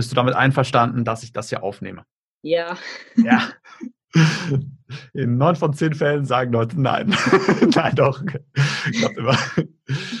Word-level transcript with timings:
Bist 0.00 0.12
du 0.12 0.16
damit 0.16 0.34
einverstanden, 0.34 1.04
dass 1.04 1.22
ich 1.22 1.34
das 1.34 1.50
hier 1.50 1.62
aufnehme? 1.62 2.06
Ja. 2.40 2.78
Ja. 3.16 3.50
In 5.12 5.36
neun 5.36 5.56
von 5.56 5.74
zehn 5.74 5.92
Fällen 5.92 6.24
sagen 6.24 6.52
Leute 6.52 6.80
nein. 6.80 7.14
nein, 7.74 7.94
doch. 7.96 8.24
Klappt 8.24 9.18
immer. 9.18 9.36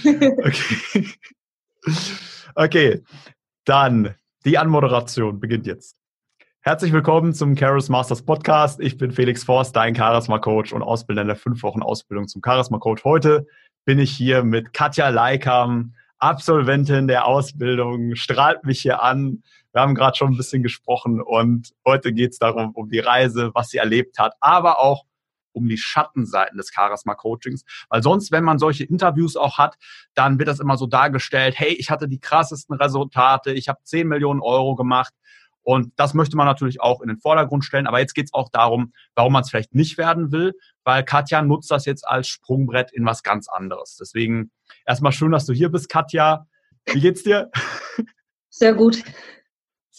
Okay. 0.44 1.06
Okay, 2.54 3.02
dann 3.64 4.14
die 4.44 4.58
Anmoderation 4.58 5.40
beginnt 5.40 5.66
jetzt. 5.66 5.96
Herzlich 6.60 6.92
willkommen 6.92 7.32
zum 7.32 7.56
Charis 7.56 7.88
Masters 7.88 8.22
Podcast. 8.22 8.80
Ich 8.80 8.98
bin 8.98 9.12
Felix 9.12 9.44
Forst, 9.44 9.74
dein 9.74 9.96
Charisma 9.96 10.40
Coach 10.40 10.74
und 10.74 10.82
Ausbilder 10.82 11.22
in 11.22 11.28
der 11.28 11.36
fünf 11.36 11.62
Wochen 11.62 11.82
Ausbildung 11.82 12.28
zum 12.28 12.42
Charisma 12.44 12.76
Coach. 12.76 13.02
Heute 13.04 13.46
bin 13.86 13.98
ich 13.98 14.10
hier 14.10 14.44
mit 14.44 14.74
Katja 14.74 15.08
Leikam, 15.08 15.94
Absolventin 16.18 17.08
der 17.08 17.26
Ausbildung, 17.26 18.14
strahlt 18.14 18.64
mich 18.64 18.82
hier 18.82 19.02
an. 19.02 19.42
Wir 19.72 19.82
haben 19.82 19.94
gerade 19.94 20.16
schon 20.16 20.32
ein 20.32 20.36
bisschen 20.36 20.62
gesprochen 20.62 21.20
und 21.20 21.72
heute 21.86 22.12
geht 22.12 22.32
es 22.32 22.38
darum, 22.38 22.72
um 22.72 22.88
die 22.88 22.98
Reise, 22.98 23.50
was 23.54 23.68
sie 23.68 23.78
erlebt 23.78 24.18
hat, 24.18 24.34
aber 24.40 24.80
auch 24.80 25.04
um 25.52 25.68
die 25.68 25.78
Schattenseiten 25.78 26.56
des 26.56 26.72
Charisma 26.72 27.14
Coachings. 27.14 27.64
Weil 27.88 28.02
sonst, 28.02 28.32
wenn 28.32 28.44
man 28.44 28.58
solche 28.58 28.84
Interviews 28.84 29.36
auch 29.36 29.58
hat, 29.58 29.76
dann 30.14 30.38
wird 30.38 30.48
das 30.48 30.60
immer 30.60 30.76
so 30.76 30.86
dargestellt, 30.86 31.54
hey, 31.56 31.72
ich 31.72 31.90
hatte 31.90 32.08
die 32.08 32.20
krassesten 32.20 32.76
Resultate, 32.76 33.52
ich 33.52 33.68
habe 33.68 33.80
10 33.82 34.08
Millionen 34.08 34.40
Euro 34.40 34.74
gemacht. 34.74 35.12
Und 35.62 35.92
das 35.96 36.14
möchte 36.14 36.36
man 36.36 36.46
natürlich 36.46 36.80
auch 36.80 37.00
in 37.00 37.08
den 37.08 37.18
Vordergrund 37.18 37.64
stellen. 37.64 37.86
Aber 37.86 38.00
jetzt 38.00 38.14
geht 38.14 38.26
es 38.26 38.34
auch 38.34 38.48
darum, 38.48 38.92
warum 39.14 39.32
man 39.32 39.42
es 39.42 39.50
vielleicht 39.50 39.74
nicht 39.74 39.98
werden 39.98 40.32
will, 40.32 40.54
weil 40.84 41.04
Katja 41.04 41.42
nutzt 41.42 41.70
das 41.70 41.84
jetzt 41.84 42.06
als 42.08 42.28
Sprungbrett 42.28 42.92
in 42.92 43.04
was 43.04 43.22
ganz 43.22 43.48
anderes. 43.48 43.96
Deswegen 44.00 44.50
erstmal 44.86 45.12
schön, 45.12 45.32
dass 45.32 45.46
du 45.46 45.52
hier 45.52 45.68
bist, 45.68 45.88
Katja. 45.88 46.46
Wie 46.86 47.00
geht's 47.00 47.22
dir? 47.22 47.50
Sehr 48.48 48.74
gut. 48.74 49.02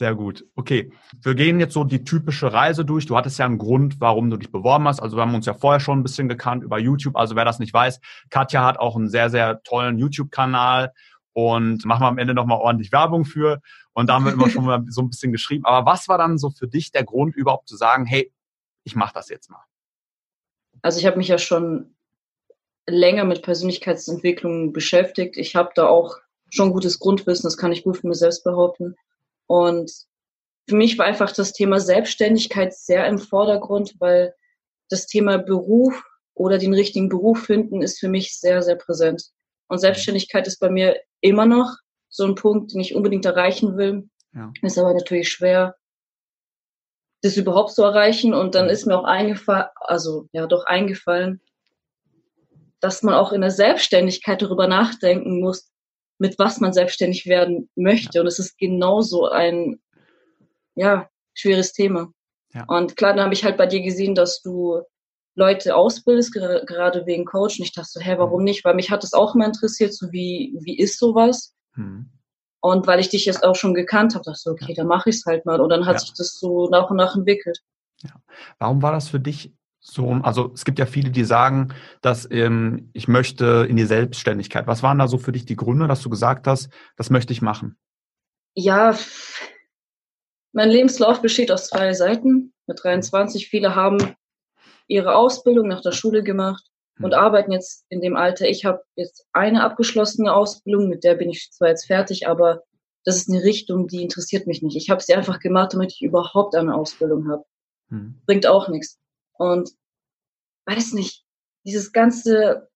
Sehr 0.02 0.16
gut. 0.16 0.48
Okay, 0.56 0.92
wir 1.22 1.36
gehen 1.36 1.60
jetzt 1.60 1.76
so 1.76 1.84
die 1.84 2.04
typische 2.04 2.52
Reise 2.52 2.84
durch. 2.84 3.06
Du 3.06 3.16
hattest 3.16 3.38
ja 3.38 3.46
einen 3.46 3.60
Grund, 3.60 4.02
warum 4.02 4.32
du 4.32 4.38
dich 4.38 4.52
beworben 4.52 4.88
hast. 4.88 5.00
Also 5.00 5.16
wir 5.16 5.22
haben 5.22 5.36
uns 5.36 5.46
ja 5.46 5.54
vorher 5.54 5.80
schon 5.80 6.00
ein 6.00 6.02
bisschen 6.02 6.28
gekannt 6.28 6.64
über 6.64 6.80
YouTube. 6.80 7.16
Also 7.16 7.36
wer 7.36 7.46
das 7.46 7.60
nicht 7.60 7.72
weiß, 7.72 8.00
Katja 8.32 8.66
hat 8.66 8.80
auch 8.80 8.96
einen 8.96 9.10
sehr, 9.10 9.30
sehr 9.30 9.62
tollen 9.62 10.00
YouTube-Kanal 10.00 10.92
und 11.34 11.86
machen 11.86 12.02
wir 12.02 12.08
am 12.08 12.18
Ende 12.18 12.34
nochmal 12.34 12.58
ordentlich 12.58 12.92
Werbung 12.92 13.26
für. 13.26 13.62
Und 13.94 14.08
da 14.08 14.16
haben 14.16 14.26
wir 14.26 14.34
immer 14.34 14.50
schon 14.50 14.66
mal 14.66 14.84
so 14.88 15.04
ein 15.04 15.10
bisschen 15.12 15.32
geschrieben. 15.32 15.66
Aber 15.66 15.86
was 15.86 16.08
war 16.08 16.18
dann 16.18 16.40
so 16.40 16.50
für 16.50 16.68
dich 16.68 16.92
der 16.92 17.04
Grund, 17.04 17.36
überhaupt 17.36 17.68
zu 17.68 17.78
sagen, 17.78 18.08
hey, 18.08 18.34
ich 18.84 18.96
mache 18.96 19.14
das 19.14 19.30
jetzt 19.30 19.52
mal? 19.52 19.64
Also 20.82 20.98
ich 20.98 21.06
habe 21.06 21.18
mich 21.18 21.28
ja 21.28 21.38
schon 21.38 21.94
länger 22.88 23.24
mit 23.24 23.44
Persönlichkeitsentwicklung 23.44 24.74
beschäftigt. 24.74 25.38
Ich 25.38 25.56
habe 25.56 25.70
da 25.76 25.86
auch 25.86 26.18
schon 26.50 26.72
gutes 26.72 26.98
Grundwissen, 26.98 27.44
das 27.44 27.56
kann 27.56 27.72
ich 27.72 27.84
gut 27.84 27.98
von 27.98 28.10
mir 28.10 28.16
selbst 28.16 28.44
behaupten. 28.44 28.96
Und 29.52 29.92
für 30.70 30.78
mich 30.78 30.98
war 30.98 31.06
einfach 31.06 31.34
das 31.34 31.52
Thema 31.52 31.82
Selbstständigkeit 31.82 32.74
sehr 32.74 33.06
im 33.08 33.20
Vordergrund, 33.20 33.96
weil 34.00 34.34
das 34.90 35.08
Thema 35.08 35.40
Beruf 35.40 36.02
oder 36.34 36.58
den 36.58 36.74
richtigen 36.74 37.10
Beruf 37.10 37.48
finden 37.48 37.82
ist 37.82 38.00
für 38.00 38.08
mich 38.08 38.40
sehr, 38.40 38.62
sehr 38.62 38.78
präsent. 38.78 39.26
Und 39.68 39.80
Selbstständigkeit 39.80 40.48
ist 40.48 40.62
bei 40.62 40.70
mir 40.70 40.98
immer 41.20 41.46
noch 41.46 41.76
so 42.08 42.24
ein 42.24 42.36
Punkt, 42.36 42.72
den 42.72 42.80
ich 42.80 42.96
unbedingt 42.96 43.26
erreichen 43.26 43.76
will. 43.76 44.10
Ja. 44.34 44.54
Ist 44.62 44.78
aber 44.78 44.94
natürlich 44.94 45.28
schwer, 45.28 45.76
das 47.22 47.36
überhaupt 47.36 47.72
zu 47.72 47.84
erreichen. 47.84 48.34
Und 48.34 48.56
dann 48.56 48.70
ist 48.70 48.86
mir 48.86 48.98
auch 48.98 49.04
eingefallen, 49.04 49.68
also 49.76 50.30
ja, 50.32 50.48
doch 50.48 50.64
eingefallen, 50.64 51.42
dass 52.80 53.04
man 53.04 53.16
auch 53.16 53.34
in 53.34 53.42
der 53.42 53.52
Selbstständigkeit 53.52 54.42
darüber 54.42 54.68
nachdenken 54.68 55.42
muss, 55.42 55.71
mit 56.22 56.38
was 56.38 56.60
man 56.60 56.72
selbstständig 56.72 57.26
werden 57.26 57.68
möchte. 57.76 58.22
Und 58.22 58.28
es 58.28 58.38
ist 58.38 58.60
genauso 58.60 59.28
ein, 59.28 59.82
ja, 60.76 61.10
schweres 61.34 61.74
Thema. 61.74 62.12
Ja. 62.54 62.64
Und 62.68 62.96
klar, 62.96 63.16
dann 63.16 63.24
habe 63.24 63.34
ich 63.34 63.44
halt 63.44 63.58
bei 63.58 63.66
dir 63.66 63.82
gesehen, 63.82 64.14
dass 64.14 64.44
du 64.44 64.82
Leute 65.34 65.76
ausbildest, 65.76 66.32
gerade 66.32 67.08
wegen 67.08 67.26
Coach. 67.26 67.58
Und 67.58 67.66
ich 67.66 67.74
dachte 67.74 67.90
so, 67.90 68.00
hä, 68.00 68.16
warum 68.20 68.42
mhm. 68.42 68.46
nicht? 68.46 68.64
Weil 68.64 68.76
mich 68.76 68.92
hat 68.92 69.02
das 69.02 69.14
auch 69.14 69.34
immer 69.34 69.48
interessiert, 69.48 69.96
so 69.96 70.12
wie, 70.12 70.56
wie 70.62 70.78
ist 70.78 71.00
sowas? 71.00 71.56
Hm. 71.74 72.12
Und 72.60 72.86
weil 72.86 73.00
ich 73.00 73.10
dich 73.10 73.26
jetzt 73.26 73.44
auch 73.44 73.56
schon 73.56 73.74
gekannt 73.74 74.14
habe, 74.14 74.24
dachte 74.24 74.38
ich 74.38 74.44
so, 74.44 74.52
okay, 74.52 74.66
ja. 74.70 74.76
dann 74.76 74.88
mache 74.88 75.10
ich 75.10 75.16
es 75.16 75.26
halt 75.26 75.48
mal. 75.48 75.60
Und 75.60 75.70
dann 75.70 75.88
hat 75.88 75.96
ja. 75.96 76.00
sich 76.02 76.14
das 76.14 76.38
so 76.38 76.70
nach 76.70 76.92
und 76.92 76.98
nach 76.98 77.16
entwickelt. 77.16 77.62
Ja. 78.04 78.12
Warum 78.60 78.84
war 78.84 78.92
das 78.92 79.10
für 79.10 79.20
dich 79.20 79.56
so, 79.84 80.12
also 80.22 80.52
es 80.54 80.64
gibt 80.64 80.78
ja 80.78 80.86
viele, 80.86 81.10
die 81.10 81.24
sagen, 81.24 81.74
dass 82.02 82.30
ähm, 82.30 82.92
ich 82.94 83.08
möchte 83.08 83.66
in 83.68 83.76
die 83.76 83.86
Selbstständigkeit. 83.86 84.68
Was 84.68 84.84
waren 84.84 85.00
da 85.00 85.08
so 85.08 85.18
für 85.18 85.32
dich 85.32 85.46
die 85.46 85.56
Gründe, 85.56 85.88
dass 85.88 86.02
du 86.02 86.10
gesagt 86.10 86.46
hast, 86.46 86.70
das 86.98 87.10
möchte 87.10 87.34
ich 87.34 87.42
machen? 87.42 87.78
Ja, 88.54 88.96
mein 90.54 90.70
Lebenslauf 90.70 91.22
besteht 91.22 91.52
aus 91.52 91.68
zwei 91.68 91.94
Seiten 91.94 92.54
mit 92.68 92.84
23. 92.84 93.48
Viele 93.48 93.76
haben 93.76 94.16
ihre 94.88 95.16
Ausbildung 95.16 95.68
nach 95.68 95.82
der 95.82 95.94
Schule 95.94 96.22
gemacht 96.22 96.64
und 97.00 97.14
hm. 97.14 97.20
arbeiten 97.20 97.52
jetzt 97.52 97.86
in 97.90 98.02
dem 98.02 98.16
Alter. 98.16 98.48
Ich 98.48 98.66
habe 98.66 98.84
jetzt 98.96 99.26
eine 99.34 99.64
abgeschlossene 99.64 100.32
Ausbildung, 100.32 100.90
mit 100.90 101.04
der 101.04 101.16
bin 101.16 101.30
ich 101.30 101.50
zwar 101.52 101.70
jetzt 101.70 101.88
fertig, 101.88 102.28
aber 102.28 102.62
das 103.04 103.16
ist 103.16 103.30
eine 103.30 103.44
Richtung, 103.44 103.88
die 103.88 104.04
interessiert 104.04 104.46
mich 104.46 104.62
nicht. 104.62 104.76
Ich 104.76 104.92
habe 104.92 105.02
sie 105.02 105.16
einfach 105.16 105.40
gemacht, 105.40 105.74
damit 105.74 105.94
ich 105.94 106.04
überhaupt 106.04 106.54
eine 106.54 106.76
Ausbildung 106.76 107.32
habe. 107.32 107.46
Hm. 107.90 108.22
Bringt 108.28 108.46
auch 108.46 108.68
nichts. 108.68 109.01
Und 109.42 109.72
weiß 110.68 110.94
nicht, 110.94 111.26
dieses 111.66 111.92
ganze, 111.92 112.70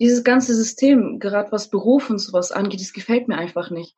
dieses 0.00 0.24
ganze 0.24 0.56
System, 0.56 1.20
gerade 1.20 1.52
was 1.52 1.70
Beruf 1.70 2.10
und 2.10 2.18
sowas 2.18 2.50
angeht, 2.50 2.80
das 2.80 2.92
gefällt 2.92 3.28
mir 3.28 3.38
einfach 3.38 3.70
nicht. 3.70 3.96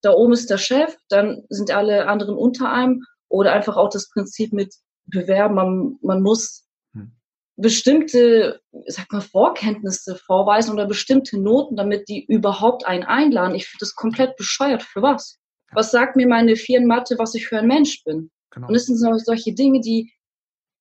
Da 0.00 0.12
oben 0.12 0.32
ist 0.32 0.48
der 0.48 0.56
Chef, 0.56 0.96
dann 1.10 1.44
sind 1.50 1.70
alle 1.70 2.08
anderen 2.08 2.38
unter 2.38 2.72
einem 2.72 3.04
oder 3.28 3.52
einfach 3.52 3.76
auch 3.76 3.90
das 3.90 4.08
Prinzip 4.08 4.54
mit 4.54 4.74
Bewerben. 5.04 5.56
Man, 5.56 5.98
man 6.00 6.22
muss 6.22 6.66
hm. 6.94 7.12
bestimmte, 7.56 8.62
sag 8.86 9.12
mal, 9.12 9.20
Vorkenntnisse 9.20 10.16
vorweisen 10.16 10.72
oder 10.72 10.86
bestimmte 10.86 11.38
Noten, 11.38 11.76
damit 11.76 12.08
die 12.08 12.24
überhaupt 12.24 12.86
einen 12.86 13.04
einladen. 13.04 13.54
Ich 13.54 13.66
finde 13.66 13.80
das 13.80 13.94
komplett 13.94 14.36
bescheuert. 14.36 14.82
Für 14.82 15.02
was? 15.02 15.38
Was 15.72 15.90
sagt 15.90 16.16
mir 16.16 16.26
meine 16.26 16.56
vier 16.56 16.80
Mathe, 16.80 17.18
was 17.18 17.34
ich 17.34 17.46
für 17.46 17.58
ein 17.58 17.66
Mensch 17.66 18.02
bin? 18.04 18.30
Genau. 18.50 18.68
Und 18.68 18.74
es 18.74 18.86
sind 18.86 18.96
so, 18.96 19.16
solche 19.16 19.54
Dinge, 19.54 19.80
die, 19.80 20.12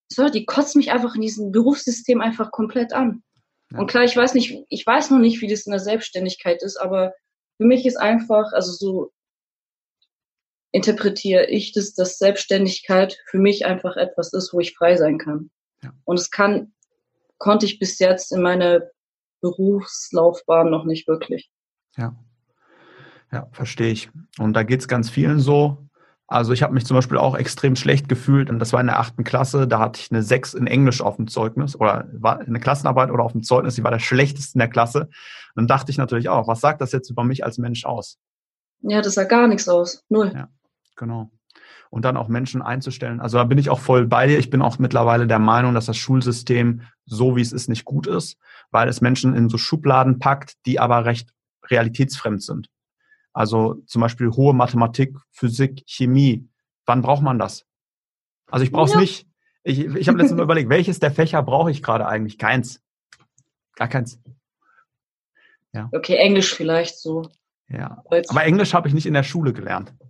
so, 0.09 0.29
die 0.29 0.45
kotzen 0.45 0.79
mich 0.79 0.91
einfach 0.91 1.15
in 1.15 1.21
diesem 1.21 1.51
Berufssystem 1.51 2.21
einfach 2.21 2.51
komplett 2.51 2.93
an. 2.93 3.23
Ja. 3.71 3.79
Und 3.79 3.87
klar, 3.87 4.03
ich 4.03 4.15
weiß 4.15 4.33
nicht, 4.33 4.65
ich 4.69 4.85
weiß 4.85 5.11
noch 5.11 5.19
nicht, 5.19 5.41
wie 5.41 5.47
das 5.47 5.65
in 5.65 5.71
der 5.71 5.79
Selbstständigkeit 5.79 6.63
ist, 6.63 6.77
aber 6.77 7.13
für 7.57 7.65
mich 7.65 7.85
ist 7.85 7.97
einfach, 7.97 8.53
also 8.53 8.71
so 8.71 9.11
interpretiere 10.71 11.47
ich 11.47 11.71
das, 11.73 11.93
dass 11.93 12.17
Selbstständigkeit 12.17 13.17
für 13.29 13.39
mich 13.39 13.65
einfach 13.65 13.97
etwas 13.97 14.33
ist, 14.33 14.53
wo 14.53 14.59
ich 14.59 14.75
frei 14.75 14.95
sein 14.95 15.17
kann. 15.17 15.49
Ja. 15.81 15.91
Und 16.05 16.19
es 16.19 16.29
kann, 16.29 16.73
konnte 17.37 17.65
ich 17.65 17.79
bis 17.79 17.99
jetzt 17.99 18.31
in 18.31 18.41
meiner 18.41 18.81
Berufslaufbahn 19.41 20.69
noch 20.69 20.85
nicht 20.85 21.07
wirklich. 21.07 21.49
Ja. 21.97 22.15
Ja, 23.31 23.47
verstehe 23.51 23.91
ich. 23.91 24.09
Und 24.39 24.53
da 24.53 24.63
geht 24.63 24.79
es 24.79 24.87
ganz 24.87 25.09
vielen 25.09 25.39
so. 25.39 25.86
Also 26.29 26.51
ich 26.51 26.61
habe 26.61 26.73
mich 26.73 26.85
zum 26.85 26.95
Beispiel 26.95 27.17
auch 27.17 27.35
extrem 27.35 27.77
schlecht 27.77 28.09
gefühlt 28.09 28.49
und 28.49 28.59
das 28.59 28.73
war 28.73 28.81
in 28.81 28.87
der 28.87 28.99
achten 28.99 29.23
Klasse, 29.23 29.65
da 29.65 29.79
hatte 29.79 30.01
ich 30.01 30.11
eine 30.11 30.21
sechs 30.21 30.53
in 30.53 30.67
Englisch 30.67 31.01
auf 31.01 31.15
dem 31.15 31.27
Zeugnis 31.27 31.73
oder 31.75 32.05
war 32.11 32.39
eine 32.39 32.59
Klassenarbeit 32.59 33.11
oder 33.11 33.23
auf 33.23 33.31
dem 33.31 33.43
Zeugnis, 33.43 33.75
die 33.75 33.83
war 33.83 33.91
der 33.91 33.99
schlechteste 33.99 34.55
in 34.55 34.59
der 34.59 34.67
Klasse. 34.67 35.03
Und 35.03 35.09
dann 35.55 35.67
dachte 35.67 35.89
ich 35.89 35.97
natürlich 35.97 36.27
auch, 36.27 36.49
was 36.49 36.59
sagt 36.59 36.81
das 36.81 36.91
jetzt 36.91 37.09
über 37.09 37.23
mich 37.23 37.45
als 37.45 37.57
Mensch 37.57 37.85
aus? 37.85 38.19
Ja, 38.81 39.01
das 39.01 39.13
sagt 39.13 39.29
gar 39.29 39.47
nichts 39.47 39.69
aus. 39.69 40.03
Null. 40.09 40.33
Ja, 40.35 40.49
genau. 40.97 41.31
Und 41.89 42.03
dann 42.03 42.17
auch 42.17 42.27
Menschen 42.27 42.61
einzustellen. 42.61 43.21
Also 43.21 43.37
da 43.37 43.45
bin 43.45 43.57
ich 43.57 43.69
auch 43.69 43.79
voll 43.79 44.05
bei 44.05 44.27
dir. 44.27 44.37
Ich 44.37 44.49
bin 44.49 44.61
auch 44.61 44.77
mittlerweile 44.79 45.27
der 45.27 45.39
Meinung, 45.39 45.73
dass 45.73 45.85
das 45.85 45.95
Schulsystem, 45.95 46.81
so 47.05 47.37
wie 47.37 47.41
es 47.41 47.53
ist, 47.53 47.69
nicht 47.69 47.85
gut 47.85 48.05
ist, 48.05 48.37
weil 48.69 48.89
es 48.89 48.99
Menschen 48.99 49.33
in 49.33 49.47
so 49.47 49.57
Schubladen 49.57 50.19
packt, 50.19 50.55
die 50.65 50.81
aber 50.81 51.05
recht 51.05 51.29
realitätsfremd 51.69 52.43
sind. 52.43 52.67
Also 53.37 53.75
zum 53.85 54.01
Beispiel 54.01 54.31
hohe 54.31 54.55
Mathematik, 54.55 55.15
Physik, 55.29 55.83
Chemie. 55.85 56.49
Wann 56.87 57.03
braucht 57.03 57.21
man 57.21 57.37
das? 57.37 57.67
Also 58.47 58.65
ich 58.65 58.71
brauche 58.71 58.85
es 58.85 58.93
ja. 58.93 58.99
nicht. 58.99 59.27
Ich, 59.61 59.77
ich 59.77 60.07
habe 60.07 60.17
letztens 60.17 60.37
mal 60.37 60.43
überlegt, 60.45 60.69
welches 60.69 60.99
der 60.99 61.11
Fächer 61.11 61.43
brauche 61.43 61.69
ich 61.69 61.83
gerade 61.83 62.07
eigentlich? 62.07 62.39
Keins. 62.39 62.81
Gar 63.75 63.89
keins. 63.89 64.19
Ja. 65.71 65.87
Okay, 65.91 66.15
Englisch 66.15 66.55
vielleicht 66.55 66.97
so. 66.97 67.29
Ja. 67.69 68.01
Aber 68.09 68.43
Englisch 68.43 68.73
habe 68.73 68.87
ich 68.87 68.95
nicht 68.95 69.05
in 69.05 69.13
der 69.13 69.23
Schule 69.23 69.53
gelernt. 69.53 69.93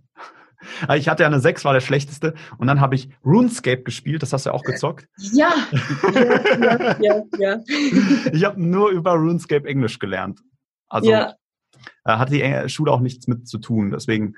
Ich 0.96 1.08
hatte 1.08 1.22
ja 1.22 1.28
eine 1.28 1.38
6, 1.38 1.64
war 1.64 1.72
der 1.72 1.80
schlechteste. 1.80 2.34
Und 2.56 2.66
dann 2.66 2.80
habe 2.80 2.96
ich 2.96 3.10
RuneScape 3.24 3.84
gespielt, 3.84 4.22
das 4.22 4.32
hast 4.32 4.44
du 4.44 4.50
ja 4.50 4.54
auch 4.54 4.64
gezockt. 4.64 5.06
Ja, 5.18 5.54
ja, 5.70 6.96
ja, 7.00 7.00
ja. 7.00 7.22
ja. 7.38 7.58
Ich 8.32 8.44
habe 8.44 8.60
nur 8.60 8.90
über 8.90 9.12
RuneScape 9.12 9.68
Englisch 9.68 10.00
gelernt. 10.00 10.40
Also 10.88 11.12
ja. 11.12 11.34
Äh, 12.04 12.16
hat 12.16 12.30
die 12.30 12.68
Schule 12.68 12.92
auch 12.92 13.00
nichts 13.00 13.26
mit 13.26 13.48
zu 13.48 13.58
tun. 13.58 13.90
Deswegen, 13.90 14.34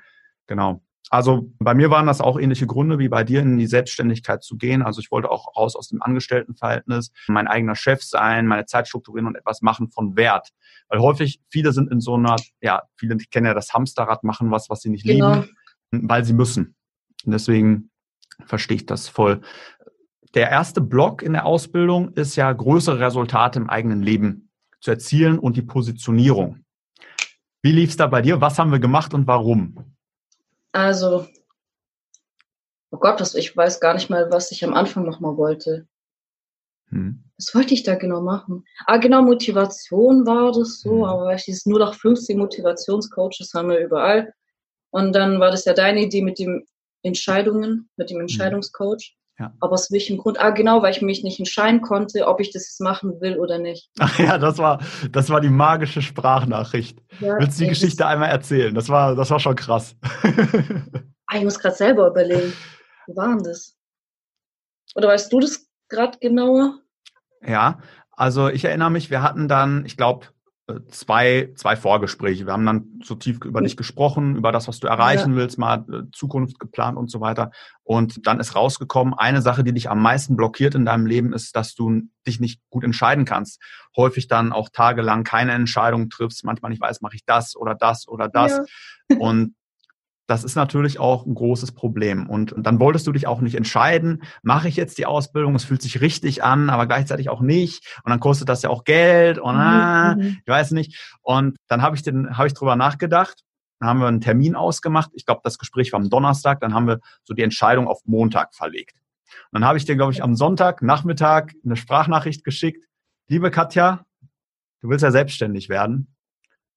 genau. 0.47 0.81
Also 1.11 1.51
bei 1.59 1.73
mir 1.73 1.89
waren 1.89 2.07
das 2.07 2.21
auch 2.21 2.39
ähnliche 2.39 2.65
Gründe 2.65 2.97
wie 2.97 3.09
bei 3.09 3.25
dir, 3.25 3.41
in 3.41 3.57
die 3.57 3.67
Selbstständigkeit 3.67 4.43
zu 4.43 4.55
gehen. 4.55 4.81
Also 4.81 5.01
ich 5.01 5.11
wollte 5.11 5.29
auch 5.29 5.57
raus 5.57 5.75
aus 5.75 5.89
dem 5.89 6.01
Angestelltenverhältnis, 6.01 7.11
mein 7.27 7.47
eigener 7.47 7.75
Chef 7.75 8.01
sein, 8.01 8.47
meine 8.47 8.65
Zeit 8.65 8.87
strukturieren 8.87 9.27
und 9.27 9.35
etwas 9.35 9.61
machen 9.61 9.89
von 9.89 10.15
Wert. 10.15 10.51
Weil 10.87 10.99
häufig 10.99 11.41
viele 11.49 11.73
sind 11.73 11.91
in 11.91 11.99
so 11.99 12.15
einer, 12.15 12.37
ja, 12.61 12.83
viele 12.95 13.17
kennen 13.17 13.47
ja 13.47 13.53
das 13.53 13.73
Hamsterrad, 13.73 14.23
machen 14.23 14.51
was, 14.51 14.69
was 14.69 14.81
sie 14.81 14.89
nicht 14.89 15.05
genau. 15.05 15.43
lieben, 15.91 16.09
weil 16.09 16.23
sie 16.23 16.33
müssen. 16.33 16.75
Und 17.25 17.33
deswegen 17.33 17.91
verstehe 18.45 18.77
ich 18.77 18.85
das 18.85 19.09
voll. 19.09 19.41
Der 20.33 20.49
erste 20.49 20.79
Block 20.79 21.21
in 21.21 21.33
der 21.33 21.45
Ausbildung 21.45 22.13
ist 22.13 22.37
ja 22.37 22.51
größere 22.53 22.99
Resultate 22.99 23.59
im 23.59 23.69
eigenen 23.69 24.01
Leben 24.01 24.49
zu 24.79 24.91
erzielen 24.91 25.39
und 25.39 25.57
die 25.57 25.61
Positionierung. 25.61 26.63
Wie 27.63 27.71
lief 27.71 27.91
es 27.91 27.97
da 27.97 28.07
bei 28.07 28.21
dir? 28.21 28.41
Was 28.41 28.57
haben 28.57 28.71
wir 28.71 28.79
gemacht 28.79 29.13
und 29.13 29.27
warum? 29.27 29.95
Also, 30.71 31.27
oh 32.91 32.97
Gott, 32.97 33.21
ich 33.35 33.55
weiß 33.55 33.79
gar 33.79 33.93
nicht 33.93 34.09
mal, 34.09 34.31
was 34.31 34.51
ich 34.51 34.63
am 34.65 34.73
Anfang 34.73 35.05
nochmal 35.05 35.37
wollte. 35.37 35.87
Hm. 36.89 37.23
Was 37.37 37.53
wollte 37.53 37.73
ich 37.73 37.83
da 37.83 37.95
genau 37.95 38.21
machen? 38.21 38.65
Ah, 38.85 38.97
genau, 38.97 39.21
Motivation 39.21 40.25
war 40.25 40.51
das 40.51 40.81
so, 40.81 40.91
hm. 40.91 41.03
aber 41.03 41.35
dieses 41.35 41.65
0815 41.65 42.37
Motivationscoaches 42.37 43.53
haben 43.53 43.69
wir 43.69 43.79
überall. 43.79 44.33
Und 44.91 45.13
dann 45.13 45.39
war 45.39 45.51
das 45.51 45.65
ja 45.65 45.73
deine 45.73 46.01
Idee 46.01 46.21
mit 46.21 46.39
dem 46.39 46.65
Entscheidungen, 47.03 47.89
mit 47.95 48.09
dem 48.09 48.17
hm. 48.17 48.21
Entscheidungscoach. 48.21 49.15
Ja. 49.41 49.51
Aber 49.59 49.73
aus 49.73 49.89
welchem 49.89 50.19
Grund? 50.19 50.39
Ah, 50.39 50.51
genau, 50.51 50.83
weil 50.83 50.91
ich 50.91 51.01
mich 51.01 51.23
nicht 51.23 51.39
entscheiden 51.39 51.81
konnte, 51.81 52.27
ob 52.27 52.39
ich 52.39 52.51
das 52.51 52.67
jetzt 52.67 52.79
machen 52.79 53.19
will 53.21 53.39
oder 53.39 53.57
nicht. 53.57 53.89
Ach 53.99 54.19
ja, 54.19 54.37
das 54.37 54.59
war, 54.59 54.79
das 55.11 55.31
war 55.31 55.41
die 55.41 55.49
magische 55.49 56.03
Sprachnachricht. 56.03 57.01
Ja, 57.19 57.39
Willst 57.39 57.59
du 57.59 57.63
die 57.63 57.69
Geschichte 57.71 58.05
einmal 58.05 58.29
erzählen? 58.29 58.75
Das 58.75 58.87
war, 58.89 59.15
das 59.15 59.31
war 59.31 59.39
schon 59.39 59.55
krass. 59.55 59.95
ah, 61.25 61.37
ich 61.37 61.43
muss 61.43 61.57
gerade 61.57 61.75
selber 61.75 62.07
überlegen. 62.07 62.53
Wie 63.07 63.15
war 63.15 63.29
denn 63.29 63.43
das? 63.43 63.75
Oder 64.93 65.07
weißt 65.07 65.33
du 65.33 65.39
das 65.39 65.67
gerade 65.89 66.19
genauer? 66.19 66.77
Ja, 67.43 67.79
also 68.11 68.47
ich 68.47 68.63
erinnere 68.63 68.91
mich, 68.91 69.09
wir 69.09 69.23
hatten 69.23 69.47
dann, 69.47 69.85
ich 69.85 69.97
glaube, 69.97 70.27
zwei, 70.89 71.51
zwei 71.55 71.75
Vorgespräche. 71.75 72.45
Wir 72.45 72.53
haben 72.53 72.65
dann 72.65 72.99
so 73.03 73.15
tief 73.15 73.43
über 73.43 73.61
dich 73.61 73.77
gesprochen, 73.77 74.35
über 74.35 74.51
das, 74.51 74.67
was 74.67 74.79
du 74.79 74.87
erreichen 74.87 75.31
ja. 75.31 75.35
willst, 75.37 75.57
mal 75.57 75.85
äh, 75.91 76.03
Zukunft 76.11 76.59
geplant 76.59 76.97
und 76.97 77.09
so 77.09 77.21
weiter. 77.21 77.51
Und 77.83 78.25
dann 78.27 78.39
ist 78.39 78.55
rausgekommen, 78.55 79.13
eine 79.13 79.41
Sache, 79.41 79.63
die 79.63 79.73
dich 79.73 79.89
am 79.89 80.01
meisten 80.01 80.35
blockiert 80.35 80.75
in 80.75 80.85
deinem 80.85 81.05
Leben, 81.05 81.33
ist, 81.33 81.55
dass 81.55 81.75
du 81.75 82.03
dich 82.27 82.39
nicht 82.39 82.61
gut 82.69 82.83
entscheiden 82.83 83.25
kannst. 83.25 83.61
Häufig 83.95 84.27
dann 84.27 84.53
auch 84.53 84.69
tagelang 84.69 85.23
keine 85.23 85.51
Entscheidung 85.51 86.09
triffst, 86.09 86.43
manchmal 86.43 86.71
nicht 86.71 86.81
weißt, 86.81 87.01
mache 87.01 87.15
ich 87.15 87.25
das 87.25 87.55
oder 87.55 87.75
das 87.75 88.07
oder 88.07 88.27
das. 88.27 88.61
Ja. 89.09 89.17
Und 89.17 89.55
das 90.31 90.45
ist 90.45 90.55
natürlich 90.55 90.97
auch 90.97 91.25
ein 91.25 91.35
großes 91.35 91.73
Problem. 91.73 92.29
Und, 92.29 92.55
dann 92.57 92.79
wolltest 92.79 93.05
du 93.05 93.11
dich 93.11 93.27
auch 93.27 93.41
nicht 93.41 93.55
entscheiden, 93.55 94.23
mache 94.43 94.69
ich 94.69 94.77
jetzt 94.77 94.97
die 94.97 95.05
Ausbildung, 95.05 95.55
es 95.55 95.65
fühlt 95.65 95.81
sich 95.81 95.99
richtig 95.99 96.41
an, 96.41 96.69
aber 96.69 96.87
gleichzeitig 96.87 97.27
auch 97.27 97.41
nicht. 97.41 97.99
Und 98.05 98.11
dann 98.11 98.21
kostet 98.21 98.47
das 98.47 98.61
ja 98.61 98.69
auch 98.69 98.85
Geld 98.85 99.39
und 99.39 99.55
mhm, 99.55 99.59
ah, 99.61 100.15
mhm. 100.15 100.37
ich 100.41 100.47
weiß 100.47 100.71
nicht. 100.71 101.17
Und 101.21 101.57
dann 101.67 101.81
habe 101.81 101.97
ich, 101.97 102.03
den, 102.03 102.37
hab 102.37 102.45
ich 102.45 102.53
drüber 102.53 102.77
nachgedacht. 102.77 103.43
Dann 103.79 103.89
haben 103.89 103.99
wir 103.99 104.07
einen 104.07 104.21
Termin 104.21 104.55
ausgemacht. 104.55 105.11
Ich 105.15 105.25
glaube, 105.25 105.41
das 105.43 105.57
Gespräch 105.57 105.91
war 105.91 105.99
am 105.99 106.09
Donnerstag. 106.09 106.61
Dann 106.61 106.73
haben 106.73 106.87
wir 106.87 106.99
so 107.25 107.33
die 107.33 107.43
Entscheidung 107.43 107.89
auf 107.89 107.99
Montag 108.05 108.55
verlegt. 108.55 108.95
Und 109.51 109.59
dann 109.59 109.65
habe 109.65 109.77
ich 109.77 109.83
dir, 109.83 109.97
glaube 109.97 110.13
ich, 110.13 110.23
am 110.23 110.37
Sonntag 110.37 110.81
Nachmittag 110.81 111.53
eine 111.65 111.75
Sprachnachricht 111.75 112.45
geschickt. 112.45 112.87
Liebe 113.27 113.51
Katja, 113.51 114.05
du 114.79 114.87
willst 114.87 115.03
ja 115.03 115.11
selbstständig 115.11 115.67
werden. 115.67 116.15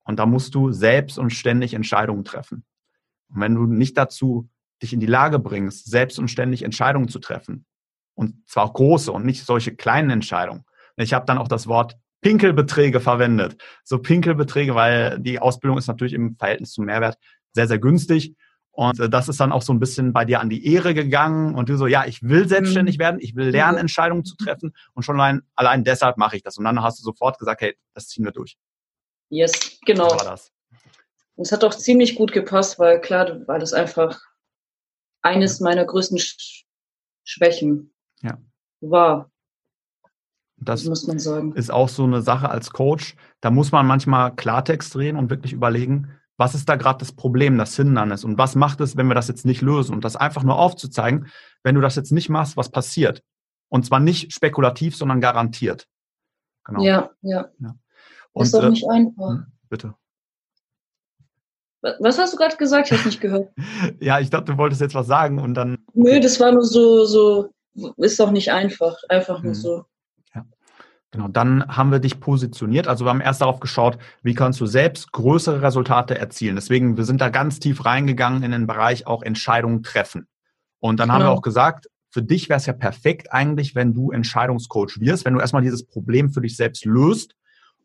Und 0.02 0.18
da 0.18 0.26
musst 0.26 0.56
du 0.56 0.72
selbst 0.72 1.20
und 1.20 1.30
ständig 1.30 1.72
Entscheidungen 1.74 2.24
treffen. 2.24 2.64
Und 3.34 3.40
wenn 3.40 3.54
du 3.54 3.66
nicht 3.66 3.96
dazu 3.98 4.48
dich 4.82 4.92
in 4.92 5.00
die 5.00 5.06
Lage 5.06 5.38
bringst, 5.38 5.90
selbst 5.90 6.18
und 6.18 6.28
ständig 6.28 6.62
Entscheidungen 6.62 7.08
zu 7.08 7.18
treffen, 7.18 7.66
und 8.14 8.48
zwar 8.48 8.64
auch 8.64 8.74
große 8.74 9.10
und 9.12 9.24
nicht 9.24 9.44
solche 9.44 9.74
kleinen 9.74 10.10
Entscheidungen. 10.10 10.64
Ich 10.96 11.12
habe 11.12 11.26
dann 11.26 11.38
auch 11.38 11.48
das 11.48 11.66
Wort 11.66 11.96
Pinkelbeträge 12.20 13.00
verwendet. 13.00 13.60
So 13.82 13.98
Pinkelbeträge, 13.98 14.74
weil 14.74 15.18
die 15.18 15.40
Ausbildung 15.40 15.78
ist 15.78 15.88
natürlich 15.88 16.14
im 16.14 16.36
Verhältnis 16.36 16.72
zum 16.72 16.86
Mehrwert 16.86 17.18
sehr, 17.52 17.66
sehr 17.66 17.78
günstig. 17.78 18.34
Und 18.70 18.98
äh, 18.98 19.08
das 19.08 19.28
ist 19.28 19.40
dann 19.40 19.52
auch 19.52 19.62
so 19.62 19.72
ein 19.72 19.80
bisschen 19.80 20.12
bei 20.12 20.24
dir 20.24 20.40
an 20.40 20.48
die 20.48 20.72
Ehre 20.72 20.94
gegangen. 20.94 21.54
Und 21.54 21.68
du 21.68 21.76
so, 21.76 21.86
ja, 21.86 22.06
ich 22.06 22.22
will 22.22 22.48
selbstständig 22.48 22.96
mhm. 22.96 23.02
werden, 23.02 23.20
ich 23.20 23.34
will 23.34 23.48
lernen, 23.48 23.78
Entscheidungen 23.78 24.24
zu 24.24 24.36
treffen. 24.36 24.74
Und 24.94 25.02
schon 25.02 25.20
allein, 25.20 25.42
allein 25.54 25.84
deshalb 25.84 26.16
mache 26.16 26.36
ich 26.36 26.42
das. 26.42 26.56
Und 26.56 26.64
dann 26.64 26.82
hast 26.82 26.98
du 26.98 27.04
sofort 27.04 27.38
gesagt, 27.38 27.60
hey, 27.60 27.76
das 27.94 28.08
ziehen 28.08 28.24
wir 28.24 28.32
durch. 28.32 28.56
Yes, 29.28 29.78
genau. 29.84 30.08
So 30.08 30.16
war 30.16 30.24
das. 30.24 30.53
Und 31.36 31.46
es 31.46 31.52
hat 31.52 31.64
auch 31.64 31.74
ziemlich 31.74 32.14
gut 32.16 32.32
gepasst, 32.32 32.78
weil 32.78 33.00
klar, 33.00 33.46
weil 33.46 33.60
das 33.60 33.72
einfach 33.72 34.20
eines 35.22 35.60
meiner 35.60 35.84
größten 35.84 36.18
Sch 36.18 36.64
Schwächen 37.26 37.94
ja. 38.20 38.38
war. 38.80 39.30
Das 40.56 40.84
muss 40.84 41.06
man 41.06 41.18
sagen. 41.18 41.54
ist 41.54 41.72
auch 41.72 41.88
so 41.88 42.04
eine 42.04 42.22
Sache 42.22 42.48
als 42.48 42.70
Coach. 42.70 43.16
Da 43.40 43.50
muss 43.50 43.72
man 43.72 43.86
manchmal 43.86 44.34
Klartext 44.34 44.94
drehen 44.94 45.16
und 45.16 45.30
wirklich 45.30 45.52
überlegen, 45.52 46.20
was 46.36 46.54
ist 46.54 46.68
da 46.68 46.76
gerade 46.76 46.98
das 46.98 47.12
Problem, 47.12 47.58
das 47.58 47.76
Hindernis 47.76 48.24
und 48.24 48.38
was 48.38 48.54
macht 48.54 48.80
es, 48.80 48.96
wenn 48.96 49.06
wir 49.06 49.14
das 49.14 49.28
jetzt 49.28 49.46
nicht 49.46 49.62
lösen 49.62 49.94
und 49.94 50.04
das 50.04 50.16
einfach 50.16 50.42
nur 50.42 50.58
aufzuzeigen, 50.58 51.28
wenn 51.62 51.74
du 51.74 51.80
das 51.80 51.96
jetzt 51.96 52.12
nicht 52.12 52.28
machst, 52.28 52.56
was 52.56 52.70
passiert. 52.70 53.22
Und 53.68 53.86
zwar 53.86 54.00
nicht 54.00 54.32
spekulativ, 54.32 54.96
sondern 54.96 55.20
garantiert. 55.20 55.86
Genau. 56.64 56.82
Ja, 56.82 57.10
ja. 57.22 57.48
ja. 57.58 57.74
Und, 58.32 58.44
ist 58.44 58.54
doch 58.54 58.64
äh, 58.64 58.70
nicht 58.70 58.88
einfach. 58.88 59.30
Hm, 59.30 59.46
bitte. 59.68 59.94
Was 62.00 62.18
hast 62.18 62.32
du 62.32 62.38
gerade 62.38 62.56
gesagt? 62.56 62.90
Ich 62.90 62.96
habe 62.96 63.08
nicht 63.08 63.20
gehört. 63.20 63.50
ja, 64.00 64.18
ich 64.18 64.30
dachte, 64.30 64.52
du 64.52 64.58
wolltest 64.58 64.80
jetzt 64.80 64.94
was 64.94 65.06
sagen 65.06 65.38
und 65.38 65.54
dann. 65.54 65.78
Nö, 65.92 66.18
das 66.18 66.40
war 66.40 66.52
nur 66.52 66.64
so, 66.64 67.04
so, 67.04 67.50
ist 67.96 68.18
doch 68.18 68.30
nicht 68.30 68.50
einfach. 68.52 68.96
Einfach 69.08 69.42
nur 69.42 69.52
mhm. 69.52 69.56
so. 69.56 69.84
Ja. 70.34 70.46
Genau, 71.10 71.28
dann 71.28 71.66
haben 71.68 71.92
wir 71.92 71.98
dich 71.98 72.20
positioniert. 72.20 72.88
Also 72.88 73.04
wir 73.04 73.10
haben 73.10 73.20
erst 73.20 73.42
darauf 73.42 73.60
geschaut, 73.60 73.98
wie 74.22 74.34
kannst 74.34 74.60
du 74.60 74.66
selbst 74.66 75.12
größere 75.12 75.60
Resultate 75.60 76.18
erzielen. 76.18 76.56
Deswegen, 76.56 76.96
wir 76.96 77.04
sind 77.04 77.20
da 77.20 77.28
ganz 77.28 77.60
tief 77.60 77.84
reingegangen 77.84 78.42
in 78.42 78.52
den 78.52 78.66
Bereich 78.66 79.06
auch 79.06 79.22
Entscheidungen 79.22 79.82
treffen. 79.82 80.26
Und 80.80 81.00
dann 81.00 81.08
genau. 81.08 81.14
haben 81.14 81.20
wir 81.20 81.26
genau. 81.26 81.38
auch 81.38 81.42
gesagt, 81.42 81.88
für 82.10 82.22
dich 82.22 82.48
wäre 82.48 82.58
es 82.58 82.66
ja 82.66 82.72
perfekt 82.72 83.32
eigentlich, 83.32 83.74
wenn 83.74 83.92
du 83.92 84.10
Entscheidungscoach 84.10 85.00
wirst, 85.00 85.24
wenn 85.24 85.34
du 85.34 85.40
erstmal 85.40 85.62
dieses 85.62 85.84
Problem 85.84 86.30
für 86.30 86.40
dich 86.40 86.56
selbst 86.56 86.84
löst 86.84 87.34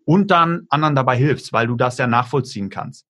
und 0.05 0.31
dann 0.31 0.67
anderen 0.69 0.95
dabei 0.95 1.17
hilfst, 1.17 1.51
weil 1.51 1.67
du 1.67 1.75
das 1.75 1.97
ja 1.97 2.07
nachvollziehen 2.07 2.69
kannst. 2.69 3.08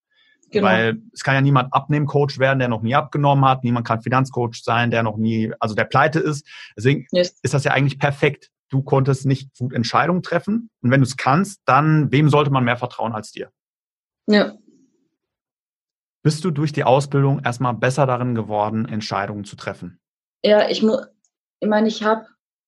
Genau. 0.52 0.68
Weil 0.68 1.02
es 1.14 1.24
kann 1.24 1.36
ja 1.36 1.42
niemand 1.42 1.74
Abnehmen-Coach 1.74 2.40
werden, 2.40 2.60
der 2.60 2.68
noch 2.68 2.82
nie 2.82 2.96
abgenommen 2.96 3.46
hat. 3.46 3.64
Niemand 3.64 3.86
kann 3.86 4.02
Finanzcoach 4.02 4.64
sein, 4.64 4.90
der 4.92 5.04
noch 5.04 5.18
nie, 5.18 5.54
also 5.60 5.76
der 5.76 5.86
pleite 5.86 6.20
ist. 6.20 6.48
Deswegen 6.76 7.06
yes. 7.12 7.40
ist 7.42 7.54
das 7.54 7.64
ja 7.64 7.72
eigentlich 7.72 8.00
perfekt. 8.00 8.50
Du 8.70 8.82
konntest 8.82 9.26
nicht 9.26 9.56
gut 9.58 9.74
Entscheidungen 9.74 10.24
treffen. 10.24 10.70
Und 10.82 10.92
wenn 10.92 11.02
du 11.02 11.06
es 11.06 11.18
kannst, 11.18 11.62
dann 11.66 12.12
wem 12.12 12.30
sollte 12.30 12.52
man 12.52 12.64
mehr 12.64 12.78
vertrauen 12.78 13.14
als 13.14 13.32
dir? 13.32 13.52
Ja. 14.28 14.54
Bist 16.24 16.44
du 16.44 16.52
durch 16.52 16.74
die 16.74 16.84
Ausbildung 16.84 17.42
erstmal 17.44 17.74
besser 17.74 18.06
darin 18.06 18.36
geworden, 18.36 18.86
Entscheidungen 18.86 19.46
zu 19.46 19.56
treffen? 19.56 20.00
Ja, 20.44 20.70
ich 20.70 20.84
muss, 20.84 21.08
ich 21.60 21.70
meine, 21.70 21.88
ich 21.88 22.04
habe 22.04 22.26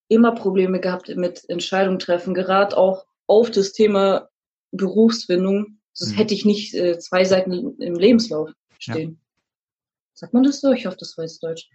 immer 0.07 0.33
Probleme 0.33 0.79
gehabt 0.79 1.09
mit 1.15 1.49
Entscheidungen 1.49 1.99
treffen, 1.99 2.33
gerade 2.33 2.77
auch 2.77 3.05
auf 3.27 3.51
das 3.51 3.71
Thema 3.73 4.29
Berufsfindung 4.71 5.80
das 5.97 6.09
mhm. 6.09 6.15
hätte 6.15 6.33
ich 6.33 6.45
nicht 6.45 6.73
äh, 6.73 6.97
zwei 6.99 7.23
Seiten 7.23 7.79
im 7.79 7.95
Lebenslauf 7.95 8.49
stehen. 8.79 9.11
Ja. 9.11 9.17
Sagt 10.13 10.33
man 10.33 10.43
das 10.43 10.61
so? 10.61 10.71
Ich 10.71 10.85
hoffe, 10.85 10.97
das 10.99 11.17
weiß 11.17 11.39
Deutsch. 11.39 11.69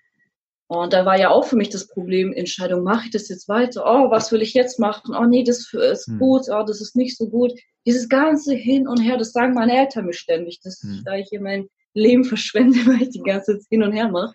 Und 0.68 0.92
da 0.92 1.04
war 1.04 1.18
ja 1.18 1.30
auch 1.30 1.44
für 1.44 1.56
mich 1.56 1.68
das 1.68 1.87
Problem, 1.87 2.32
Entscheidung, 2.32 2.82
mache 2.82 3.06
ich 3.06 3.11
das 3.12 3.28
jetzt 3.28 3.49
weiter? 3.49 3.85
Oh, 3.87 4.11
was 4.11 4.32
will 4.32 4.42
ich 4.42 4.52
jetzt 4.52 4.80
machen? 4.80 5.14
Oh 5.14 5.25
nee, 5.25 5.44
das 5.44 5.73
ist 5.73 6.08
mhm. 6.08 6.18
gut, 6.18 6.42
oh, 6.49 6.64
das 6.66 6.80
ist 6.80 6.96
nicht 6.96 7.16
so 7.16 7.28
gut. 7.28 7.52
Dieses 7.87 8.08
ganze 8.08 8.54
Hin 8.54 8.88
und 8.88 9.00
Her, 9.00 9.16
das 9.16 9.30
sagen 9.32 9.54
meine 9.54 9.76
Eltern 9.76 10.06
mir 10.06 10.12
ständig, 10.12 10.61
dass 10.61 10.82
mhm. 10.82 11.02
da 11.04 11.14
ich 11.16 11.28
hier 11.28 11.40
mein 11.40 11.68
Leben 11.94 12.25
verschwende, 12.25 12.78
weil 12.87 13.02
ich 13.02 13.11
die 13.11 13.23
ganze 13.23 13.58
Zeit 13.58 13.66
hin 13.70 13.85
und 13.85 13.92
her 13.92 14.08
mache. 14.08 14.35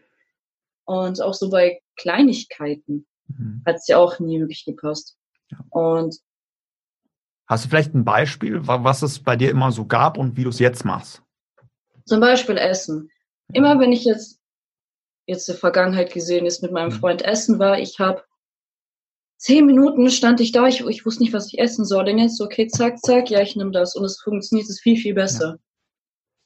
Und 0.85 1.21
auch 1.21 1.33
so 1.33 1.49
bei 1.49 1.81
Kleinigkeiten 1.97 3.05
mhm. 3.27 3.61
hat 3.65 3.75
es 3.75 3.87
ja 3.87 3.97
auch 3.97 4.19
nie 4.19 4.39
wirklich 4.39 4.63
gepasst. 4.63 5.17
Ja. 5.49 5.59
Und 5.69 6.17
Hast 7.51 7.65
du 7.65 7.69
vielleicht 7.69 7.93
ein 7.93 8.05
Beispiel, 8.05 8.65
was 8.65 9.01
es 9.01 9.19
bei 9.19 9.35
dir 9.35 9.51
immer 9.51 9.73
so 9.73 9.83
gab 9.83 10.17
und 10.17 10.37
wie 10.37 10.45
du 10.45 10.49
es 10.51 10.59
jetzt 10.59 10.85
machst? 10.85 11.21
Zum 12.05 12.21
Beispiel 12.21 12.55
Essen. 12.55 13.09
Immer 13.51 13.77
wenn 13.77 13.91
ich 13.91 14.05
jetzt, 14.05 14.39
jetzt 15.25 15.49
in 15.49 15.55
der 15.55 15.59
Vergangenheit 15.59 16.13
gesehen 16.13 16.45
ist, 16.45 16.63
mit 16.63 16.71
meinem 16.71 16.93
mhm. 16.93 16.99
Freund 16.99 17.23
essen 17.23 17.59
war, 17.59 17.77
ich 17.77 17.99
habe 17.99 18.23
zehn 19.35 19.65
Minuten 19.65 20.09
stand 20.11 20.39
ich 20.39 20.53
da, 20.53 20.65
ich, 20.65 20.79
ich 20.87 21.05
wusste 21.05 21.23
nicht, 21.23 21.33
was 21.33 21.47
ich 21.47 21.59
essen 21.59 21.83
soll. 21.83 22.05
Dann 22.05 22.19
jetzt, 22.19 22.39
okay, 22.39 22.69
zack, 22.69 22.99
zack, 22.99 23.29
ja, 23.29 23.41
ich 23.41 23.57
nehme 23.57 23.71
das. 23.71 23.97
Und 23.97 24.05
es 24.05 24.21
funktioniert 24.21 24.69
es 24.69 24.79
viel, 24.79 24.95
viel 24.95 25.13
besser. 25.13 25.45
Ja. 25.45 25.57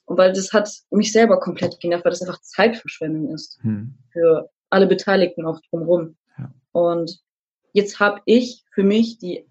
Und 0.06 0.18
weil 0.18 0.34
das 0.34 0.54
hat 0.54 0.72
mich 0.90 1.12
selber 1.12 1.40
komplett 1.40 1.80
genervt, 1.80 2.04
weil 2.04 2.14
das 2.14 2.24
einfach 2.24 2.42
Zeitverschwendung 2.42 3.32
ist. 3.32 3.60
Hm. 3.62 3.94
Für 4.12 4.50
alle 4.72 4.88
Beteiligten 4.88 5.46
auch 5.46 5.60
drumherum. 5.70 6.18
Ja. 6.36 6.52
Und 6.72 7.20
jetzt 7.74 8.00
habe 8.00 8.22
ich 8.26 8.64
für 8.74 8.82
mich 8.82 9.20
die 9.20 9.48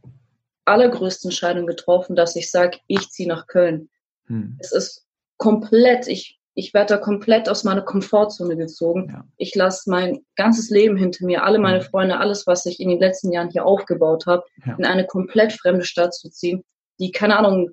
allergrößte 0.65 1.29
Entscheidung 1.29 1.67
getroffen, 1.67 2.17
dass 2.17 2.37
ich 2.37 2.51
sage, 2.51 2.79
ich 2.87 3.11
ziehe 3.11 3.29
nach 3.29 3.47
Köln. 3.47 3.89
Hm. 4.27 4.57
Es 4.61 4.73
ist 4.73 5.07
komplett, 5.37 6.07
ich 6.09 6.41
ich 6.55 6.73
werde 6.73 6.95
da 6.95 7.01
komplett 7.01 7.49
aus 7.49 7.65
meiner 7.65 7.83
Komfortzone 7.83 8.57
gezogen. 8.57 9.09
Ja. 9.11 9.25
Ich 9.37 9.55
lasse 9.55 9.91
mein 9.91 10.25
ganzes 10.37 10.71
Leben 10.71 10.97
hinter 10.97 11.27
mir, 11.27 11.43
alle 11.43 11.59
meine 11.59 11.81
Freunde, 11.81 12.19
alles, 12.19 12.47
was 12.47 12.65
ich 12.67 12.79
in 12.81 12.89
den 12.89 13.01
letzten 13.01 13.33
Jahren 13.33 13.51
hier 13.51 13.67
aufgebaut 13.67 14.27
habe, 14.27 14.45
ja. 14.65 14.77
in 14.79 14.85
eine 14.85 15.05
komplett 15.05 15.53
fremde 15.53 15.85
Stadt 15.85 16.15
zu 16.15 16.31
ziehen, 16.31 16.65
die, 17.01 17.11
keine 17.11 17.37
Ahnung, 17.39 17.71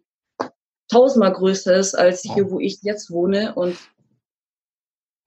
tausendmal 0.89 1.33
größer 1.33 1.75
ist 1.75 1.93
als 1.93 2.25
wow. 2.25 2.33
hier, 2.33 2.51
wo 2.51 2.59
ich 2.59 2.81
jetzt 2.81 3.11
wohne. 3.11 3.53
Und 3.53 3.77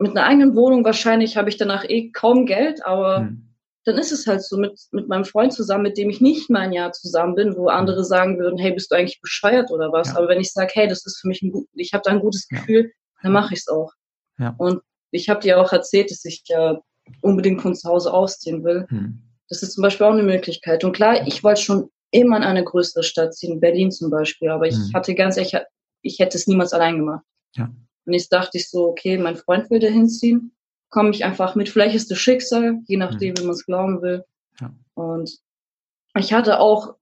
mit 0.00 0.10
einer 0.10 0.26
eigenen 0.26 0.56
Wohnung 0.56 0.84
wahrscheinlich 0.84 1.36
habe 1.36 1.48
ich 1.48 1.56
danach 1.56 1.84
eh 1.88 2.10
kaum 2.10 2.46
Geld, 2.46 2.84
aber 2.84 3.18
hm. 3.18 3.43
Dann 3.84 3.98
ist 3.98 4.12
es 4.12 4.26
halt 4.26 4.42
so 4.42 4.56
mit, 4.56 4.80
mit 4.92 5.08
meinem 5.08 5.24
Freund 5.24 5.52
zusammen, 5.52 5.84
mit 5.84 5.98
dem 5.98 6.08
ich 6.08 6.20
nicht 6.20 6.48
mal 6.48 6.60
ein 6.60 6.72
Jahr 6.72 6.92
zusammen 6.92 7.34
bin, 7.34 7.56
wo 7.56 7.68
andere 7.68 7.98
hm. 7.98 8.04
sagen 8.04 8.38
würden, 8.38 8.58
hey, 8.58 8.72
bist 8.72 8.90
du 8.90 8.96
eigentlich 8.96 9.20
bescheuert 9.20 9.70
oder 9.70 9.92
was? 9.92 10.08
Ja. 10.08 10.16
Aber 10.16 10.28
wenn 10.28 10.40
ich 10.40 10.52
sage, 10.52 10.72
hey, 10.74 10.88
das 10.88 11.04
ist 11.04 11.20
für 11.20 11.28
mich 11.28 11.42
ein 11.42 11.52
gut, 11.52 11.68
ich 11.74 11.92
habe 11.92 12.02
da 12.04 12.10
ein 12.10 12.20
gutes 12.20 12.48
Gefühl, 12.48 12.92
dann 13.22 13.32
mache 13.32 13.54
ich 13.54 13.60
es 13.60 13.68
auch. 13.68 13.92
Ja. 14.38 14.54
Und 14.58 14.80
ich 15.10 15.28
habe 15.28 15.40
dir 15.40 15.60
auch 15.60 15.72
erzählt, 15.72 16.10
dass 16.10 16.24
ich 16.24 16.42
ja 16.46 16.80
unbedingt 17.20 17.60
von 17.60 17.74
zu 17.74 17.88
Hause 17.88 18.12
ausziehen 18.12 18.64
will. 18.64 18.86
Hm. 18.88 19.22
Das 19.48 19.62
ist 19.62 19.72
zum 19.72 19.82
Beispiel 19.82 20.06
auch 20.06 20.12
eine 20.12 20.22
Möglichkeit. 20.22 20.82
Und 20.84 20.94
klar, 20.94 21.26
ich 21.26 21.44
wollte 21.44 21.60
schon 21.60 21.90
immer 22.10 22.38
in 22.38 22.42
eine 22.42 22.64
größere 22.64 23.02
Stadt 23.02 23.34
ziehen, 23.34 23.60
Berlin 23.60 23.90
zum 23.90 24.10
Beispiel, 24.10 24.48
aber 24.48 24.66
ich 24.66 24.76
hm. 24.76 24.92
hatte 24.94 25.14
ganz 25.14 25.36
ehrlich, 25.36 25.56
ich 26.00 26.18
hätte 26.18 26.38
es 26.38 26.46
niemals 26.46 26.72
allein 26.72 26.96
gemacht. 26.96 27.24
Ja. 27.54 27.70
Und 28.06 28.12
jetzt 28.12 28.32
dachte 28.32 28.58
ich 28.58 28.68
so, 28.68 28.88
okay, 28.88 29.18
mein 29.18 29.36
Freund 29.36 29.70
will 29.70 29.78
da 29.78 29.88
hinziehen, 29.88 30.53
komme 30.94 31.10
ich 31.10 31.24
einfach 31.24 31.54
mit. 31.54 31.68
Vielleicht 31.68 31.94
ist 31.94 32.10
das 32.10 32.18
Schicksal, 32.18 32.78
je 32.86 32.96
nachdem, 32.96 33.34
hm. 33.34 33.38
wie 33.38 33.46
man 33.46 33.54
es 33.54 33.66
glauben 33.66 34.00
will. 34.00 34.24
Ja. 34.60 34.72
Und 34.94 35.38
ich 36.16 36.32
hatte 36.32 36.60
auch 36.60 36.94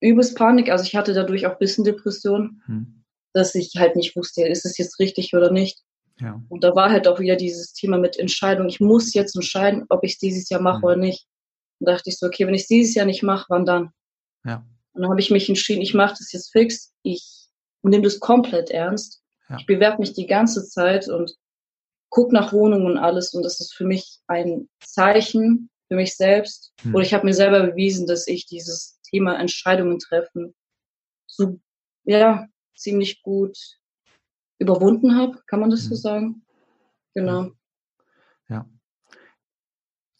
übelst 0.00 0.36
Panik, 0.36 0.70
also 0.70 0.84
ich 0.84 0.94
hatte 0.94 1.14
dadurch 1.14 1.46
auch 1.46 1.52
ein 1.52 1.58
bisschen 1.58 1.84
Depression. 1.84 2.62
Hm 2.66 2.98
dass 3.32 3.54
ich 3.54 3.72
halt 3.76 3.96
nicht 3.96 4.16
wusste, 4.16 4.46
ist 4.46 4.64
es 4.64 4.78
jetzt 4.78 4.98
richtig 4.98 5.34
oder 5.34 5.50
nicht. 5.50 5.80
Ja. 6.20 6.42
Und 6.48 6.64
da 6.64 6.74
war 6.74 6.90
halt 6.90 7.06
auch 7.06 7.20
wieder 7.20 7.36
dieses 7.36 7.72
Thema 7.72 7.98
mit 7.98 8.18
Entscheidung. 8.18 8.68
Ich 8.68 8.80
muss 8.80 9.14
jetzt 9.14 9.36
entscheiden, 9.36 9.84
ob 9.88 10.02
ich 10.02 10.14
es 10.14 10.18
dieses 10.18 10.48
Jahr 10.48 10.60
mache 10.60 10.78
mhm. 10.78 10.84
oder 10.84 10.96
nicht. 10.96 11.26
Und 11.78 11.86
da 11.86 11.92
dachte 11.92 12.10
ich 12.10 12.18
so, 12.18 12.26
okay, 12.26 12.46
wenn 12.46 12.54
ich 12.54 12.62
es 12.62 12.68
dieses 12.68 12.94
Jahr 12.94 13.06
nicht 13.06 13.22
mache, 13.22 13.46
wann 13.48 13.64
dann? 13.64 13.90
Ja. 14.44 14.66
Und 14.92 15.02
dann 15.02 15.10
habe 15.10 15.20
ich 15.20 15.30
mich 15.30 15.48
entschieden, 15.48 15.82
ich 15.82 15.94
mache 15.94 16.16
das 16.18 16.32
jetzt 16.32 16.50
fix. 16.50 16.92
Ich 17.02 17.48
nehme 17.82 18.02
das 18.02 18.18
komplett 18.18 18.70
ernst. 18.70 19.22
Ja. 19.48 19.56
Ich 19.60 19.66
bewerbe 19.66 20.00
mich 20.00 20.12
die 20.12 20.26
ganze 20.26 20.66
Zeit 20.66 21.08
und 21.08 21.32
gucke 22.10 22.34
nach 22.34 22.52
Wohnungen 22.52 22.86
und 22.86 22.98
alles. 22.98 23.34
Und 23.34 23.42
das 23.42 23.60
ist 23.60 23.74
für 23.74 23.84
mich 23.84 24.20
ein 24.26 24.68
Zeichen 24.80 25.70
für 25.88 25.96
mich 25.96 26.16
selbst. 26.16 26.72
Mhm. 26.82 26.94
Oder 26.94 27.04
ich 27.04 27.14
habe 27.14 27.26
mir 27.26 27.34
selber 27.34 27.66
bewiesen, 27.66 28.06
dass 28.06 28.26
ich 28.26 28.46
dieses 28.46 29.00
Thema 29.02 29.38
Entscheidungen 29.38 29.98
treffen 29.98 30.54
so 31.26 31.58
ja 32.04 32.46
ziemlich 32.76 33.22
gut 33.22 33.58
überwunden 34.58 35.16
habe, 35.16 35.40
kann 35.46 35.60
man 35.60 35.70
das 35.70 35.84
so 35.84 35.94
mhm. 35.94 35.98
sagen? 35.98 36.46
Genau. 37.14 37.50
Ja. 38.48 38.68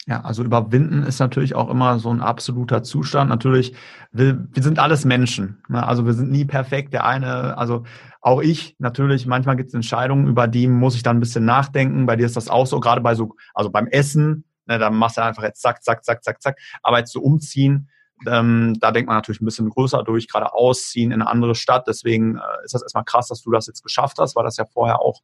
Ja, 0.08 0.22
also 0.22 0.42
überwinden 0.42 1.02
ist 1.02 1.18
natürlich 1.18 1.54
auch 1.54 1.68
immer 1.68 1.98
so 1.98 2.08
ein 2.08 2.22
absoluter 2.22 2.82
Zustand. 2.82 3.28
Natürlich, 3.28 3.74
wir, 4.10 4.48
wir 4.50 4.62
sind 4.62 4.78
alles 4.78 5.04
Menschen. 5.04 5.62
Ne? 5.68 5.86
Also 5.86 6.06
wir 6.06 6.14
sind 6.14 6.30
nie 6.30 6.46
perfekt. 6.46 6.94
Der 6.94 7.04
eine, 7.04 7.58
also 7.58 7.84
auch 8.22 8.40
ich 8.40 8.74
natürlich, 8.78 9.26
manchmal 9.26 9.56
gibt 9.56 9.68
es 9.68 9.74
Entscheidungen, 9.74 10.26
über 10.26 10.48
die 10.48 10.66
muss 10.66 10.94
ich 10.94 11.02
dann 11.02 11.18
ein 11.18 11.20
bisschen 11.20 11.44
nachdenken. 11.44 12.06
Bei 12.06 12.16
dir 12.16 12.24
ist 12.24 12.36
das 12.36 12.48
auch 12.48 12.66
so, 12.66 12.80
gerade 12.80 13.02
bei 13.02 13.14
so, 13.14 13.36
also 13.52 13.68
beim 13.68 13.86
Essen, 13.86 14.46
ne, 14.64 14.78
da 14.78 14.88
machst 14.88 15.18
du 15.18 15.22
einfach 15.22 15.42
jetzt 15.42 15.60
zack, 15.60 15.84
zack, 15.84 16.02
zack, 16.02 16.24
zack, 16.24 16.40
zack. 16.40 16.58
Aber 16.82 16.98
jetzt 17.00 17.12
so 17.12 17.20
umziehen, 17.20 17.90
ähm, 18.26 18.78
da 18.80 18.92
denkt 18.92 19.08
man 19.08 19.16
natürlich 19.18 19.42
ein 19.42 19.44
bisschen 19.44 19.68
größer 19.68 20.04
durch, 20.04 20.26
gerade 20.26 20.54
ausziehen 20.54 21.12
in 21.12 21.20
eine 21.20 21.30
andere 21.30 21.54
Stadt. 21.54 21.86
Deswegen 21.86 22.36
äh, 22.36 22.64
ist 22.64 22.72
das 22.72 22.80
erstmal 22.80 23.04
krass, 23.04 23.28
dass 23.28 23.42
du 23.42 23.50
das 23.50 23.66
jetzt 23.66 23.82
geschafft 23.82 24.16
hast, 24.18 24.36
weil 24.36 24.44
das 24.44 24.56
ja 24.56 24.64
vorher 24.64 25.02
auch 25.02 25.20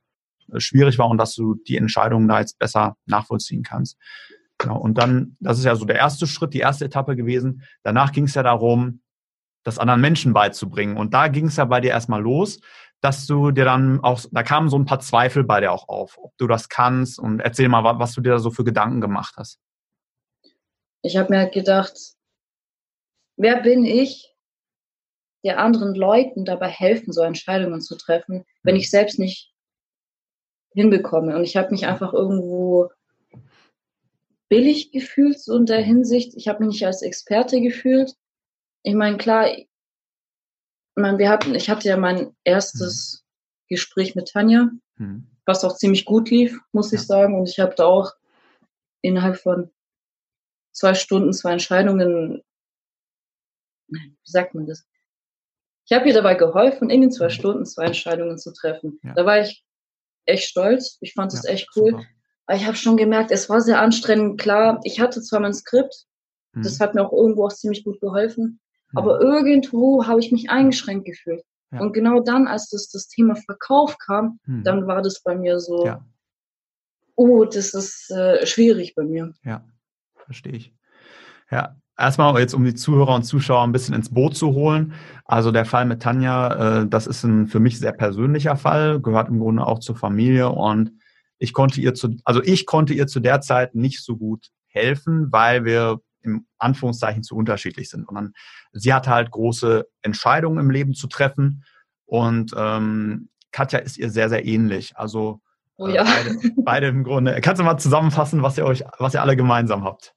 äh, 0.53 0.61
schwierig 0.61 0.99
war 0.99 1.09
und 1.09 1.17
dass 1.17 1.35
du 1.35 1.55
die 1.67 1.79
Entscheidungen 1.79 2.29
da 2.29 2.41
jetzt 2.41 2.59
besser 2.59 2.99
nachvollziehen 3.07 3.63
kannst. 3.63 3.97
Genau. 4.59 4.79
Und 4.79 4.99
dann, 4.99 5.37
das 5.41 5.59
ist 5.59 5.65
ja 5.65 5.75
so 5.77 5.85
der 5.85 5.97
erste 5.97 6.27
Schritt, 6.27 6.55
die 6.55 6.61
erste 6.61 6.85
Etappe 6.85 7.17
gewesen. 7.17 7.63
Danach 7.83 8.13
ging 8.13 8.25
es 8.25 8.35
ja 8.35 8.43
darum, 8.43 9.03
das 9.65 9.79
anderen 9.79 10.01
Menschen 10.01 10.33
beizubringen. 10.33 10.97
Und 10.97 11.15
da 11.15 11.29
ging 11.29 11.47
es 11.47 11.57
ja 11.57 11.65
bei 11.65 11.81
dir 11.81 11.91
erstmal 11.91 12.23
los, 12.23 12.61
dass 13.01 13.27
du 13.27 13.51
dir 13.51 13.65
dann 13.65 14.01
auch, 14.01 14.21
da 14.31 14.43
kamen 14.43 14.69
so 14.69 14.79
ein 14.79 14.87
paar 14.87 15.01
Zweifel 15.01 15.45
bei 15.45 15.61
dir 15.61 15.73
auch 15.73 15.89
auf, 15.89 16.19
ob 16.19 16.37
du 16.39 16.47
das 16.47 16.69
kannst. 16.69 17.19
Und 17.19 17.41
erzähl 17.41 17.69
mal, 17.69 17.83
was 17.99 18.13
du 18.13 18.21
dir 18.21 18.31
da 18.31 18.39
so 18.39 18.51
für 18.51 18.65
Gedanken 18.65 19.01
gemacht 19.01 19.35
hast. 19.37 19.59
Ich 21.03 21.17
habe 21.17 21.31
mir 21.31 21.41
halt 21.41 21.53
gedacht, 21.53 21.95
wer 23.37 23.61
bin 23.61 23.85
ich, 23.85 24.35
der 25.45 25.59
anderen 25.59 25.95
Leuten 25.95 26.47
dabei 26.47 26.69
helfen 26.69 27.13
soll, 27.13 27.27
Entscheidungen 27.27 27.83
zu 27.83 27.97
treffen, 27.97 28.45
wenn 28.63 28.77
ich 28.77 28.89
selbst 28.89 29.19
nicht 29.19 29.53
hinbekomme. 30.73 31.37
Und 31.37 31.45
ich 31.45 31.57
habe 31.57 31.71
mich 31.71 31.87
einfach 31.87 32.15
irgendwo 32.15 32.91
billig 34.55 34.93
gefühlt 34.93 35.41
so 35.41 35.57
in 35.57 35.67
der 35.67 35.81
Hinsicht. 35.81 36.35
Ich 36.37 36.47
habe 36.47 36.61
mich 36.61 36.75
nicht 36.75 36.87
als 36.87 37.03
Experte 37.03 37.61
gefühlt. 37.61 38.15
Ich 38.85 38.95
meine, 38.95 39.17
klar, 39.17 39.49
ich 39.49 39.69
meine, 40.95 41.19
wir 41.19 41.29
hatten, 41.29 41.57
ich 41.57 41.69
hatte 41.69 41.89
ja 41.89 41.97
mein 41.97 42.37
erstes 42.45 43.25
mhm. 43.25 43.75
Gespräch 43.75 44.15
mit 44.15 44.29
Tanja, 44.29 44.71
mhm. 44.97 45.27
was 45.45 45.65
auch 45.65 45.77
ziemlich 45.77 46.05
gut 46.05 46.31
lief, 46.31 46.57
muss 46.71 46.93
ja. 46.93 46.99
ich 46.99 47.05
sagen. 47.05 47.37
Und 47.37 47.49
ich 47.49 47.59
habe 47.59 47.75
da 47.75 47.87
auch 47.87 48.13
innerhalb 49.03 49.39
von 49.39 49.73
zwei 50.73 50.95
Stunden 50.95 51.33
zwei 51.33 51.53
Entscheidungen 51.53 52.43
wie 53.89 54.17
sagt 54.23 54.55
man 54.55 54.67
das? 54.67 54.87
Ich 55.87 55.93
habe 55.93 56.07
ihr 56.07 56.15
dabei 56.15 56.35
geholfen, 56.35 56.91
in 56.91 57.01
den 57.01 57.13
zwei 57.13 57.27
mhm. 57.27 57.31
Stunden 57.31 57.67
zwei 57.67 57.87
Entscheidungen 57.87 58.39
zu 58.39 58.53
treffen. 58.53 59.01
Ja. 59.03 59.15
Da 59.15 59.27
war 59.27 59.41
ich 59.41 59.65
echt 60.27 60.49
stolz. 60.49 60.97
Ich 61.01 61.13
fand 61.13 61.33
es 61.33 61.43
ja, 61.43 61.51
echt 61.51 61.69
cool. 61.77 61.91
Super. 61.91 62.07
Ich 62.53 62.67
habe 62.67 62.77
schon 62.77 62.97
gemerkt, 62.97 63.31
es 63.31 63.49
war 63.49 63.61
sehr 63.61 63.81
anstrengend. 63.81 64.41
Klar, 64.41 64.81
ich 64.85 65.01
hatte 65.01 65.23
zwar 65.23 65.41
mein 65.41 65.55
Skript, 65.55 66.05
mhm. 66.53 66.63
das 66.63 66.79
hat 66.81 66.95
mir 66.95 67.07
auch 67.07 67.13
irgendwo 67.13 67.47
auch 67.47 67.53
ziemlich 67.53 67.85
gut 67.85 68.01
geholfen, 68.01 68.61
mhm. 68.93 68.99
aber 68.99 69.21
irgendwo 69.21 70.07
habe 70.07 70.21
ich 70.21 70.31
mich 70.31 70.51
eingeschränkt 70.51 71.07
gefühlt. 71.07 71.43
Ja. 71.73 71.81
Und 71.81 71.93
genau 71.93 72.21
dann, 72.21 72.47
als 72.47 72.69
das, 72.69 72.89
das 72.91 73.09
Thema 73.09 73.35
Verkauf 73.35 73.97
kam, 73.99 74.39
mhm. 74.47 74.63
dann 74.63 74.87
war 74.87 75.03
das 75.03 75.23
bei 75.23 75.35
mir 75.35 75.59
so, 75.59 75.87
ja. 75.87 76.05
oh, 77.17 77.45
das 77.45 77.73
ist 77.75 78.11
äh, 78.11 78.47
schwierig 78.47 78.95
bei 78.95 79.05
mir. 79.05 79.33
Ja, 79.43 79.65
verstehe 80.17 80.53
ich. 80.53 80.75
Ja, 81.51 81.77
Erstmal 81.97 82.37
jetzt, 82.41 82.55
um 82.55 82.65
die 82.65 82.75
Zuhörer 82.75 83.15
und 83.15 83.23
Zuschauer 83.23 83.63
ein 83.63 83.71
bisschen 83.71 83.95
ins 83.95 84.13
Boot 84.13 84.37
zu 84.37 84.53
holen. 84.53 84.95
Also 85.25 85.53
der 85.53 85.65
Fall 85.65 85.85
mit 85.85 86.03
Tanja, 86.03 86.81
äh, 86.81 86.87
das 86.89 87.07
ist 87.07 87.23
ein 87.23 87.47
für 87.47 87.61
mich 87.61 87.79
sehr 87.79 87.93
persönlicher 87.93 88.57
Fall, 88.57 89.01
gehört 89.01 89.29
im 89.29 89.39
Grunde 89.39 89.65
auch 89.65 89.79
zur 89.79 89.95
Familie 89.95 90.49
und 90.49 90.91
ich 91.45 91.53
konnte 91.53 91.81
ihr 91.81 91.95
zu, 91.95 92.17
also 92.25 92.43
ich 92.43 92.67
konnte 92.67 92.95
ihr 92.95 93.07
zu 93.07 93.21
der 93.21 93.41
Zeit 93.41 93.75
nicht 93.75 94.03
so 94.03 94.17
gut 94.17 94.49
helfen, 94.67 95.31
weil 95.31 95.65
wir 95.65 96.01
im 96.23 96.47
Anführungszeichen 96.59 97.23
zu 97.23 97.37
unterschiedlich 97.37 97.91
sind. 97.91 98.09
Und 98.09 98.15
dann, 98.15 98.33
sie 98.73 98.93
hatte 98.93 99.11
halt 99.11 99.31
große 99.31 99.87
Entscheidungen 100.03 100.59
im 100.59 100.71
Leben 100.71 100.95
zu 100.95 101.07
treffen 101.07 101.65
und 102.07 102.53
ähm, 102.57 103.29
Katja 103.53 103.79
ist 103.79 103.99
ihr 103.99 104.11
sehr, 104.11 104.29
sehr 104.29 104.45
ähnlich. 104.45 104.97
Also 104.97 105.41
oh 105.77 105.87
ja. 105.87 106.03
äh, 106.03 106.07
beide, 106.07 106.53
beide 106.57 106.87
im 106.89 107.05
Grunde. 107.05 107.39
Kannst 107.41 107.61
du 107.61 107.65
mal 107.65 107.79
zusammenfassen, 107.79 108.43
was 108.43 108.59
ihr 108.59 108.65
euch, 108.65 108.83
was 108.99 109.15
ihr 109.15 109.23
alle 109.23 109.37
gemeinsam 109.37 109.85
habt? 109.85 110.15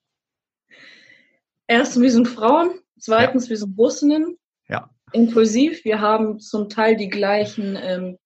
Erstens, 1.68 2.02
wir 2.02 2.12
sind 2.12 2.28
Frauen. 2.28 2.80
Zweitens, 2.98 3.46
ja. 3.46 3.50
wir 3.52 3.58
sind 3.58 3.78
Russinnen. 3.78 4.38
Ja. 4.70 4.90
Impulsiv. 5.12 5.84
Wir 5.84 6.00
haben 6.00 6.40
zum 6.40 6.70
Teil 6.70 6.96
die 6.96 7.10
gleichen, 7.10 7.78
ähm, 7.80 8.18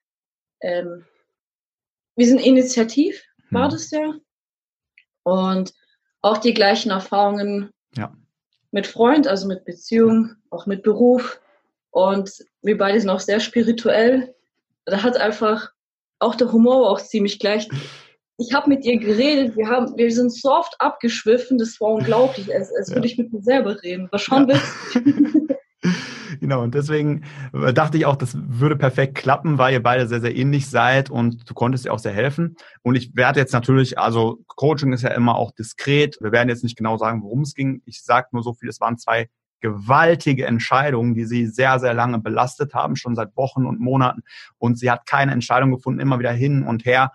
ähm, 0.62 1.06
wir 2.16 2.28
sind 2.28 2.40
initiativ, 2.40 3.22
hm. 3.50 3.58
war 3.58 3.70
das 3.70 3.92
ja. 3.92 4.14
Und 5.24 5.74
auch 6.22 6.38
die 6.38 6.54
gleichen 6.54 6.92
Erfahrungen 6.92 7.72
ja. 7.96 8.14
mit 8.72 8.88
Freund, 8.88 9.28
also 9.28 9.48
mit 9.48 9.66
Beziehung, 9.66 10.36
auch 10.50 10.66
mit 10.66 10.84
Beruf. 10.84 11.40
Und 11.92 12.32
wir 12.62 12.78
beide 12.78 13.00
sind 13.00 13.10
auch 13.10 13.20
sehr 13.20 13.40
spirituell. 13.40 14.34
Da 14.86 15.04
hat 15.04 15.18
einfach 15.18 15.72
auch 16.20 16.36
der 16.36 16.52
Humor 16.52 16.90
auch 16.90 17.02
ziemlich 17.02 17.40
gleich 17.40 17.68
ich 18.42 18.54
habe 18.54 18.70
mit 18.70 18.86
ihr 18.86 18.98
geredet, 18.98 19.56
wir, 19.56 19.68
haben, 19.68 19.96
wir 19.98 20.12
sind 20.12 20.34
so 20.34 20.52
oft 20.52 20.74
abgeschwiffen, 20.80 21.58
das 21.58 21.80
war 21.80 21.90
unglaublich, 21.90 22.54
als, 22.54 22.74
als 22.76 22.90
ja. 22.90 22.96
würde 22.96 23.08
ich 23.08 23.18
mit 23.18 23.32
mir 23.32 23.42
selber 23.42 23.82
reden. 23.84 24.12
War 24.12 24.20
schon 24.20 24.50
ja. 24.50 24.60
genau, 26.52 26.64
und 26.64 26.76
deswegen 26.76 27.24
äh, 27.54 27.74
dachte 27.74 27.98
ich 27.98 28.06
auch, 28.06 28.18
das 28.18 28.36
würde 28.36 28.76
perfekt 28.76 29.16
klappen, 29.16 29.58
weil 29.58 29.74
ihr 29.74 29.82
beide 29.82 30.08
sehr, 30.08 30.20
sehr 30.20 30.36
ähnlich 30.36 30.70
seid 30.70 31.10
und 31.10 31.50
du 31.50 31.54
konntest 31.54 31.86
ihr 31.86 31.94
auch 31.94 32.00
sehr 32.00 32.12
helfen. 32.12 32.58
Und 32.82 32.96
ich 32.96 33.16
werde 33.16 33.40
jetzt 33.40 33.54
natürlich, 33.54 33.98
also 33.98 34.40
Coaching 34.48 34.92
ist 34.92 35.04
ja 35.04 35.12
immer 35.12 35.36
auch 35.36 35.52
diskret. 35.52 36.18
Wir 36.20 36.34
werden 36.34 36.50
jetzt 36.50 36.64
nicht 36.64 36.78
genau 36.78 36.98
sagen, 36.98 37.24
worum 37.24 37.42
es 37.42 37.54
ging. 37.54 37.82
Ich 37.86 38.04
sage 38.04 38.28
nur 38.32 38.44
so 38.44 38.54
viel, 38.54 38.68
es 38.68 38.82
waren 38.82 38.98
zwei 38.98 39.30
gewaltige 39.62 40.46
Entscheidungen, 40.46 41.14
die 41.14 41.24
sie 41.24 41.46
sehr, 41.46 41.80
sehr 41.80 41.94
lange 41.94 42.20
belastet 42.20 42.74
haben, 42.74 42.98
schon 42.98 43.16
seit 43.16 43.38
Wochen 43.38 43.66
und 43.66 43.80
Monaten. 43.80 44.24
Und 44.58 44.78
sie 44.78 44.92
hat 44.92 45.06
keine 45.06 45.32
Entscheidung 45.32 45.72
gefunden, 45.72 46.02
immer 46.02 46.20
wieder 46.20 46.32
hin 46.32 46.64
und 46.64 46.84
her. 46.84 47.12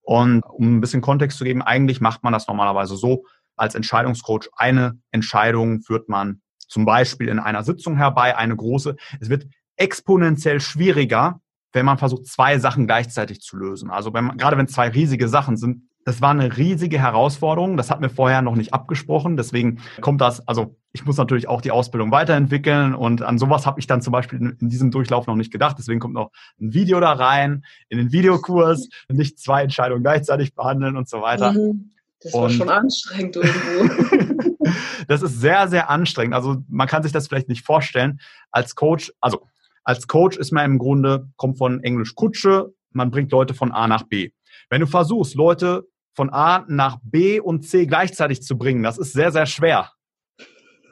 Und 0.00 0.42
um 0.42 0.76
ein 0.76 0.80
bisschen 0.80 1.02
Kontext 1.02 1.36
zu 1.36 1.44
geben, 1.44 1.60
eigentlich 1.60 2.00
macht 2.00 2.22
man 2.22 2.32
das 2.32 2.46
normalerweise 2.46 2.96
so, 2.96 3.24
als 3.56 3.74
Entscheidungscoach 3.74 4.48
eine 4.56 4.98
Entscheidung 5.10 5.82
führt 5.82 6.08
man 6.08 6.40
zum 6.70 6.84
Beispiel 6.84 7.28
in 7.28 7.38
einer 7.38 7.64
Sitzung 7.64 7.96
herbei, 7.96 8.36
eine 8.36 8.56
große. 8.56 8.96
Es 9.20 9.28
wird 9.28 9.46
exponentiell 9.76 10.60
schwieriger, 10.60 11.40
wenn 11.72 11.84
man 11.84 11.98
versucht, 11.98 12.26
zwei 12.26 12.58
Sachen 12.58 12.86
gleichzeitig 12.86 13.40
zu 13.40 13.56
lösen. 13.56 13.90
Also 13.90 14.14
wenn 14.14 14.24
man, 14.24 14.38
gerade 14.38 14.56
wenn 14.56 14.68
zwei 14.68 14.88
riesige 14.88 15.28
Sachen 15.28 15.56
sind, 15.56 15.82
das 16.04 16.22
war 16.22 16.30
eine 16.30 16.56
riesige 16.56 16.98
Herausforderung. 16.98 17.76
Das 17.76 17.90
hat 17.90 18.00
mir 18.00 18.08
vorher 18.08 18.40
noch 18.40 18.56
nicht 18.56 18.72
abgesprochen. 18.72 19.36
Deswegen 19.36 19.80
kommt 20.00 20.20
das, 20.20 20.46
also 20.48 20.76
ich 20.92 21.04
muss 21.04 21.18
natürlich 21.18 21.46
auch 21.46 21.60
die 21.60 21.70
Ausbildung 21.70 22.10
weiterentwickeln 22.10 22.94
und 22.94 23.22
an 23.22 23.38
sowas 23.38 23.66
habe 23.66 23.78
ich 23.80 23.86
dann 23.86 24.00
zum 24.00 24.12
Beispiel 24.12 24.38
in, 24.38 24.56
in, 24.60 24.68
diesem 24.70 24.90
Durchlauf 24.90 25.26
noch 25.26 25.36
nicht 25.36 25.52
gedacht. 25.52 25.76
Deswegen 25.78 26.00
kommt 26.00 26.14
noch 26.14 26.30
ein 26.60 26.72
Video 26.72 27.00
da 27.00 27.12
rein, 27.12 27.64
in 27.88 27.98
den 27.98 28.12
Videokurs, 28.12 28.88
nicht 29.08 29.38
zwei 29.38 29.62
Entscheidungen 29.62 30.02
gleichzeitig 30.02 30.54
behandeln 30.54 30.96
und 30.96 31.08
so 31.08 31.20
weiter. 31.20 31.52
Mhm. 31.52 31.90
Das 32.22 32.34
war 32.34 32.42
und 32.42 32.50
schon 32.50 32.68
anstrengend 32.68 33.36
irgendwo. 33.36 34.66
das 35.08 35.22
ist 35.22 35.40
sehr, 35.40 35.68
sehr 35.68 35.88
anstrengend. 35.88 36.34
Also 36.34 36.62
man 36.68 36.86
kann 36.86 37.02
sich 37.02 37.12
das 37.12 37.28
vielleicht 37.28 37.48
nicht 37.48 37.64
vorstellen. 37.64 38.20
Als 38.50 38.74
Coach, 38.74 39.12
also 39.20 39.46
als 39.84 40.06
Coach 40.06 40.36
ist 40.36 40.52
man 40.52 40.64
im 40.66 40.78
Grunde, 40.78 41.28
kommt 41.36 41.58
von 41.58 41.82
Englisch 41.82 42.14
Kutsche, 42.14 42.74
man 42.92 43.10
bringt 43.10 43.32
Leute 43.32 43.54
von 43.54 43.72
A 43.72 43.86
nach 43.88 44.02
B. 44.02 44.30
Wenn 44.68 44.80
du 44.80 44.86
versuchst, 44.86 45.34
Leute 45.34 45.84
von 46.14 46.30
A 46.30 46.64
nach 46.68 46.98
B 47.02 47.40
und 47.40 47.66
C 47.66 47.86
gleichzeitig 47.86 48.42
zu 48.42 48.58
bringen, 48.58 48.82
das 48.82 48.98
ist 48.98 49.12
sehr, 49.12 49.32
sehr 49.32 49.46
schwer. 49.46 49.90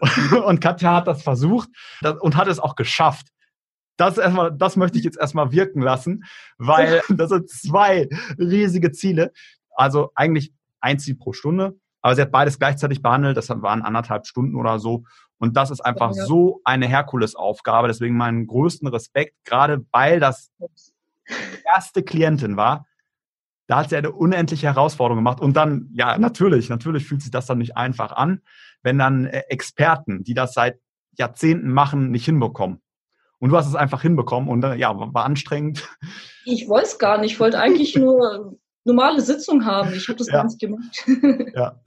Und 0.46 0.60
Katja 0.60 0.94
hat 0.94 1.08
das 1.08 1.22
versucht 1.22 1.68
und 2.20 2.36
hat 2.36 2.46
es 2.46 2.60
auch 2.60 2.76
geschafft. 2.76 3.26
Das, 3.96 4.16
erstmal, 4.16 4.56
das 4.56 4.76
möchte 4.76 4.96
ich 4.96 5.04
jetzt 5.04 5.18
erstmal 5.18 5.50
wirken 5.50 5.82
lassen, 5.82 6.22
weil 6.56 7.02
das 7.08 7.30
sind 7.30 7.50
zwei 7.50 8.08
riesige 8.38 8.92
Ziele. 8.92 9.32
Also 9.74 10.12
eigentlich 10.14 10.52
ein 10.80 10.98
Ziel 10.98 11.16
pro 11.16 11.32
Stunde, 11.32 11.78
aber 12.00 12.14
sie 12.14 12.22
hat 12.22 12.30
beides 12.30 12.58
gleichzeitig 12.58 13.02
behandelt. 13.02 13.36
Das 13.36 13.48
waren 13.48 13.82
anderthalb 13.82 14.26
Stunden 14.26 14.56
oder 14.56 14.78
so. 14.78 15.04
Und 15.38 15.56
das 15.56 15.70
ist 15.70 15.80
einfach 15.80 16.14
ja. 16.14 16.24
so 16.24 16.60
eine 16.64 16.86
Herkulesaufgabe. 16.86 17.88
Deswegen 17.88 18.16
meinen 18.16 18.46
größten 18.46 18.88
Respekt, 18.88 19.34
gerade 19.44 19.84
weil 19.92 20.20
das 20.20 20.50
erste 21.64 22.02
Klientin 22.02 22.56
war, 22.56 22.86
da 23.66 23.78
hat 23.78 23.90
sie 23.90 23.96
eine 23.96 24.12
unendliche 24.12 24.66
Herausforderung 24.66 25.18
gemacht. 25.18 25.40
Und 25.40 25.54
dann, 25.54 25.90
ja, 25.92 26.18
natürlich, 26.18 26.70
natürlich 26.70 27.06
fühlt 27.06 27.22
sich 27.22 27.30
das 27.30 27.46
dann 27.46 27.58
nicht 27.58 27.76
einfach 27.76 28.12
an, 28.12 28.40
wenn 28.82 28.98
dann 28.98 29.26
äh, 29.26 29.42
Experten, 29.48 30.24
die 30.24 30.34
das 30.34 30.54
seit 30.54 30.78
Jahrzehnten 31.18 31.70
machen, 31.70 32.10
nicht 32.10 32.24
hinbekommen. 32.24 32.80
Und 33.38 33.50
du 33.50 33.56
hast 33.56 33.68
es 33.68 33.74
einfach 33.74 34.02
hinbekommen 34.02 34.48
und 34.48 34.64
äh, 34.64 34.74
ja, 34.76 34.96
war 34.96 35.24
anstrengend. 35.24 35.88
Ich 36.44 36.68
wollte 36.68 36.86
es 36.86 36.98
gar 36.98 37.18
nicht. 37.18 37.32
Ich 37.32 37.40
wollte 37.40 37.60
eigentlich 37.60 37.94
nur 37.94 38.58
normale 38.88 39.20
Sitzung 39.20 39.64
haben. 39.64 39.92
Ich 39.94 40.08
habe 40.08 40.18
das 40.18 40.26
ja. 40.28 40.34
gar 40.34 40.44
nicht 40.44 40.58
gemacht. 40.58 41.04
ja. 41.54 41.80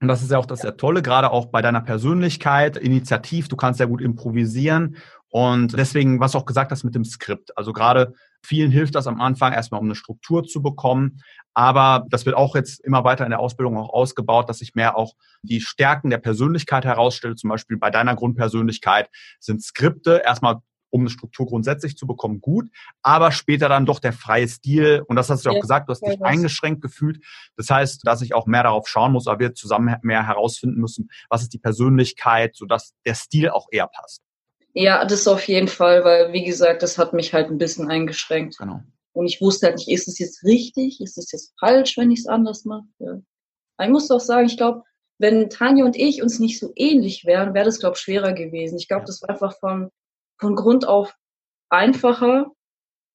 Und 0.00 0.08
das 0.08 0.22
ist 0.22 0.30
ja 0.30 0.38
auch 0.38 0.46
das 0.46 0.60
sehr 0.60 0.76
Tolle, 0.76 1.02
gerade 1.02 1.32
auch 1.32 1.46
bei 1.46 1.60
deiner 1.60 1.80
Persönlichkeit, 1.80 2.76
Initiativ. 2.76 3.48
Du 3.48 3.56
kannst 3.56 3.78
sehr 3.78 3.88
gut 3.88 4.00
improvisieren. 4.00 4.96
Und 5.28 5.76
deswegen, 5.76 6.20
was 6.20 6.32
du 6.32 6.38
auch 6.38 6.46
gesagt 6.46 6.70
hast 6.70 6.84
mit 6.84 6.94
dem 6.94 7.04
Skript. 7.04 7.56
Also 7.58 7.72
gerade 7.72 8.14
Vielen 8.44 8.70
hilft 8.70 8.94
das 8.94 9.06
am 9.06 9.20
Anfang 9.20 9.52
erstmal, 9.52 9.80
um 9.80 9.86
eine 9.86 9.94
Struktur 9.94 10.44
zu 10.44 10.62
bekommen. 10.62 11.22
Aber 11.54 12.06
das 12.08 12.24
wird 12.24 12.36
auch 12.36 12.54
jetzt 12.54 12.80
immer 12.84 13.04
weiter 13.04 13.24
in 13.24 13.30
der 13.30 13.40
Ausbildung 13.40 13.76
auch 13.76 13.92
ausgebaut, 13.92 14.48
dass 14.48 14.60
ich 14.60 14.74
mehr 14.74 14.96
auch 14.96 15.14
die 15.42 15.60
Stärken 15.60 16.10
der 16.10 16.18
Persönlichkeit 16.18 16.84
herausstelle. 16.84 17.34
Zum 17.34 17.50
Beispiel 17.50 17.78
bei 17.78 17.90
deiner 17.90 18.14
Grundpersönlichkeit 18.14 19.10
sind 19.40 19.62
Skripte 19.62 20.22
erstmal 20.24 20.58
um 20.90 21.02
eine 21.02 21.10
Struktur 21.10 21.46
grundsätzlich 21.46 21.96
zu 21.96 22.06
bekommen, 22.06 22.40
gut, 22.40 22.68
aber 23.02 23.32
später 23.32 23.68
dann 23.68 23.86
doch 23.86 23.98
der 23.98 24.12
freie 24.12 24.48
Stil. 24.48 25.02
Und 25.06 25.16
das 25.16 25.30
hast 25.30 25.44
du 25.44 25.50
ja 25.50 25.56
auch 25.56 25.60
gesagt, 25.60 25.88
du 25.88 25.92
hast 25.92 26.06
dich 26.06 26.22
eingeschränkt 26.22 26.82
gefühlt. 26.82 27.24
Das 27.56 27.70
heißt, 27.70 28.06
dass 28.06 28.22
ich 28.22 28.34
auch 28.34 28.46
mehr 28.46 28.62
darauf 28.62 28.88
schauen 28.88 29.12
muss, 29.12 29.26
aber 29.26 29.40
wir 29.40 29.54
zusammen 29.54 29.96
mehr 30.02 30.26
herausfinden 30.26 30.80
müssen, 30.80 31.10
was 31.28 31.42
ist 31.42 31.52
die 31.52 31.58
Persönlichkeit, 31.58 32.56
sodass 32.56 32.94
der 33.04 33.14
Stil 33.14 33.50
auch 33.50 33.68
eher 33.70 33.88
passt. 33.88 34.22
Ja, 34.74 35.04
das 35.04 35.26
auf 35.26 35.46
jeden 35.48 35.68
Fall, 35.68 36.04
weil, 36.04 36.32
wie 36.32 36.44
gesagt, 36.44 36.82
das 36.82 36.98
hat 36.98 37.12
mich 37.12 37.32
halt 37.32 37.50
ein 37.50 37.58
bisschen 37.58 37.90
eingeschränkt. 37.90 38.58
Genau. 38.58 38.82
Und 39.12 39.26
ich 39.26 39.40
wusste 39.40 39.66
halt 39.66 39.76
nicht, 39.78 39.88
ist 39.88 40.06
es 40.06 40.18
jetzt 40.18 40.44
richtig, 40.44 41.00
ist 41.00 41.18
es 41.18 41.32
jetzt 41.32 41.54
falsch, 41.58 41.96
wenn 41.96 42.10
ich 42.10 42.20
es 42.20 42.26
anders 42.26 42.64
mache? 42.64 42.84
Ja. 43.00 43.20
ich 43.82 43.88
muss 43.88 44.10
auch 44.10 44.20
sagen, 44.20 44.46
ich 44.46 44.56
glaube, 44.56 44.84
wenn 45.18 45.50
Tanja 45.50 45.84
und 45.84 45.96
ich 45.96 46.22
uns 46.22 46.38
nicht 46.38 46.60
so 46.60 46.72
ähnlich 46.76 47.24
wären, 47.24 47.54
wäre 47.54 47.64
das, 47.64 47.80
glaube 47.80 47.96
ich, 47.96 48.00
schwerer 48.02 48.32
gewesen. 48.32 48.78
Ich 48.78 48.86
glaube, 48.86 49.06
das 49.06 49.20
war 49.22 49.30
einfach 49.30 49.58
von, 49.58 49.90
von 50.38 50.54
Grund 50.54 50.86
auf 50.86 51.14
einfacher 51.68 52.46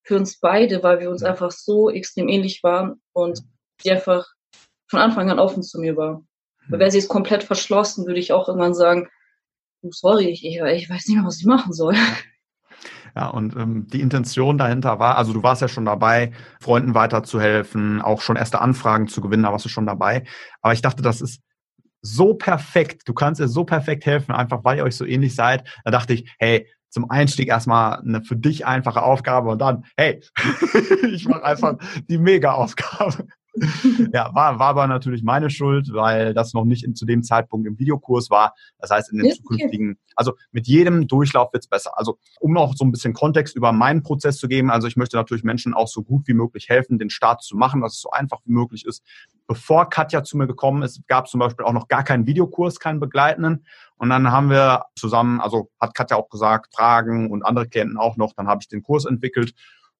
für 0.03 0.18
uns 0.18 0.39
beide, 0.39 0.84
weil 0.84 1.00
wir 1.00 1.10
uns 1.10 1.24
einfach 1.24 1.51
so 1.51 1.89
extrem 1.89 2.27
ähnlich 2.27 2.62
waren 2.63 3.01
und 3.13 3.42
die 3.84 3.92
einfach 3.92 4.27
von 4.88 5.00
Anfang 5.00 5.30
an 5.30 5.39
offen 5.39 5.63
zu 5.63 5.80
mir 5.80 5.96
war. 5.96 6.24
Mhm. 6.68 6.80
Wäre 6.80 6.92
sie 6.92 6.98
jetzt 6.98 7.10
komplett 7.10 7.44
verschlossen, 7.44 8.05
würde 8.05 8.20
ich 8.20 8.33
auch 8.33 8.48
irgendwann 8.48 8.74
sagen, 8.74 9.09
sorry, 9.81 10.29
ich, 10.29 10.46
ich 10.46 10.59
weiß 10.59 11.07
nicht 11.07 11.16
mehr, 11.16 11.25
was 11.25 11.40
ich 11.40 11.46
machen 11.46 11.74
soll. 11.74 11.96
Ja, 13.16 13.27
und 13.27 13.55
ähm, 13.55 13.86
die 13.88 14.01
Intention 14.01 14.57
dahinter 14.57 14.98
war, 14.98 15.18
also 15.18 15.33
du 15.33 15.44
warst 15.44 15.62
ja 15.62 15.68
schon 15.68 15.86
dabei, 15.86 16.31
Freunden 16.59 16.96
weiterzuhelfen, 16.96 18.01
auch 18.01 18.22
schon 18.22 18.38
erste 18.38 18.59
Anfragen 18.59 19.07
zu 19.07 19.22
gewinnen, 19.22 19.44
da 19.44 19.51
warst 19.51 19.66
du 19.66 19.70
schon 19.70 19.86
dabei. 19.86 20.24
Aber 20.62 20.74
ich 20.74 20.81
dachte, 20.81 21.03
das 21.03 21.22
ist 21.22 21.42
so 22.01 22.33
perfekt, 22.33 23.03
du 23.07 23.14
kannst 23.14 23.40
ihr 23.40 23.48
so 23.48 23.66
perfekt 23.66 24.05
helfen, 24.05 24.33
einfach 24.33 24.64
weil 24.64 24.77
ihr 24.77 24.83
euch 24.83 24.96
so 24.96 25.05
ähnlich 25.05 25.36
seid. 25.36 25.68
Da 25.86 25.92
dachte 25.92 26.14
ich, 26.14 26.33
hey, 26.40 26.68
zum 26.94 27.10
Einstieg 27.10 27.50
erstmal 27.50 28.00
eine 28.00 28.24
für 28.24 28.36
dich 28.36 28.66
einfache 28.66 29.01
Aufgabe 29.01 29.50
und 29.50 29.60
dann, 29.60 29.86
hey, 29.98 30.22
ich 31.12 31.27
mache 31.27 31.44
einfach 31.44 31.77
die 32.08 32.20
Mega-Aufgabe 32.20 33.27
ja, 34.13 34.33
war, 34.33 34.57
war 34.57 34.70
aber 34.70 34.87
natürlich 34.87 35.24
meine 35.24 35.50
Schuld, 35.50 35.94
weil 35.94 36.33
das 36.33 36.53
noch 36.53 36.66
nicht 36.66 36.83
in, 36.83 36.96
zu 36.96 37.05
dem 37.05 37.22
Zeitpunkt 37.24 37.68
im 37.68 37.77
Videokurs 37.77 38.29
war. 38.29 38.55
Das 38.79 38.89
heißt, 38.89 39.11
in 39.11 39.20
den 39.20 39.27
ja, 39.27 39.35
zukünftigen, 39.35 39.98
also 40.16 40.33
mit 40.51 40.68
jedem 40.68 41.07
Durchlauf 41.07 41.53
wird's 41.53 41.68
besser. 41.68 41.98
Also 41.98 42.18
um 42.39 42.53
noch 42.53 42.75
so 42.75 42.83
ein 42.83 42.92
bisschen 42.92 43.13
Kontext 43.13 43.55
über 43.55 43.72
meinen 43.72 44.01
Prozess 44.01 44.37
zu 44.37 44.48
geben, 44.48 44.72
also 44.72 44.87
ich 44.87 44.96
möchte 44.96 45.18
natürlich 45.18 45.44
Menschen 45.44 45.74
auch 45.74 45.87
so 45.87 46.01
gut 46.01 46.27
wie 46.27 46.33
möglich 46.33 46.70
helfen, 46.70 46.98
den 46.98 47.11
Start 47.11 47.44
zu 47.44 47.55
machen, 47.55 47.81
dass 47.81 47.94
es 47.94 48.01
so 48.01 48.09
einfach 48.09 48.39
wie 48.46 48.53
möglich 48.53 48.85
ist. 48.85 49.03
Bevor 49.48 49.89
Katja 49.89 50.24
zu 50.24 50.37
mir 50.37 50.48
gekommen 50.48 50.81
ist, 50.81 51.07
gab 51.07 51.25
es 51.25 51.31
zum 51.31 51.39
Beispiel 51.39 51.66
auch 51.66 51.74
noch 51.74 51.87
gar 51.87 52.03
keinen 52.03 52.25
Videokurs, 52.25 52.79
keinen 52.79 53.00
begleitenden. 53.00 53.66
Und 53.98 54.09
dann 54.09 54.31
haben 54.31 54.50
wir 54.50 54.85
zusammen, 54.96 55.39
also 55.39 55.70
hat 55.79 55.94
Katja 55.94 56.18
auch 56.18 56.29
gesagt, 56.29 56.74
Fragen 56.74 57.29
und 57.29 57.44
andere 57.44 57.68
Klienten 57.68 57.98
auch 57.98 58.18
noch, 58.18 58.33
dann 58.33 58.48
habe 58.48 58.61
ich 58.61 58.68
den 58.68 58.81
Kurs 58.81 59.05
entwickelt 59.05 59.53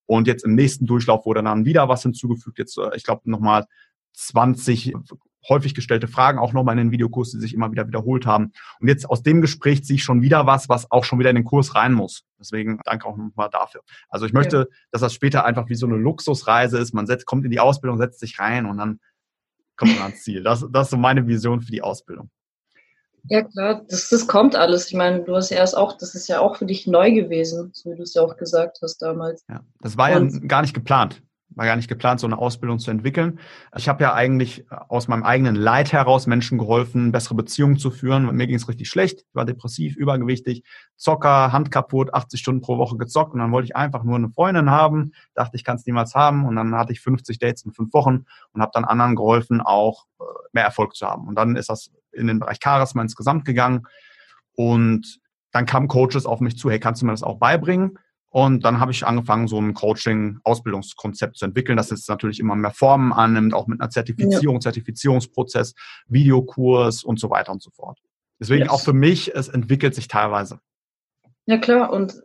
und 0.06 0.26
jetzt 0.26 0.44
im 0.44 0.54
nächsten 0.54 0.86
Durchlauf 0.86 1.26
wurde 1.26 1.42
dann 1.42 1.64
wieder 1.64 1.88
was 1.88 2.02
hinzugefügt. 2.02 2.58
Jetzt, 2.58 2.78
äh, 2.78 2.94
ich 2.96 3.04
glaube, 3.04 3.30
nochmal 3.30 3.66
20 4.14 4.94
häufig 5.48 5.74
gestellte 5.74 6.08
Fragen, 6.08 6.38
auch 6.38 6.52
nochmal 6.52 6.78
in 6.78 6.86
den 6.86 6.90
Videokurs, 6.90 7.30
die 7.30 7.38
sich 7.38 7.54
immer 7.54 7.70
wieder 7.70 7.86
wiederholt 7.86 8.26
haben. 8.26 8.52
Und 8.80 8.88
jetzt 8.88 9.08
aus 9.08 9.22
dem 9.22 9.40
Gespräch 9.40 9.84
ziehe 9.84 9.96
ich 9.96 10.04
schon 10.04 10.22
wieder 10.22 10.46
was, 10.46 10.68
was 10.68 10.90
auch 10.90 11.04
schon 11.04 11.18
wieder 11.18 11.30
in 11.30 11.36
den 11.36 11.44
Kurs 11.44 11.74
rein 11.74 11.92
muss. 11.92 12.24
Deswegen 12.38 12.80
danke 12.84 13.06
auch 13.06 13.16
nochmal 13.16 13.50
dafür. 13.50 13.82
Also 14.08 14.26
ich 14.26 14.32
möchte, 14.32 14.56
ja. 14.56 14.76
dass 14.90 15.02
das 15.02 15.14
später 15.14 15.44
einfach 15.44 15.68
wie 15.68 15.74
so 15.74 15.86
eine 15.86 15.96
Luxusreise 15.96 16.78
ist. 16.78 16.94
Man 16.94 17.06
setzt, 17.06 17.26
kommt 17.26 17.44
in 17.44 17.50
die 17.50 17.60
Ausbildung, 17.60 17.98
setzt 17.98 18.20
sich 18.20 18.38
rein 18.38 18.66
und 18.66 18.78
dann 18.78 19.00
kommt 19.76 19.92
man 19.94 20.02
ans 20.02 20.22
Ziel. 20.22 20.42
Das, 20.42 20.66
das 20.70 20.86
ist 20.86 20.90
so 20.90 20.96
meine 20.96 21.26
Vision 21.26 21.60
für 21.60 21.72
die 21.72 21.82
Ausbildung. 21.82 22.30
Ja, 23.28 23.42
klar, 23.42 23.82
das, 23.88 24.08
das 24.10 24.26
kommt 24.26 24.54
alles. 24.54 24.88
Ich 24.88 24.94
meine, 24.94 25.22
du 25.22 25.34
hast 25.34 25.50
ja 25.50 25.58
erst 25.58 25.76
auch, 25.76 25.96
das 25.96 26.14
ist 26.14 26.28
ja 26.28 26.40
auch 26.40 26.56
für 26.56 26.66
dich 26.66 26.86
neu 26.86 27.12
gewesen, 27.12 27.70
so 27.72 27.90
wie 27.90 27.96
du 27.96 28.02
es 28.02 28.14
ja 28.14 28.22
auch 28.22 28.36
gesagt 28.36 28.80
hast 28.82 28.98
damals. 28.98 29.44
Ja, 29.48 29.60
das 29.80 29.96
war 29.96 30.14
Und, 30.14 30.32
ja 30.34 30.40
gar 30.40 30.62
nicht 30.62 30.74
geplant. 30.74 31.22
War 31.54 31.66
gar 31.66 31.76
nicht 31.76 31.88
geplant, 31.88 32.20
so 32.20 32.26
eine 32.26 32.38
Ausbildung 32.38 32.78
zu 32.78 32.90
entwickeln. 32.90 33.38
Ich 33.76 33.88
habe 33.88 34.02
ja 34.02 34.14
eigentlich 34.14 34.64
aus 34.88 35.08
meinem 35.08 35.22
eigenen 35.22 35.54
Leid 35.54 35.92
heraus 35.92 36.26
Menschen 36.26 36.58
geholfen, 36.58 37.12
bessere 37.12 37.34
Beziehungen 37.34 37.78
zu 37.78 37.90
führen. 37.90 38.34
Mir 38.34 38.46
ging 38.46 38.56
es 38.56 38.68
richtig 38.68 38.88
schlecht, 38.88 39.20
ich 39.28 39.34
war 39.34 39.44
depressiv, 39.44 39.96
übergewichtig, 39.96 40.64
Zocker, 40.96 41.52
Hand 41.52 41.70
kaputt, 41.70 42.12
80 42.12 42.40
Stunden 42.40 42.60
pro 42.60 42.78
Woche 42.78 42.96
gezockt 42.96 43.34
und 43.34 43.40
dann 43.40 43.52
wollte 43.52 43.66
ich 43.66 43.76
einfach 43.76 44.04
nur 44.04 44.16
eine 44.16 44.30
Freundin 44.30 44.70
haben, 44.70 45.12
dachte, 45.34 45.56
ich 45.56 45.64
kann 45.64 45.76
es 45.76 45.86
niemals 45.86 46.14
haben 46.14 46.44
und 46.44 46.56
dann 46.56 46.74
hatte 46.74 46.92
ich 46.92 47.00
50 47.00 47.38
Dates 47.38 47.64
in 47.64 47.72
fünf 47.72 47.92
Wochen 47.92 48.24
und 48.52 48.60
habe 48.60 48.72
dann 48.74 48.84
anderen 48.84 49.14
geholfen, 49.16 49.60
auch 49.60 50.06
äh, 50.20 50.24
mehr 50.52 50.64
Erfolg 50.64 50.94
zu 50.96 51.06
haben. 51.06 51.28
Und 51.28 51.36
dann 51.36 51.56
ist 51.56 51.68
das 51.68 51.90
in 52.12 52.26
den 52.26 52.38
Bereich 52.38 52.58
Charisma 52.62 53.02
insgesamt 53.02 53.44
gegangen. 53.44 53.86
Und 54.54 55.20
dann 55.52 55.66
kamen 55.66 55.88
Coaches 55.88 56.26
auf 56.26 56.40
mich 56.40 56.58
zu, 56.58 56.70
hey, 56.70 56.80
kannst 56.80 57.02
du 57.02 57.06
mir 57.06 57.12
das 57.12 57.22
auch 57.22 57.38
beibringen? 57.38 57.98
Und 58.34 58.64
dann 58.64 58.80
habe 58.80 58.90
ich 58.90 59.06
angefangen, 59.06 59.46
so 59.46 59.60
ein 59.60 59.74
Coaching-Ausbildungskonzept 59.74 61.36
zu 61.36 61.44
entwickeln, 61.44 61.76
das 61.76 61.90
jetzt 61.90 62.08
natürlich 62.08 62.40
immer 62.40 62.56
mehr 62.56 62.72
Formen 62.72 63.12
annimmt, 63.12 63.54
auch 63.54 63.68
mit 63.68 63.80
einer 63.80 63.90
Zertifizierung, 63.90 64.56
ja. 64.56 64.60
Zertifizierungsprozess, 64.60 65.74
Videokurs 66.08 67.04
und 67.04 67.20
so 67.20 67.30
weiter 67.30 67.52
und 67.52 67.62
so 67.62 67.70
fort. 67.70 68.00
Deswegen 68.40 68.62
yes. 68.62 68.72
auch 68.72 68.80
für 68.80 68.92
mich, 68.92 69.32
es 69.36 69.46
entwickelt 69.46 69.94
sich 69.94 70.08
teilweise. 70.08 70.58
Ja 71.46 71.58
klar, 71.58 71.92
und 71.92 72.24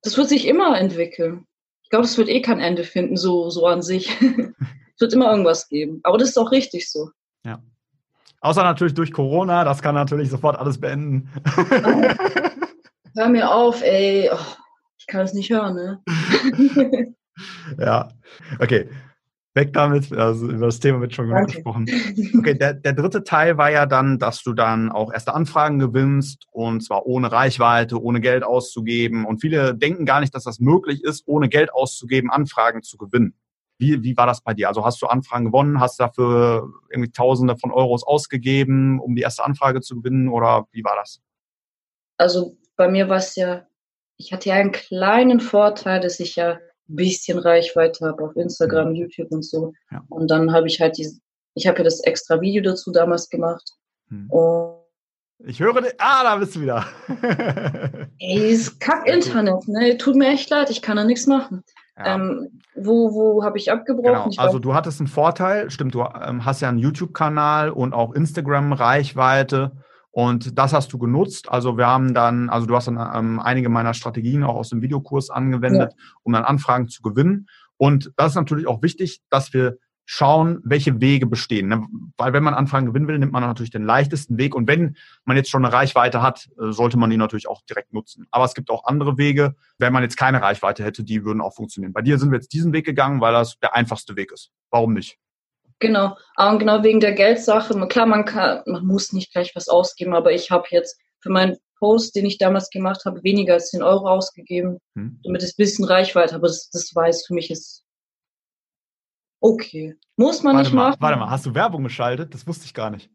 das 0.00 0.16
wird 0.16 0.30
sich 0.30 0.46
immer 0.46 0.78
entwickeln. 0.80 1.44
Ich 1.82 1.90
glaube, 1.90 2.06
es 2.06 2.16
wird 2.16 2.30
eh 2.30 2.40
kein 2.40 2.60
Ende 2.60 2.82
finden, 2.82 3.18
so, 3.18 3.50
so 3.50 3.66
an 3.66 3.82
sich. 3.82 4.18
es 4.22 5.00
wird 5.00 5.12
immer 5.12 5.30
irgendwas 5.30 5.68
geben. 5.68 6.00
Aber 6.04 6.16
das 6.16 6.30
ist 6.30 6.38
auch 6.38 6.52
richtig 6.52 6.90
so. 6.90 7.10
Ja. 7.44 7.62
Außer 8.40 8.62
natürlich 8.62 8.94
durch 8.94 9.12
Corona, 9.12 9.62
das 9.64 9.82
kann 9.82 9.94
natürlich 9.94 10.30
sofort 10.30 10.58
alles 10.58 10.80
beenden. 10.80 11.28
Hör 13.14 13.28
mir 13.28 13.50
auf, 13.50 13.82
ey. 13.82 14.30
Oh, 14.32 14.63
ich 15.04 15.12
kann 15.12 15.20
es 15.20 15.34
nicht 15.34 15.50
hören, 15.50 15.74
ne? 15.74 16.02
ja, 17.78 18.08
okay. 18.58 18.88
weg 19.52 19.74
damit. 19.74 20.10
Also 20.12 20.48
über 20.48 20.66
das 20.66 20.80
Thema 20.80 21.02
wird 21.02 21.14
schon 21.14 21.28
genug 21.28 21.48
gesprochen. 21.48 21.86
Okay, 22.38 22.54
der, 22.54 22.72
der 22.72 22.94
dritte 22.94 23.22
Teil 23.22 23.58
war 23.58 23.70
ja 23.70 23.84
dann, 23.84 24.18
dass 24.18 24.42
du 24.42 24.54
dann 24.54 24.90
auch 24.90 25.12
erste 25.12 25.34
Anfragen 25.34 25.78
gewinnst 25.78 26.46
und 26.52 26.82
zwar 26.82 27.04
ohne 27.04 27.30
Reichweite, 27.30 28.00
ohne 28.02 28.22
Geld 28.22 28.44
auszugeben. 28.44 29.26
Und 29.26 29.42
viele 29.42 29.74
denken 29.74 30.06
gar 30.06 30.20
nicht, 30.20 30.34
dass 30.34 30.44
das 30.44 30.58
möglich 30.58 31.04
ist, 31.04 31.24
ohne 31.26 31.50
Geld 31.50 31.70
auszugeben, 31.72 32.30
Anfragen 32.30 32.82
zu 32.82 32.96
gewinnen. 32.96 33.34
Wie, 33.76 34.02
wie 34.02 34.16
war 34.16 34.26
das 34.26 34.40
bei 34.40 34.54
dir? 34.54 34.68
Also 34.68 34.86
hast 34.86 35.02
du 35.02 35.06
Anfragen 35.06 35.44
gewonnen, 35.44 35.80
hast 35.80 36.00
dafür 36.00 36.72
irgendwie 36.88 37.12
Tausende 37.12 37.58
von 37.58 37.72
Euros 37.72 38.04
ausgegeben, 38.04 39.00
um 39.00 39.16
die 39.16 39.22
erste 39.22 39.44
Anfrage 39.44 39.82
zu 39.82 39.96
gewinnen 39.96 40.28
oder 40.30 40.66
wie 40.72 40.82
war 40.82 40.96
das? 40.96 41.20
Also 42.16 42.56
bei 42.76 42.88
mir 42.88 43.08
war 43.08 43.18
es 43.18 43.36
ja, 43.36 43.66
ich 44.16 44.32
hatte 44.32 44.48
ja 44.48 44.56
einen 44.56 44.72
kleinen 44.72 45.40
Vorteil, 45.40 46.00
dass 46.00 46.20
ich 46.20 46.36
ja 46.36 46.58
bisschen 46.86 47.38
Reichweite 47.38 48.06
habe 48.06 48.24
auf 48.24 48.36
Instagram, 48.36 48.90
mhm. 48.90 48.94
YouTube 48.94 49.30
und 49.30 49.44
so. 49.44 49.72
Ja. 49.90 50.02
Und 50.08 50.30
dann 50.30 50.52
habe 50.52 50.66
ich 50.66 50.80
halt 50.80 50.98
diese, 50.98 51.18
ich 51.54 51.66
habe 51.66 51.78
ja 51.78 51.84
das 51.84 52.00
extra 52.00 52.40
Video 52.40 52.62
dazu 52.62 52.92
damals 52.92 53.28
gemacht. 53.30 53.70
Hm. 54.10 54.30
ich 55.46 55.60
höre, 55.60 55.74
ah, 55.98 56.22
da 56.22 56.36
bist 56.36 56.56
du 56.56 56.60
wieder. 56.60 56.84
ey, 58.18 58.50
ist 58.50 58.78
Kack-Internet, 58.80 59.66
ne? 59.66 59.96
Tut 59.96 60.14
mir 60.14 60.28
echt 60.28 60.50
leid, 60.50 60.70
ich 60.70 60.82
kann 60.82 60.96
da 60.96 61.04
nichts 61.04 61.26
machen. 61.26 61.64
Ja. 61.96 62.16
Ähm, 62.16 62.60
wo 62.74 63.14
wo 63.14 63.44
habe 63.44 63.56
ich 63.56 63.70
abgebrochen? 63.70 64.12
Genau. 64.12 64.28
Ich 64.28 64.38
also 64.38 64.58
du 64.58 64.74
hattest 64.74 65.00
einen 65.00 65.06
Vorteil, 65.06 65.70
stimmt, 65.70 65.94
du 65.94 66.02
ähm, 66.02 66.44
hast 66.44 66.60
ja 66.60 66.68
einen 66.68 66.78
YouTube-Kanal 66.78 67.70
und 67.70 67.94
auch 67.94 68.12
Instagram-Reichweite. 68.12 69.72
Und 70.14 70.56
das 70.56 70.72
hast 70.72 70.92
du 70.92 70.98
genutzt. 70.98 71.50
Also 71.50 71.76
wir 71.76 71.88
haben 71.88 72.14
dann, 72.14 72.48
also 72.48 72.68
du 72.68 72.76
hast 72.76 72.86
dann 72.86 72.98
ähm, 73.14 73.40
einige 73.40 73.68
meiner 73.68 73.94
Strategien 73.94 74.44
auch 74.44 74.54
aus 74.54 74.68
dem 74.68 74.80
Videokurs 74.80 75.28
angewendet, 75.28 75.92
ja. 75.98 76.04
um 76.22 76.32
dann 76.32 76.44
Anfragen 76.44 76.86
zu 76.86 77.02
gewinnen. 77.02 77.48
Und 77.78 78.12
das 78.16 78.30
ist 78.30 78.36
natürlich 78.36 78.68
auch 78.68 78.80
wichtig, 78.80 79.22
dass 79.28 79.52
wir 79.52 79.76
schauen, 80.04 80.60
welche 80.62 81.00
Wege 81.00 81.26
bestehen. 81.26 81.66
Ne? 81.66 81.84
Weil 82.16 82.32
wenn 82.32 82.44
man 82.44 82.54
Anfragen 82.54 82.86
gewinnen 82.86 83.08
will, 83.08 83.18
nimmt 83.18 83.32
man 83.32 83.42
natürlich 83.42 83.72
den 83.72 83.82
leichtesten 83.82 84.38
Weg. 84.38 84.54
Und 84.54 84.68
wenn 84.68 84.96
man 85.24 85.36
jetzt 85.36 85.50
schon 85.50 85.64
eine 85.64 85.74
Reichweite 85.74 86.22
hat, 86.22 86.48
äh, 86.60 86.70
sollte 86.70 86.96
man 86.96 87.10
die 87.10 87.16
natürlich 87.16 87.48
auch 87.48 87.62
direkt 87.62 87.92
nutzen. 87.92 88.28
Aber 88.30 88.44
es 88.44 88.54
gibt 88.54 88.70
auch 88.70 88.84
andere 88.84 89.18
Wege. 89.18 89.56
Wenn 89.78 89.92
man 89.92 90.04
jetzt 90.04 90.16
keine 90.16 90.42
Reichweite 90.42 90.84
hätte, 90.84 91.02
die 91.02 91.24
würden 91.24 91.40
auch 91.40 91.56
funktionieren. 91.56 91.92
Bei 91.92 92.02
dir 92.02 92.20
sind 92.20 92.30
wir 92.30 92.36
jetzt 92.36 92.52
diesen 92.52 92.72
Weg 92.72 92.86
gegangen, 92.86 93.20
weil 93.20 93.32
das 93.32 93.58
der 93.58 93.74
einfachste 93.74 94.14
Weg 94.14 94.30
ist. 94.30 94.52
Warum 94.70 94.92
nicht? 94.92 95.18
Genau, 95.80 96.16
und 96.36 96.58
genau 96.58 96.82
wegen 96.82 97.00
der 97.00 97.12
Geldsache. 97.12 97.74
Klar, 97.88 98.06
man 98.06 98.24
kann, 98.24 98.62
man 98.66 98.86
muss 98.86 99.12
nicht 99.12 99.32
gleich 99.32 99.54
was 99.54 99.68
ausgeben, 99.68 100.14
aber 100.14 100.32
ich 100.32 100.50
habe 100.50 100.66
jetzt 100.70 100.98
für 101.20 101.30
meinen 101.30 101.56
Post, 101.78 102.14
den 102.14 102.26
ich 102.26 102.38
damals 102.38 102.70
gemacht 102.70 103.04
habe, 103.04 103.22
weniger 103.22 103.54
als 103.54 103.70
10 103.70 103.82
Euro 103.82 104.08
ausgegeben, 104.08 104.78
hm. 104.94 105.20
damit 105.24 105.42
es 105.42 105.50
ein 105.50 105.58
bisschen 105.58 105.84
Reichweite, 105.84 106.34
aber 106.34 106.46
das, 106.46 106.70
das 106.70 106.94
weiß 106.94 107.26
für 107.26 107.34
mich 107.34 107.50
ist 107.50 107.84
okay. 109.40 109.94
Muss 110.16 110.42
man 110.42 110.56
warte 110.56 110.68
nicht 110.68 110.74
mal, 110.74 110.90
machen. 110.90 111.00
Warte 111.00 111.18
mal, 111.18 111.30
hast 111.30 111.46
du 111.46 111.54
Werbung 111.54 111.82
geschaltet? 111.82 112.32
Das 112.32 112.46
wusste 112.46 112.64
ich 112.64 112.74
gar 112.74 112.90
nicht. 112.90 113.10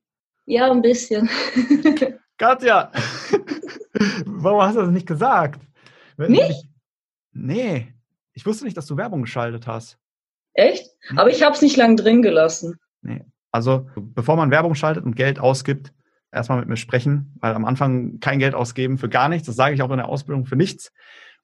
Ja, 0.45 0.69
ein 0.69 0.81
bisschen. 0.81 1.29
Katja, 2.37 2.91
warum 4.25 4.61
hast 4.61 4.75
du 4.75 4.81
das 4.81 4.91
nicht 4.91 5.07
gesagt? 5.07 5.61
nicht? 6.17 6.65
nee, 7.31 7.93
ich 8.33 8.45
wusste 8.45 8.65
nicht, 8.65 8.77
dass 8.77 8.85
du 8.85 8.97
Werbung 8.97 9.21
geschaltet 9.21 9.67
hast. 9.67 9.97
Echt? 10.53 10.89
Hm. 11.07 11.19
Aber 11.19 11.29
ich 11.29 11.43
habe 11.43 11.55
es 11.55 11.61
nicht 11.61 11.77
lang 11.77 11.95
drin 11.95 12.21
gelassen. 12.21 12.79
Nee. 13.01 13.23
Also, 13.51 13.87
bevor 13.95 14.35
man 14.35 14.51
Werbung 14.51 14.75
schaltet 14.75 15.03
und 15.05 15.15
Geld 15.15 15.39
ausgibt, 15.39 15.91
erstmal 16.31 16.59
mit 16.59 16.67
mir 16.67 16.77
sprechen, 16.77 17.35
weil 17.39 17.55
am 17.55 17.65
Anfang 17.65 18.19
kein 18.19 18.39
Geld 18.39 18.53
ausgeben 18.53 18.97
für 18.97 19.09
gar 19.09 19.29
nichts. 19.29 19.47
Das 19.47 19.55
sage 19.55 19.73
ich 19.73 19.81
auch 19.81 19.89
in 19.89 19.97
der 19.97 20.09
Ausbildung 20.09 20.45
für 20.45 20.55
nichts. 20.55 20.91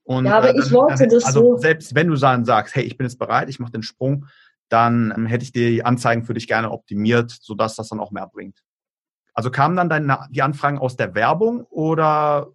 Und, 0.04 0.26
ja, 0.26 0.38
aber 0.38 0.56
äh, 0.56 0.60
ich 0.60 0.72
wollte 0.72 1.08
das 1.08 1.26
also 1.26 1.56
so. 1.56 1.58
Selbst 1.58 1.96
wenn 1.96 2.08
du 2.08 2.16
dann 2.16 2.46
sagst, 2.46 2.76
hey, 2.76 2.84
ich 2.84 2.98
bin 2.98 3.06
jetzt 3.06 3.18
bereit, 3.18 3.50
ich 3.50 3.60
mache 3.60 3.72
den 3.72 3.82
Sprung, 3.82 4.28
dann 4.70 5.14
ähm, 5.16 5.26
hätte 5.26 5.44
ich 5.44 5.52
die 5.52 5.84
Anzeigen 5.84 6.24
für 6.24 6.36
dich 6.36 6.48
gerne 6.48 6.72
optimiert, 6.72 7.32
sodass 7.32 7.76
das 7.76 7.90
dann 7.90 8.00
auch 8.00 8.12
mehr 8.12 8.28
bringt. 8.28 8.60
Also 9.34 9.50
kamen 9.50 9.76
dann 9.76 9.90
deine, 9.90 10.28
die 10.30 10.44
Anfragen 10.44 10.78
aus 10.78 10.96
der 10.96 11.16
Werbung 11.16 11.64
oder 11.70 12.54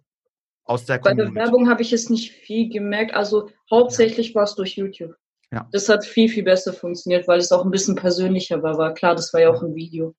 aus 0.63 0.85
der 0.85 0.99
Community? 0.99 1.33
Bei 1.33 1.39
der 1.39 1.45
Werbung 1.45 1.69
habe 1.69 1.81
ich 1.81 1.93
es 1.93 2.09
nicht 2.09 2.31
viel 2.31 2.69
gemerkt. 2.69 3.13
Also 3.13 3.49
hauptsächlich 3.69 4.33
war 4.33 4.43
es 4.43 4.55
durch 4.55 4.77
YouTube. 4.77 5.15
Ja. 5.51 5.67
Das 5.71 5.89
hat 5.89 6.05
viel, 6.05 6.29
viel 6.29 6.43
besser 6.43 6.73
funktioniert, 6.73 7.27
weil 7.27 7.39
es 7.39 7.51
auch 7.51 7.65
ein 7.65 7.71
bisschen 7.71 7.95
persönlicher 7.95 8.63
war. 8.63 8.77
War 8.77 8.93
klar, 8.93 9.15
das 9.15 9.33
war 9.33 9.41
ja 9.41 9.49
auch 9.49 9.61
ein 9.61 9.75
Video. 9.75 10.15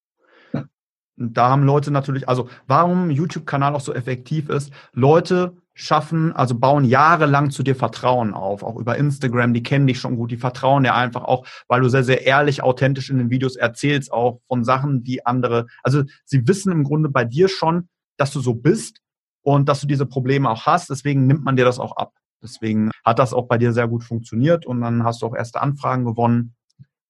Da 1.16 1.50
haben 1.50 1.64
Leute 1.64 1.90
natürlich, 1.90 2.28
also 2.28 2.48
warum 2.66 3.10
YouTube-Kanal 3.10 3.74
auch 3.74 3.80
so 3.80 3.92
effektiv 3.92 4.48
ist, 4.48 4.72
Leute 4.92 5.56
schaffen, 5.74 6.32
also 6.32 6.54
bauen 6.58 6.84
jahrelang 6.84 7.50
zu 7.50 7.62
dir 7.62 7.76
Vertrauen 7.76 8.34
auf, 8.34 8.62
auch 8.62 8.76
über 8.76 8.96
Instagram, 8.96 9.54
die 9.54 9.62
kennen 9.62 9.86
dich 9.86 9.98
schon 9.98 10.16
gut, 10.16 10.30
die 10.30 10.36
vertrauen 10.36 10.82
dir 10.82 10.94
einfach 10.94 11.24
auch, 11.24 11.46
weil 11.68 11.80
du 11.80 11.88
sehr, 11.88 12.04
sehr 12.04 12.26
ehrlich, 12.26 12.62
authentisch 12.62 13.10
in 13.10 13.18
den 13.18 13.30
Videos 13.30 13.56
erzählst, 13.56 14.12
auch 14.12 14.40
von 14.48 14.64
Sachen, 14.64 15.02
die 15.02 15.24
andere, 15.24 15.66
also 15.82 16.02
sie 16.24 16.46
wissen 16.46 16.72
im 16.72 16.84
Grunde 16.84 17.08
bei 17.08 17.24
dir 17.24 17.48
schon, 17.48 17.88
dass 18.16 18.32
du 18.32 18.40
so 18.40 18.54
bist 18.54 19.00
und 19.42 19.68
dass 19.68 19.80
du 19.80 19.86
diese 19.86 20.06
Probleme 20.06 20.50
auch 20.50 20.66
hast, 20.66 20.90
deswegen 20.90 21.26
nimmt 21.26 21.44
man 21.44 21.56
dir 21.56 21.64
das 21.64 21.78
auch 21.78 21.96
ab. 21.96 22.12
Deswegen 22.42 22.90
hat 23.04 23.18
das 23.18 23.32
auch 23.32 23.46
bei 23.46 23.58
dir 23.58 23.72
sehr 23.72 23.88
gut 23.88 24.04
funktioniert 24.04 24.66
und 24.66 24.80
dann 24.80 25.04
hast 25.04 25.22
du 25.22 25.26
auch 25.26 25.34
erste 25.34 25.60
Anfragen 25.60 26.04
gewonnen. 26.04 26.54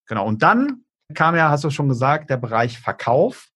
Genau. 0.07 0.27
Und 0.27 0.43
dann 0.43 0.85
kam 1.15 1.37
ja, 1.37 1.51
hast 1.51 1.65
du 1.65 1.71
schon 1.71 1.89
gesagt, 1.89 2.31
der 2.31 2.37
Bereich 2.37 2.79
Verkauf. 2.79 3.49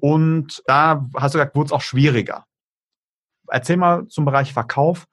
Und 0.00 0.62
da 0.66 1.08
hast 1.16 1.34
du 1.34 1.38
gesagt, 1.38 1.54
wurde 1.54 1.66
es 1.66 1.72
auch 1.72 1.80
schwieriger. 1.80 2.46
Erzähl 3.48 3.76
mal 3.76 4.08
zum 4.08 4.24
Bereich 4.24 4.52
Verkauf. 4.52 5.06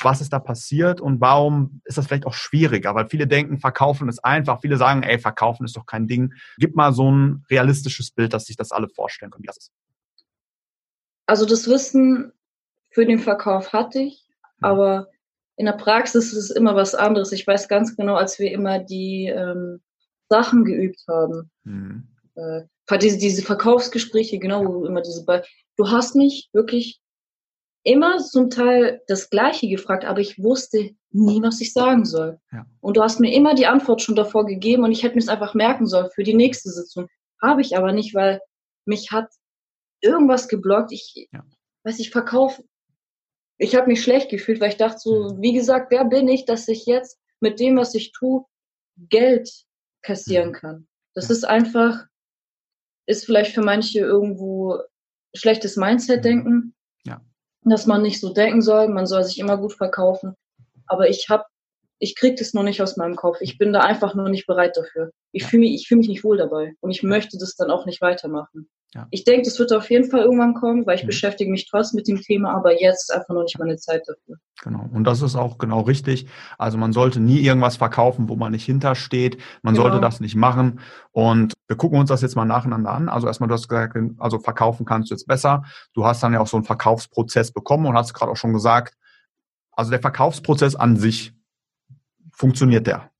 Was 0.00 0.20
ist 0.20 0.32
da 0.32 0.38
passiert 0.38 1.00
und 1.00 1.20
warum 1.20 1.82
ist 1.84 1.98
das 1.98 2.06
vielleicht 2.06 2.24
auch 2.24 2.32
schwieriger? 2.32 2.94
Weil 2.94 3.08
viele 3.08 3.26
denken, 3.26 3.58
verkaufen 3.58 4.08
ist 4.08 4.24
einfach. 4.24 4.60
Viele 4.60 4.76
sagen, 4.76 5.02
ey, 5.02 5.18
verkaufen 5.18 5.64
ist 5.64 5.76
doch 5.76 5.86
kein 5.86 6.06
Ding. 6.06 6.32
Gib 6.56 6.76
mal 6.76 6.92
so 6.92 7.10
ein 7.10 7.44
realistisches 7.50 8.12
Bild, 8.12 8.32
dass 8.32 8.44
sich 8.44 8.56
das 8.56 8.70
alle 8.70 8.88
vorstellen 8.88 9.32
können, 9.32 9.42
wie 9.42 9.48
das 9.48 9.56
ist. 9.56 9.72
Also 11.26 11.46
das 11.46 11.66
Wissen 11.66 12.32
für 12.90 13.06
den 13.06 13.18
Verkauf 13.18 13.72
hatte 13.72 13.98
ich, 13.98 14.24
aber 14.60 15.08
in 15.58 15.66
der 15.66 15.72
Praxis 15.72 16.32
ist 16.32 16.38
es 16.38 16.50
immer 16.50 16.76
was 16.76 16.94
anderes. 16.94 17.32
Ich 17.32 17.46
weiß 17.46 17.68
ganz 17.68 17.96
genau, 17.96 18.14
als 18.14 18.38
wir 18.38 18.52
immer 18.52 18.78
die 18.78 19.26
ähm, 19.26 19.80
Sachen 20.28 20.64
geübt 20.64 21.02
haben, 21.08 21.50
mhm. 21.64 22.08
äh, 22.36 22.62
diese, 22.98 23.18
diese 23.18 23.42
Verkaufsgespräche, 23.42 24.38
genau, 24.38 24.64
wo 24.64 24.86
immer 24.86 25.02
diese, 25.02 25.24
Be 25.24 25.42
du 25.76 25.90
hast 25.90 26.14
mich 26.14 26.48
wirklich 26.52 27.00
immer 27.82 28.18
zum 28.18 28.50
Teil 28.50 29.02
das 29.08 29.30
Gleiche 29.30 29.68
gefragt, 29.68 30.04
aber 30.04 30.20
ich 30.20 30.40
wusste 30.40 30.90
nie, 31.10 31.42
was 31.42 31.60
ich 31.60 31.72
sagen 31.72 32.04
soll. 32.04 32.38
Ja. 32.52 32.64
Und 32.80 32.96
du 32.96 33.02
hast 33.02 33.18
mir 33.18 33.32
immer 33.34 33.54
die 33.54 33.66
Antwort 33.66 34.00
schon 34.00 34.14
davor 34.14 34.46
gegeben 34.46 34.84
und 34.84 34.92
ich 34.92 35.02
hätte 35.02 35.16
mir 35.16 35.22
es 35.22 35.28
einfach 35.28 35.54
merken 35.54 35.86
sollen 35.86 36.10
für 36.14 36.22
die 36.22 36.34
nächste 36.34 36.70
Sitzung. 36.70 37.08
Habe 37.42 37.62
ich 37.62 37.76
aber 37.76 37.92
nicht, 37.92 38.14
weil 38.14 38.40
mich 38.84 39.10
hat 39.10 39.28
irgendwas 40.00 40.48
geblockt. 40.48 40.92
Ich 40.92 41.28
ja. 41.32 41.44
weiß, 41.82 41.98
ich 41.98 42.10
verkaufe 42.10 42.62
ich 43.58 43.74
habe 43.74 43.88
mich 43.88 44.02
schlecht 44.02 44.30
gefühlt, 44.30 44.60
weil 44.60 44.70
ich 44.70 44.76
dachte 44.76 44.98
so, 45.00 45.34
mhm. 45.34 45.42
wie 45.42 45.52
gesagt, 45.52 45.90
wer 45.90 46.04
bin 46.04 46.28
ich, 46.28 46.44
dass 46.44 46.68
ich 46.68 46.86
jetzt 46.86 47.18
mit 47.40 47.60
dem, 47.60 47.76
was 47.76 47.94
ich 47.94 48.12
tue, 48.12 48.44
Geld 48.96 49.50
kassieren 50.02 50.50
mhm. 50.50 50.54
kann. 50.54 50.88
Das 51.14 51.30
ist 51.30 51.44
einfach, 51.44 52.06
ist 53.06 53.26
vielleicht 53.26 53.54
für 53.54 53.62
manche 53.62 54.00
irgendwo 54.00 54.78
schlechtes 55.34 55.76
Mindset-Denken, 55.76 56.52
mhm. 56.52 56.74
ja. 57.04 57.20
dass 57.62 57.86
man 57.86 58.02
nicht 58.02 58.20
so 58.20 58.32
denken 58.32 58.62
soll, 58.62 58.88
man 58.88 59.06
soll 59.06 59.24
sich 59.24 59.38
immer 59.38 59.58
gut 59.58 59.74
verkaufen. 59.74 60.34
Aber 60.86 61.08
ich 61.08 61.28
habe, 61.28 61.44
ich 61.98 62.14
krieg 62.14 62.36
das 62.36 62.54
noch 62.54 62.62
nicht 62.62 62.80
aus 62.80 62.96
meinem 62.96 63.16
Kopf. 63.16 63.38
Ich 63.40 63.58
bin 63.58 63.72
da 63.72 63.80
einfach 63.80 64.14
nur 64.14 64.28
nicht 64.28 64.46
bereit 64.46 64.76
dafür. 64.76 65.10
Ich 65.32 65.44
fühle 65.44 65.60
mich, 65.60 65.74
ich 65.74 65.88
fühle 65.88 65.98
mich 65.98 66.08
nicht 66.08 66.24
wohl 66.24 66.36
dabei 66.36 66.74
und 66.80 66.90
ich 66.90 67.02
möchte 67.02 67.38
das 67.38 67.56
dann 67.56 67.70
auch 67.70 67.86
nicht 67.86 68.00
weitermachen. 68.00 68.68
Ja. 68.94 69.06
Ich 69.10 69.24
denke, 69.24 69.42
das 69.42 69.58
wird 69.58 69.70
auf 69.74 69.90
jeden 69.90 70.10
Fall 70.10 70.22
irgendwann 70.22 70.54
kommen, 70.54 70.86
weil 70.86 70.96
ich 70.96 71.02
mhm. 71.02 71.08
beschäftige 71.08 71.50
mich 71.50 71.68
trotzdem 71.68 71.98
mit 71.98 72.08
dem 72.08 72.22
Thema, 72.22 72.54
aber 72.54 72.80
jetzt 72.80 73.12
einfach 73.12 73.34
noch 73.34 73.42
nicht 73.42 73.58
meine 73.58 73.76
Zeit 73.76 74.02
dafür. 74.08 74.36
Genau. 74.62 74.88
Und 74.90 75.04
das 75.04 75.20
ist 75.20 75.36
auch 75.36 75.58
genau 75.58 75.80
richtig. 75.80 76.26
Also 76.56 76.78
man 76.78 76.94
sollte 76.94 77.20
nie 77.20 77.40
irgendwas 77.40 77.76
verkaufen, 77.76 78.30
wo 78.30 78.36
man 78.36 78.52
nicht 78.52 78.64
hintersteht. 78.64 79.36
Man 79.62 79.74
genau. 79.74 79.88
sollte 79.88 80.00
das 80.00 80.20
nicht 80.20 80.36
machen. 80.36 80.80
Und 81.12 81.52
wir 81.66 81.76
gucken 81.76 81.98
uns 81.98 82.08
das 82.08 82.22
jetzt 82.22 82.34
mal 82.34 82.46
nacheinander 82.46 82.90
an. 82.90 83.10
Also 83.10 83.26
erstmal, 83.26 83.48
du 83.48 83.54
hast 83.54 83.68
gesagt, 83.68 83.98
also 84.18 84.38
verkaufen 84.38 84.86
kannst 84.86 85.10
du 85.10 85.14
jetzt 85.14 85.26
besser. 85.26 85.64
Du 85.92 86.06
hast 86.06 86.22
dann 86.22 86.32
ja 86.32 86.40
auch 86.40 86.46
so 86.46 86.56
einen 86.56 86.64
Verkaufsprozess 86.64 87.52
bekommen 87.52 87.84
und 87.84 87.94
hast 87.94 88.14
gerade 88.14 88.32
auch 88.32 88.36
schon 88.36 88.54
gesagt, 88.54 88.94
also 89.72 89.90
der 89.90 90.00
Verkaufsprozess 90.00 90.74
an 90.76 90.96
sich 90.96 91.34
funktioniert 92.38 92.86
der. 92.86 93.10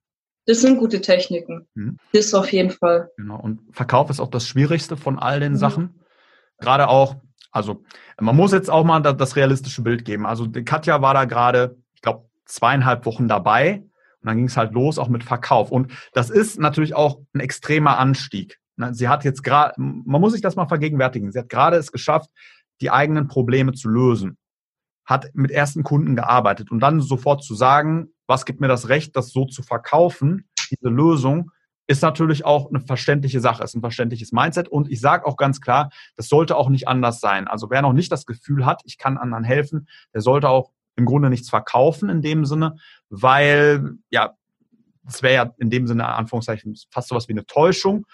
Das 0.47 0.63
sind 0.63 0.79
gute 0.79 1.01
Techniken. 1.01 1.69
Mhm. 1.75 1.99
Das 2.13 2.33
auf 2.33 2.51
jeden 2.53 2.71
Fall. 2.71 3.11
Genau. 3.17 3.39
Und 3.39 3.61
Verkauf 3.73 4.09
ist 4.09 4.21
auch 4.21 4.31
das 4.31 4.47
Schwierigste 4.47 4.97
von 4.97 5.19
all 5.19 5.41
den 5.41 5.53
mhm. 5.53 5.57
Sachen. 5.57 6.01
Gerade 6.59 6.89
auch, 6.89 7.17
also 7.51 7.85
man 8.19 8.35
muss 8.35 8.53
jetzt 8.53 8.71
auch 8.71 8.85
mal 8.85 9.01
das 9.01 9.37
realistische 9.37 9.83
Bild 9.83 10.05
geben. 10.05 10.25
Also 10.25 10.49
Katja 10.65 11.03
war 11.03 11.13
da 11.13 11.25
gerade, 11.27 11.77
ich 11.95 12.01
glaube, 12.01 12.29
zweieinhalb 12.47 13.05
Wochen 13.05 13.29
dabei 13.29 13.83
und 14.21 14.27
dann 14.27 14.37
ging 14.37 14.47
es 14.47 14.57
halt 14.57 14.73
los 14.73 14.99
auch 14.99 15.09
mit 15.09 15.23
Verkauf. 15.23 15.71
Und 15.71 15.93
das 16.15 16.31
ist 16.31 16.59
natürlich 16.59 16.95
auch 16.95 17.21
ein 17.35 17.41
extremer 17.41 17.99
Anstieg. 17.99 18.59
Sie 18.93 19.09
hat 19.09 19.25
jetzt 19.25 19.43
gerade, 19.43 19.75
man 19.77 20.21
muss 20.21 20.33
sich 20.33 20.41
das 20.41 20.57
mal 20.57 20.67
vergegenwärtigen. 20.67 21.31
Sie 21.33 21.39
hat 21.39 21.49
gerade 21.49 21.77
es 21.77 21.93
geschafft, 21.93 22.31
die 22.81 22.91
eigenen 22.91 23.27
Probleme 23.27 23.73
zu 23.73 23.89
lösen. 23.89 24.39
Hat 25.09 25.31
mit 25.33 25.51
ersten 25.51 25.83
Kunden 25.83 26.17
gearbeitet 26.17 26.71
und 26.71 26.81
dann 26.81 27.01
sofort 27.01 27.43
zu 27.43 27.55
sagen, 27.55 28.09
was 28.27 28.45
gibt 28.45 28.61
mir 28.61 28.69
das 28.69 28.91
Recht, 28.91 29.17
das 29.17 29.31
so 29.31 29.47
zu 29.47 29.63
verkaufen, 29.63 30.49
diese 30.71 30.91
Lösung, 30.91 31.51
ist 31.87 32.03
natürlich 32.03 32.45
auch 32.45 32.69
eine 32.69 32.81
verständliche 32.81 33.41
Sache, 33.41 33.65
ist 33.65 33.75
ein 33.75 33.81
verständliches 33.81 34.31
Mindset. 34.31 34.69
Und 34.69 34.91
ich 34.91 35.01
sage 35.01 35.25
auch 35.25 35.39
ganz 35.39 35.63
klar, 35.63 35.89
das 36.17 36.29
sollte 36.29 36.55
auch 36.55 36.69
nicht 36.69 36.87
anders 36.87 37.21
sein. 37.21 37.49
Also 37.49 37.71
wer 37.71 37.81
noch 37.81 37.95
nicht 37.95 38.13
das 38.13 38.27
Gefühl 38.27 38.67
hat, 38.67 38.83
ich 38.85 38.99
kann 38.99 39.17
anderen 39.17 39.43
helfen, 39.43 39.89
der 40.13 40.21
sollte 40.21 40.51
auch 40.51 40.71
im 40.97 41.07
Grunde 41.07 41.31
nichts 41.31 41.49
verkaufen 41.49 42.11
in 42.11 42.21
dem 42.21 42.45
Sinne, 42.45 42.77
weil 43.09 43.95
ja, 44.11 44.35
das 45.03 45.23
wäre 45.23 45.35
ja 45.35 45.55
in 45.57 45.71
dem 45.71 45.87
Sinne, 45.87 46.07
Anführungszeichen, 46.07 46.77
fast 46.91 47.09
sowas 47.09 47.29
wie 47.29 47.33
eine 47.33 47.47
Täuschung. 47.47 48.05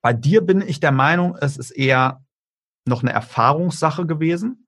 Bei 0.00 0.12
dir 0.12 0.42
bin 0.42 0.60
ich 0.60 0.78
der 0.78 0.92
Meinung, 0.92 1.36
es 1.40 1.56
ist 1.56 1.72
eher 1.72 2.22
noch 2.84 3.02
eine 3.02 3.12
Erfahrungssache 3.12 4.06
gewesen. 4.06 4.67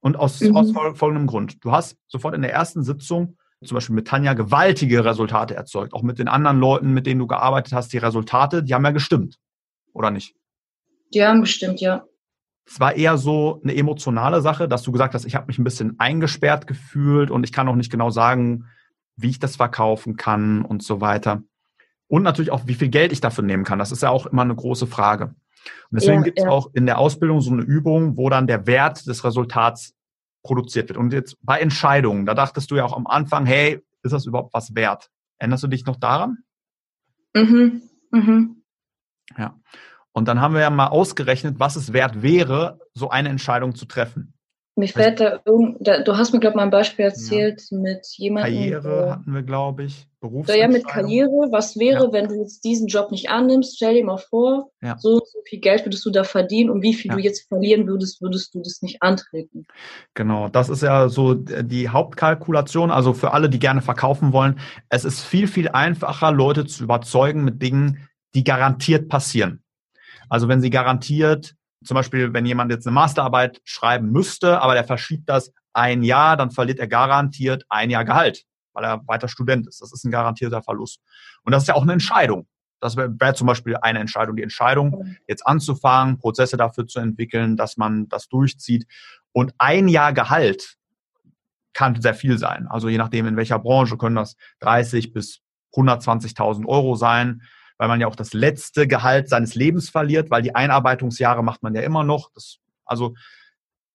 Und 0.00 0.16
aus, 0.16 0.40
mhm. 0.40 0.56
aus 0.56 0.72
folgendem 0.72 1.26
Grund. 1.26 1.62
Du 1.64 1.72
hast 1.72 1.96
sofort 2.08 2.34
in 2.34 2.42
der 2.42 2.52
ersten 2.52 2.82
Sitzung 2.82 3.36
zum 3.64 3.74
Beispiel 3.74 3.94
mit 3.94 4.08
Tanja 4.08 4.32
gewaltige 4.32 5.04
Resultate 5.04 5.54
erzeugt. 5.54 5.92
Auch 5.92 6.02
mit 6.02 6.18
den 6.18 6.28
anderen 6.28 6.58
Leuten, 6.58 6.94
mit 6.94 7.06
denen 7.06 7.20
du 7.20 7.26
gearbeitet 7.26 7.74
hast, 7.74 7.92
die 7.92 7.98
Resultate, 7.98 8.62
die 8.62 8.74
haben 8.74 8.84
ja 8.84 8.90
gestimmt. 8.90 9.38
Oder 9.92 10.10
nicht? 10.10 10.34
Die 11.12 11.24
haben 11.24 11.42
gestimmt, 11.42 11.80
ja. 11.80 12.04
Es 12.66 12.78
war 12.80 12.94
eher 12.94 13.18
so 13.18 13.60
eine 13.62 13.76
emotionale 13.76 14.40
Sache, 14.40 14.68
dass 14.68 14.82
du 14.82 14.92
gesagt 14.92 15.14
hast, 15.14 15.24
ich 15.24 15.34
habe 15.34 15.46
mich 15.48 15.58
ein 15.58 15.64
bisschen 15.64 15.98
eingesperrt 15.98 16.66
gefühlt 16.66 17.30
und 17.30 17.44
ich 17.44 17.52
kann 17.52 17.68
auch 17.68 17.74
nicht 17.74 17.90
genau 17.90 18.10
sagen, 18.10 18.66
wie 19.16 19.28
ich 19.28 19.40
das 19.40 19.56
verkaufen 19.56 20.16
kann 20.16 20.64
und 20.64 20.82
so 20.82 21.00
weiter. 21.00 21.42
Und 22.06 22.22
natürlich 22.22 22.50
auch, 22.50 22.66
wie 22.66 22.74
viel 22.74 22.88
Geld 22.88 23.12
ich 23.12 23.20
dafür 23.20 23.44
nehmen 23.44 23.64
kann. 23.64 23.78
Das 23.78 23.92
ist 23.92 24.02
ja 24.02 24.10
auch 24.10 24.26
immer 24.26 24.42
eine 24.42 24.54
große 24.54 24.86
Frage. 24.86 25.34
Und 25.90 26.00
deswegen 26.00 26.18
ja, 26.18 26.22
gibt 26.22 26.38
es 26.38 26.44
ja. 26.44 26.50
auch 26.50 26.70
in 26.74 26.86
der 26.86 26.98
Ausbildung 26.98 27.40
so 27.40 27.52
eine 27.52 27.62
Übung, 27.62 28.16
wo 28.16 28.28
dann 28.28 28.46
der 28.46 28.66
Wert 28.66 29.06
des 29.06 29.24
Resultats 29.24 29.94
produziert 30.42 30.88
wird. 30.88 30.98
Und 30.98 31.12
jetzt 31.12 31.36
bei 31.42 31.58
Entscheidungen, 31.58 32.26
da 32.26 32.34
dachtest 32.34 32.70
du 32.70 32.76
ja 32.76 32.84
auch 32.84 32.96
am 32.96 33.06
Anfang, 33.06 33.46
hey, 33.46 33.84
ist 34.02 34.12
das 34.12 34.26
überhaupt 34.26 34.54
was 34.54 34.74
wert? 34.74 35.10
Erinnerst 35.38 35.64
du 35.64 35.68
dich 35.68 35.84
noch 35.84 35.96
daran? 35.96 36.38
Mhm. 37.34 37.82
Mhm. 38.10 38.62
Ja. 39.36 39.58
Und 40.12 40.26
dann 40.28 40.40
haben 40.40 40.54
wir 40.54 40.60
ja 40.60 40.70
mal 40.70 40.88
ausgerechnet, 40.88 41.60
was 41.60 41.76
es 41.76 41.92
wert 41.92 42.22
wäre, 42.22 42.80
so 42.94 43.10
eine 43.10 43.28
Entscheidung 43.28 43.74
zu 43.74 43.86
treffen. 43.86 44.34
Mir 44.76 44.88
fällt 44.88 45.20
da 45.20 45.40
irgend, 45.44 45.86
du 45.86 46.16
hast 46.16 46.32
mir, 46.32 46.40
glaube 46.40 46.52
ich, 46.52 46.56
mal 46.56 46.62
ein 46.62 46.70
Beispiel 46.70 47.04
erzählt 47.04 47.62
ja. 47.70 47.78
mit 47.78 48.06
jemandem. 48.16 48.54
Karriere 48.54 49.06
äh, 49.06 49.10
hatten 49.10 49.34
wir, 49.34 49.42
glaube 49.42 49.84
ich. 49.84 50.06
Ja, 50.46 50.68
mit 50.68 50.86
Karriere. 50.86 51.48
Was 51.50 51.78
wäre, 51.78 52.04
ja. 52.04 52.12
wenn 52.12 52.28
du 52.28 52.34
jetzt 52.34 52.62
diesen 52.64 52.86
Job 52.86 53.10
nicht 53.10 53.30
annimmst? 53.30 53.76
Stell 53.76 53.94
dir 53.94 54.04
mal 54.04 54.18
vor, 54.18 54.70
ja. 54.82 54.96
so, 54.98 55.18
so 55.18 55.38
viel 55.46 55.60
Geld 55.60 55.84
würdest 55.86 56.04
du 56.04 56.10
da 56.10 56.24
verdienen 56.24 56.70
und 56.70 56.82
wie 56.82 56.94
viel 56.94 57.10
du 57.10 57.18
jetzt 57.18 57.48
verlieren 57.48 57.86
würdest, 57.86 58.22
würdest 58.22 58.54
du 58.54 58.60
das 58.60 58.80
nicht 58.82 59.02
antreten. 59.02 59.66
Genau, 60.14 60.48
das 60.48 60.68
ist 60.68 60.82
ja 60.82 61.08
so 61.08 61.34
die 61.34 61.88
Hauptkalkulation. 61.88 62.90
Also 62.90 63.12
für 63.12 63.32
alle, 63.32 63.48
die 63.48 63.58
gerne 63.58 63.82
verkaufen 63.82 64.32
wollen, 64.32 64.60
es 64.88 65.04
ist 65.04 65.22
viel, 65.22 65.48
viel 65.48 65.68
einfacher, 65.68 66.32
Leute 66.32 66.66
zu 66.66 66.84
überzeugen 66.84 67.44
mit 67.44 67.60
Dingen, 67.62 68.08
die 68.34 68.44
garantiert 68.44 69.08
passieren. 69.08 69.62
Also 70.28 70.48
wenn 70.48 70.60
sie 70.60 70.70
garantiert 70.70 71.54
zum 71.84 71.94
Beispiel, 71.94 72.32
wenn 72.32 72.46
jemand 72.46 72.70
jetzt 72.70 72.86
eine 72.86 72.94
Masterarbeit 72.94 73.60
schreiben 73.64 74.10
müsste, 74.10 74.60
aber 74.60 74.74
der 74.74 74.84
verschiebt 74.84 75.28
das 75.28 75.52
ein 75.72 76.02
Jahr, 76.02 76.36
dann 76.36 76.50
verliert 76.50 76.78
er 76.78 76.88
garantiert 76.88 77.64
ein 77.68 77.90
Jahr 77.90 78.04
Gehalt, 78.04 78.44
weil 78.72 78.84
er 78.84 79.00
weiter 79.06 79.28
Student 79.28 79.66
ist. 79.66 79.80
Das 79.80 79.92
ist 79.92 80.04
ein 80.04 80.10
garantierter 80.10 80.62
Verlust. 80.62 81.00
Und 81.42 81.52
das 81.52 81.62
ist 81.62 81.68
ja 81.68 81.74
auch 81.74 81.82
eine 81.82 81.92
Entscheidung. 81.92 82.46
Das 82.80 82.96
wäre 82.96 83.14
wär 83.18 83.34
zum 83.34 83.46
Beispiel 83.46 83.76
eine 83.76 83.98
Entscheidung. 83.98 84.36
Die 84.36 84.42
Entscheidung, 84.42 85.16
jetzt 85.26 85.46
anzufangen, 85.46 86.18
Prozesse 86.18 86.56
dafür 86.56 86.86
zu 86.86 86.98
entwickeln, 86.98 87.56
dass 87.56 87.76
man 87.76 88.08
das 88.08 88.28
durchzieht. 88.28 88.86
Und 89.32 89.54
ein 89.58 89.88
Jahr 89.88 90.12
Gehalt 90.12 90.76
kann 91.72 92.00
sehr 92.00 92.14
viel 92.14 92.38
sein. 92.38 92.66
Also 92.68 92.88
je 92.88 92.98
nachdem, 92.98 93.26
in 93.26 93.36
welcher 93.36 93.58
Branche 93.58 93.96
können 93.96 94.16
das 94.16 94.36
30 94.60 95.12
bis 95.12 95.40
120.000 95.74 96.66
Euro 96.66 96.96
sein 96.96 97.42
weil 97.80 97.88
man 97.88 97.98
ja 97.98 98.08
auch 98.08 98.14
das 98.14 98.34
letzte 98.34 98.86
Gehalt 98.86 99.30
seines 99.30 99.54
Lebens 99.54 99.88
verliert, 99.88 100.30
weil 100.30 100.42
die 100.42 100.54
Einarbeitungsjahre 100.54 101.42
macht 101.42 101.62
man 101.62 101.74
ja 101.74 101.80
immer 101.80 102.04
noch. 102.04 102.30
Das, 102.34 102.58
also 102.84 103.14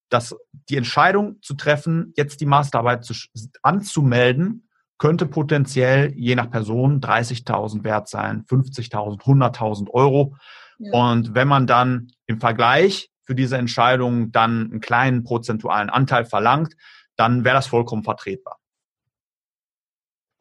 das, 0.10 0.36
die 0.70 0.78
Entscheidung 0.78 1.40
zu 1.44 1.54
treffen, 1.54 2.12
jetzt 2.18 2.42
die 2.42 2.48
Masterarbeit 2.48 3.06
zu, 3.06 3.14
anzumelden, 3.62 4.68
könnte 4.98 5.28
potenziell 5.28 6.12
je 6.16 6.34
nach 6.34 6.50
Person 6.50 7.00
30.000 7.00 7.84
wert 7.84 8.10
sein, 8.10 8.44
50.000, 8.46 9.22
100.000 9.22 9.92
Euro. 9.92 10.36
Ja. 10.80 11.12
Und 11.12 11.36
wenn 11.36 11.48
man 11.48 11.68
dann 11.68 12.08
im 12.26 12.40
Vergleich 12.40 13.12
für 13.22 13.36
diese 13.36 13.60
Entscheidung 13.60 14.32
dann 14.32 14.72
einen 14.72 14.82
kleinen 14.82 15.24
prozentualen 15.24 15.92
Anteil 15.92 16.26
verlangt, 16.26 16.76
dann 17.18 17.46
wäre 17.46 17.58
das 17.58 17.68
vollkommen 17.68 18.04
vertretbar. 18.04 18.58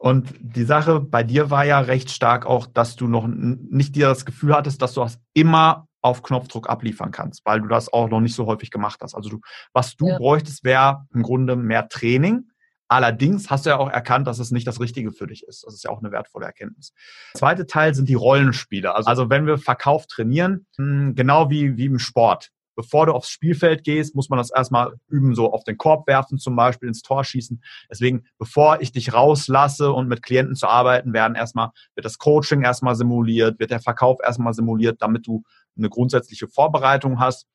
Und 0.05 0.35
die 0.39 0.65
Sache 0.65 0.99
bei 0.99 1.23
dir 1.23 1.49
war 1.49 1.65
ja 1.65 1.79
recht 1.79 2.11
stark 2.11 2.45
auch, 2.45 2.67
dass 2.67 2.95
du 2.95 3.07
noch 3.07 3.25
nicht 3.25 3.95
dir 3.95 4.07
das 4.07 4.23
Gefühl 4.23 4.53
hattest, 4.53 4.83
dass 4.83 4.93
du 4.93 5.01
das 5.01 5.17
immer 5.33 5.87
auf 6.03 6.21
Knopfdruck 6.21 6.69
abliefern 6.69 7.09
kannst, 7.09 7.43
weil 7.43 7.59
du 7.59 7.67
das 7.67 7.91
auch 7.91 8.07
noch 8.07 8.19
nicht 8.21 8.35
so 8.35 8.45
häufig 8.45 8.69
gemacht 8.69 8.99
hast. 9.01 9.15
Also 9.15 9.29
du, 9.29 9.41
was 9.73 9.95
du 9.95 10.09
ja. 10.09 10.19
bräuchtest, 10.19 10.63
wäre 10.63 11.07
im 11.11 11.23
Grunde 11.23 11.55
mehr 11.55 11.89
Training. 11.89 12.51
Allerdings 12.87 13.49
hast 13.49 13.65
du 13.65 13.71
ja 13.71 13.77
auch 13.79 13.89
erkannt, 13.89 14.27
dass 14.27 14.37
es 14.37 14.51
nicht 14.51 14.67
das 14.67 14.79
Richtige 14.79 15.11
für 15.11 15.25
dich 15.25 15.41
ist. 15.41 15.63
Das 15.65 15.73
ist 15.73 15.83
ja 15.83 15.89
auch 15.89 16.03
eine 16.03 16.11
wertvolle 16.11 16.45
Erkenntnis. 16.45 16.93
Der 17.33 17.39
zweite 17.39 17.65
Teil 17.65 17.95
sind 17.95 18.07
die 18.07 18.13
Rollenspiele. 18.13 18.93
Also, 18.93 19.09
also 19.09 19.29
wenn 19.31 19.47
wir 19.47 19.57
Verkauf 19.57 20.05
trainieren, 20.05 20.67
hm, 20.77 21.15
genau 21.15 21.49
wie, 21.49 21.77
wie 21.77 21.85
im 21.85 21.97
Sport 21.97 22.51
bevor 22.75 23.05
du 23.05 23.13
aufs 23.13 23.29
Spielfeld 23.29 23.83
gehst, 23.83 24.15
muss 24.15 24.29
man 24.29 24.37
das 24.37 24.51
erstmal 24.51 24.93
üben, 25.07 25.35
so 25.35 25.51
auf 25.51 25.63
den 25.63 25.77
Korb 25.77 26.07
werfen 26.07 26.37
zum 26.37 26.55
Beispiel, 26.55 26.87
ins 26.87 27.01
Tor 27.01 27.23
schießen. 27.23 27.63
Deswegen, 27.89 28.25
bevor 28.37 28.81
ich 28.81 28.91
dich 28.91 29.13
rauslasse 29.13 29.91
und 29.91 30.07
mit 30.07 30.21
Klienten 30.21 30.55
zu 30.55 30.67
arbeiten, 30.67 31.13
werden 31.13 31.35
erstmal, 31.35 31.69
wird 31.95 32.05
das 32.05 32.17
Coaching 32.17 32.63
erstmal 32.63 32.95
simuliert, 32.95 33.59
wird 33.59 33.71
der 33.71 33.79
Verkauf 33.79 34.19
erstmal 34.23 34.53
simuliert, 34.53 35.01
damit 35.01 35.27
du 35.27 35.43
eine 35.77 35.89
grundsätzliche 35.89 36.47
Vorbereitung 36.47 37.19
hast. 37.19 37.47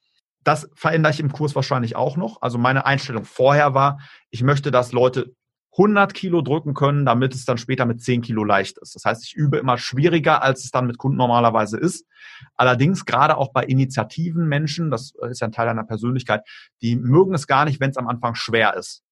Das 0.42 0.70
verändere 0.74 1.12
ich 1.12 1.20
im 1.20 1.32
Kurs 1.32 1.54
wahrscheinlich 1.54 1.96
auch 1.96 2.16
noch. 2.16 2.40
Also 2.40 2.56
meine 2.56 2.86
Einstellung 2.86 3.24
vorher 3.24 3.74
war, 3.74 4.00
ich 4.30 4.42
möchte, 4.42 4.70
dass 4.70 4.92
Leute 4.92 5.34
100 5.72 6.14
Kilo 6.14 6.42
drücken 6.42 6.74
können, 6.74 7.06
damit 7.06 7.34
es 7.34 7.44
dann 7.44 7.58
später 7.58 7.86
mit 7.86 8.02
10 8.02 8.22
Kilo 8.22 8.44
leicht 8.44 8.78
ist. 8.78 8.94
Das 8.94 9.04
heißt, 9.04 9.24
ich 9.24 9.34
übe 9.34 9.58
immer 9.58 9.78
schwieriger, 9.78 10.42
als 10.42 10.64
es 10.64 10.70
dann 10.70 10.86
mit 10.86 10.98
Kunden 10.98 11.16
normalerweise 11.16 11.78
ist. 11.78 12.06
Allerdings 12.56 13.04
gerade 13.04 13.36
auch 13.36 13.52
bei 13.52 13.64
Initiativen 13.64 14.48
Menschen, 14.48 14.90
das 14.90 15.12
ist 15.30 15.40
ja 15.40 15.46
ein 15.46 15.52
Teil 15.52 15.68
einer 15.68 15.84
Persönlichkeit, 15.84 16.42
die 16.82 16.96
mögen 16.96 17.34
es 17.34 17.46
gar 17.46 17.64
nicht, 17.64 17.80
wenn 17.80 17.90
es 17.90 17.96
am 17.96 18.08
Anfang 18.08 18.34
schwer 18.34 18.76
ist. 18.76 19.04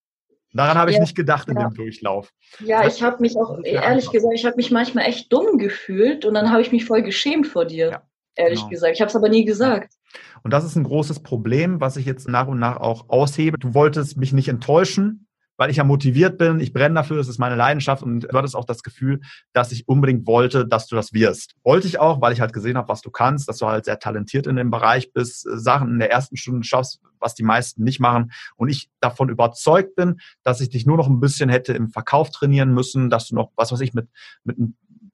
Daran 0.53 0.79
habe 0.79 0.91
ich 0.91 0.97
ja, 0.97 1.03
nicht 1.03 1.15
gedacht 1.15 1.49
in 1.49 1.57
ja. 1.57 1.69
dem 1.69 1.75
Durchlauf. 1.75 2.33
Ja, 2.61 2.87
ich 2.87 3.03
habe 3.03 3.21
mich 3.21 3.37
auch, 3.37 3.59
ehrlich 3.63 3.85
einfach. 3.85 4.13
gesagt, 4.13 4.35
ich 4.35 4.47
habe 4.47 4.57
mich 4.57 4.71
manchmal 4.71 5.05
echt 5.05 5.33
dumm 5.33 5.59
gefühlt 5.59 6.25
und 6.25 6.35
dann 6.35 6.51
habe 6.51 6.63
ich 6.63 6.73
mich 6.73 6.87
voll 6.87 7.03
geschämt 7.03 7.47
vor 7.47 7.67
dir. 7.67 7.91
Ja, 7.91 8.03
ehrlich 8.35 8.61
genau. 8.61 8.71
gesagt. 8.71 8.95
Ich 8.95 9.01
habe 9.01 9.11
es 9.11 9.17
aber 9.17 9.29
nie 9.29 9.45
gesagt. 9.45 9.95
Und 10.43 10.53
das 10.53 10.65
ist 10.65 10.75
ein 10.75 10.85
großes 10.85 11.21
Problem, 11.23 11.81
was 11.81 11.97
ich 11.97 12.07
jetzt 12.07 12.29
nach 12.29 12.49
und 12.49 12.59
nach 12.59 12.79
auch 12.79 13.11
aushebe. 13.11 13.59
Du 13.59 13.75
wolltest 13.75 14.17
mich 14.17 14.33
nicht 14.33 14.49
enttäuschen, 14.49 15.28
weil 15.59 15.71
ich 15.71 15.77
ja 15.77 15.85
motiviert 15.85 16.39
bin, 16.39 16.61
ich 16.61 16.73
brenne 16.73 16.95
dafür, 16.95 17.19
es 17.19 17.29
ist 17.29 17.39
meine 17.39 17.57
Leidenschaft 17.57 18.03
und 18.03 18.21
du 18.21 18.33
hattest 18.33 18.57
auch 18.57 18.65
das 18.65 18.83
Gefühl, 18.83 19.21
dass 19.53 19.73
ich 19.73 19.89
unbedingt 19.89 20.27
wollte, 20.27 20.67
dass 20.67 20.87
du 20.87 20.97
das 20.97 21.13
wirst. 21.13 21.57
Wollte 21.65 21.89
ich 21.89 21.99
auch, 21.99 22.21
weil 22.23 22.33
ich 22.33 22.41
halt 22.41 22.53
gesehen 22.53 22.79
habe, 22.79 22.89
was 22.89 23.03
du 23.03 23.11
kannst, 23.11 23.49
dass 23.49 23.59
du 23.59 23.67
halt 23.67 23.85
sehr 23.85 23.99
talentiert 23.99 24.47
in 24.47 24.57
dem 24.57 24.71
Bereich 24.71 25.13
bist, 25.13 25.47
äh, 25.47 25.59
Sachen 25.59 25.91
in 25.91 25.99
der 25.99 26.11
ersten 26.11 26.37
Stunde 26.37 26.65
schaffst, 26.65 27.01
was 27.19 27.35
die 27.35 27.43
meisten 27.43 27.83
nicht 27.83 27.99
machen 28.01 28.31
und 28.57 28.69
ich 28.69 28.89
davon 29.01 29.29
überzeugt 29.29 29.97
bin, 29.97 30.21
dass 30.45 30.61
ich 30.61 30.71
dich 30.71 30.87
nur 30.87 30.97
noch 30.97 31.09
ein 31.09 31.21
bisschen 31.21 31.51
hätte 31.51 31.73
im 31.73 31.91
Verkauf 31.91 32.31
trainieren 32.31 32.73
müssen, 32.73 33.11
dass 33.11 33.27
du 33.27 33.35
noch, 33.35 33.51
was 33.57 33.73
weiß 33.73 33.81
ich, 33.81 33.93
mit, 33.93 34.09
mit 34.45 34.57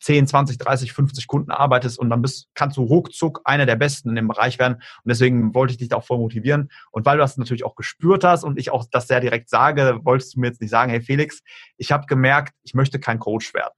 10, 0.04 0.26
20, 0.26 0.58
30, 0.58 0.92
50 0.92 1.26
Kunden 1.26 1.50
arbeitest 1.50 1.98
und 1.98 2.10
dann 2.10 2.20
bist, 2.20 2.48
kannst 2.54 2.76
du 2.76 2.82
ruckzuck 2.82 3.40
einer 3.44 3.64
der 3.64 3.76
Besten 3.76 4.10
in 4.10 4.16
dem 4.16 4.28
Bereich 4.28 4.58
werden. 4.58 4.74
Und 4.74 5.08
deswegen 5.08 5.54
wollte 5.54 5.72
ich 5.72 5.78
dich 5.78 5.88
da 5.88 5.96
auch 5.96 6.04
voll 6.04 6.18
motivieren. 6.18 6.70
Und 6.90 7.06
weil 7.06 7.16
du 7.16 7.22
das 7.22 7.38
natürlich 7.38 7.64
auch 7.64 7.74
gespürt 7.74 8.22
hast 8.22 8.44
und 8.44 8.58
ich 8.58 8.70
auch 8.70 8.84
das 8.90 9.08
sehr 9.08 9.20
direkt 9.20 9.48
sage, 9.48 10.00
wolltest 10.02 10.34
du 10.34 10.40
mir 10.40 10.48
jetzt 10.48 10.60
nicht 10.60 10.68
sagen, 10.68 10.90
hey 10.90 11.00
Felix, 11.00 11.40
ich 11.78 11.90
habe 11.90 12.04
gemerkt, 12.04 12.54
ich 12.64 12.74
möchte 12.74 13.00
kein 13.00 13.18
Coach 13.18 13.54
werden. 13.54 13.72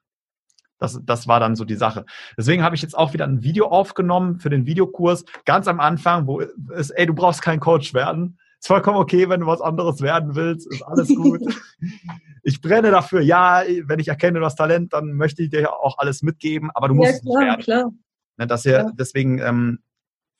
Das, 0.78 1.00
das 1.04 1.28
war 1.28 1.38
dann 1.38 1.54
so 1.54 1.64
die 1.64 1.76
Sache. 1.76 2.04
Deswegen 2.36 2.64
habe 2.64 2.74
ich 2.74 2.82
jetzt 2.82 2.98
auch 2.98 3.12
wieder 3.12 3.24
ein 3.24 3.44
Video 3.44 3.68
aufgenommen 3.68 4.40
für 4.40 4.50
den 4.50 4.66
Videokurs, 4.66 5.24
ganz 5.44 5.68
am 5.68 5.78
Anfang, 5.78 6.26
wo 6.26 6.42
es, 6.74 6.90
ey, 6.90 7.06
du 7.06 7.14
brauchst 7.14 7.40
kein 7.40 7.60
Coach 7.60 7.94
werden. 7.94 8.38
Ist 8.66 8.72
vollkommen 8.72 8.98
okay, 8.98 9.28
wenn 9.28 9.42
du 9.42 9.46
was 9.46 9.60
anderes 9.60 10.00
werden 10.00 10.34
willst, 10.34 10.66
ist 10.66 10.82
alles 10.82 11.06
gut. 11.06 11.40
ich 12.42 12.60
brenne 12.60 12.90
dafür, 12.90 13.20
ja, 13.20 13.62
wenn 13.84 14.00
ich 14.00 14.08
erkenne, 14.08 14.40
du 14.40 14.44
hast 14.44 14.56
Talent, 14.56 14.92
dann 14.92 15.12
möchte 15.12 15.44
ich 15.44 15.50
dir 15.50 15.72
auch 15.72 15.98
alles 15.98 16.22
mitgeben, 16.22 16.72
aber 16.74 16.88
du 16.88 16.94
musst 16.94 17.12
ja, 17.12 17.20
klar, 17.20 17.42
es 17.42 17.46
werden. 17.46 17.62
Klar. 17.62 17.92
Ne, 18.38 18.46
dass 18.48 18.64
ihr, 18.64 18.72
ja. 18.72 18.90
deswegen, 18.92 19.38
ähm, 19.38 19.78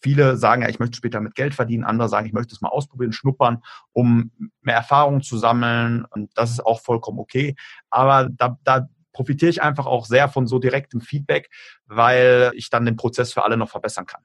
viele 0.01 0.37
sagen 0.39 0.63
ja, 0.63 0.69
ich 0.69 0.81
möchte 0.81 0.97
später 0.97 1.21
mit 1.21 1.37
Geld 1.37 1.55
verdienen, 1.55 1.85
andere 1.85 2.09
sagen, 2.09 2.27
ich 2.27 2.33
möchte 2.33 2.53
es 2.53 2.61
mal 2.61 2.71
ausprobieren, 2.71 3.13
schnuppern, 3.13 3.63
um 3.93 4.33
mehr 4.61 4.75
Erfahrung 4.75 5.23
zu 5.23 5.39
sammeln. 5.39 6.05
Und 6.11 6.37
das 6.37 6.51
ist 6.51 6.67
auch 6.67 6.81
vollkommen 6.81 7.21
okay. 7.21 7.55
Aber 7.91 8.29
da, 8.29 8.59
da 8.65 8.89
profitiere 9.13 9.51
ich 9.51 9.63
einfach 9.63 9.87
auch 9.87 10.05
sehr 10.05 10.29
von 10.29 10.49
so 10.49 10.59
direktem 10.59 11.01
Feedback, 11.01 11.49
weil 11.85 12.51
ich 12.57 12.71
dann 12.71 12.87
den 12.87 12.97
Prozess 12.97 13.33
für 13.33 13.45
alle 13.45 13.57
noch 13.57 13.71
verbessern 13.71 14.07
kann. 14.07 14.25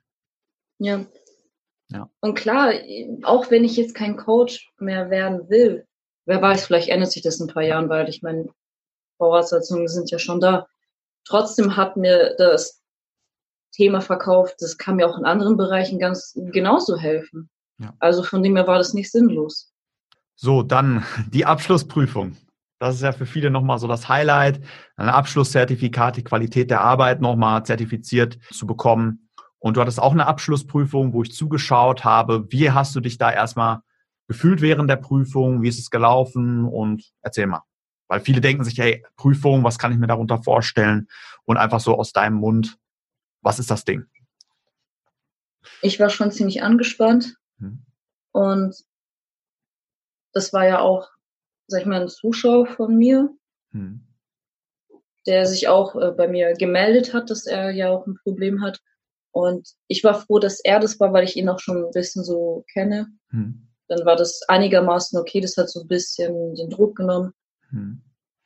Ja, 0.80 1.06
ja. 1.92 2.10
Und 2.22 2.36
klar, 2.36 2.74
auch 3.24 3.52
wenn 3.52 3.64
ich 3.64 3.76
jetzt 3.78 3.96
kein 3.96 4.18
Coach 4.18 4.72
mehr 4.80 5.10
werden 5.10 5.50
will, 5.50 5.86
wer 6.26 6.42
weiß, 6.42 6.66
vielleicht 6.66 6.90
ändert 6.90 7.12
sich 7.12 7.22
das 7.22 7.40
in 7.40 7.48
ein 7.48 7.54
paar 7.54 7.64
Jahren, 7.64 7.90
weil 7.90 8.10
ich 8.10 8.22
meine, 8.22 8.50
Voraussetzungen 9.18 9.88
sind 9.88 10.10
ja 10.10 10.18
schon 10.18 10.40
da. 10.40 10.68
Trotzdem 11.26 11.76
hat 11.76 11.98
mir 11.98 12.36
das 12.38 12.82
Thema 13.72 14.02
verkauft, 14.02 14.56
das 14.60 14.78
kann 14.78 14.96
mir 14.96 15.08
auch 15.08 15.18
in 15.18 15.26
anderen 15.26 15.58
Bereichen 15.58 16.00
ganz 16.00 16.34
genauso 16.36 16.98
helfen. 16.98 17.50
Ja. 17.78 17.94
Also 18.00 18.24
von 18.24 18.44
dem 18.44 18.56
her 18.56 18.68
war 18.68 18.78
das 18.78 18.94
nicht 18.94 19.12
sinnlos. 19.12 19.72
So, 20.36 20.64
dann 20.64 21.06
die 21.32 21.46
Abschlussprüfung. 21.46 22.36
Das 22.80 22.96
ist 22.96 23.02
ja 23.02 23.12
für 23.12 23.28
viele 23.28 23.52
nochmal 23.52 23.78
so 23.78 23.88
das 23.88 24.10
Highlight, 24.10 24.60
ein 24.96 25.08
Abschlusszertifikat, 25.08 26.18
die 26.18 26.24
Qualität 26.24 26.72
der 26.72 26.82
Arbeit 26.82 27.22
nochmal 27.22 27.64
zertifiziert 27.64 28.40
zu 28.50 28.66
bekommen. 28.66 29.30
Und 29.62 29.78
du 29.78 29.82
hattest 29.82 30.00
auch 30.00 30.12
eine 30.12 30.26
Abschlussprüfung, 30.26 31.14
wo 31.14 31.22
ich 31.22 31.34
zugeschaut 31.34 32.04
habe. 32.04 32.52
Wie 32.52 32.72
hast 32.72 32.96
du 32.96 33.00
dich 33.00 33.20
da 33.20 33.32
erstmal 33.32 33.82
gefühlt 34.28 34.60
während 34.60 34.90
der 34.90 34.96
Prüfung? 34.96 35.62
Wie 35.62 35.68
ist 35.68 35.78
es 35.78 35.92
gelaufen? 35.92 36.66
Und 36.66 37.12
erzähl 37.22 37.46
mal. 37.46 37.62
Weil 38.08 38.22
viele 38.22 38.42
denken 38.42 38.64
sich, 38.64 38.80
hey, 38.80 39.06
Prüfung, 39.16 39.64
was 39.64 39.78
kann 39.78 39.92
ich 39.92 40.00
mir 40.00 40.08
darunter 40.08 40.42
vorstellen? 40.42 41.08
Und 41.46 41.58
einfach 41.58 41.80
so 41.80 41.96
aus 41.96 42.12
deinem 42.12 42.38
Mund, 42.38 42.80
was 43.42 43.60
ist 43.60 43.70
das 43.70 43.86
Ding? 43.86 44.08
Ich 45.84 46.00
war 46.00 46.10
schon 46.10 46.32
ziemlich 46.32 46.64
angespannt. 46.64 47.38
Hm. 47.60 47.86
Und 48.32 48.76
das 50.34 50.54
war 50.54 50.66
ja 50.66 50.80
auch, 50.80 51.08
sag 51.68 51.82
ich 51.82 51.88
mal, 51.88 52.02
ein 52.02 52.10
Zuschauer 52.10 52.66
von 52.66 52.98
mir, 52.98 53.30
hm. 53.74 54.08
der 55.28 55.46
sich 55.46 55.68
auch 55.68 55.96
äh, 55.96 56.12
bei 56.12 56.28
mir 56.28 56.54
gemeldet 56.54 57.14
hat, 57.14 57.30
dass 57.30 57.46
er 57.46 57.70
ja 57.70 57.92
auch 57.92 58.08
ein 58.08 58.18
Problem 58.24 58.64
hat. 58.64 58.82
Und 59.32 59.70
ich 59.88 60.04
war 60.04 60.20
froh, 60.22 60.40
dass 60.40 60.60
er 60.60 60.80
das 60.80 61.00
war, 61.00 61.14
weil 61.14 61.24
ich 61.24 61.38
ihn 61.38 61.50
auch 61.50 61.60
schon 61.60 61.86
ein 61.86 61.92
bisschen 61.92 62.24
so 62.24 62.66
kenne. 62.74 63.08
Hm. 63.30 63.68
Dann 63.88 64.06
war 64.06 64.16
das 64.16 64.42
einigermaßen 64.48 65.20
okay, 65.20 65.42
das 65.42 65.58
hat 65.58 65.70
so 65.70 65.82
ein 65.82 65.88
bisschen 65.88 66.56
den 66.56 66.70
Druck 66.70 66.98
genommen. 66.98 67.34
Hm. 67.70 68.02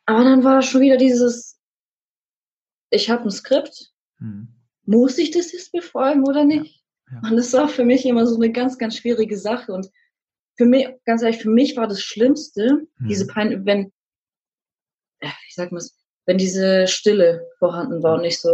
Aber 0.05 0.23
dann 0.23 0.43
war 0.43 0.61
schon 0.61 0.81
wieder 0.81 0.97
dieses, 0.97 1.59
ich 2.91 3.09
habe 3.09 3.23
ein 3.23 3.31
Skript, 3.31 3.91
hm. 4.17 4.47
muss 4.83 5.17
ich 5.17 5.31
das 5.31 5.51
jetzt 5.51 5.71
befolgen 5.71 6.27
oder 6.27 6.45
nicht? 6.45 6.75
Ja. 6.75 6.85
Ja. 7.11 7.29
Und 7.29 7.37
das 7.37 7.53
war 7.53 7.67
für 7.67 7.85
mich 7.85 8.05
immer 8.05 8.25
so 8.25 8.35
eine 8.35 8.51
ganz, 8.51 8.77
ganz 8.77 8.97
schwierige 8.97 9.37
Sache. 9.37 9.71
Und 9.73 9.89
für 10.57 10.65
mich, 10.65 10.87
ganz 11.05 11.21
ehrlich, 11.21 11.41
für 11.41 11.49
mich 11.49 11.77
war 11.77 11.87
das 11.87 12.01
Schlimmste, 12.01 12.87
hm. 12.97 13.07
diese 13.07 13.27
Pein, 13.27 13.65
wenn, 13.65 13.91
ich 15.19 15.55
sag 15.55 15.71
mal, 15.71 15.83
wenn 16.25 16.37
diese 16.37 16.87
Stille 16.87 17.47
vorhanden 17.59 18.01
war 18.01 18.15
und 18.15 18.25
ich 18.25 18.39
so, 18.39 18.49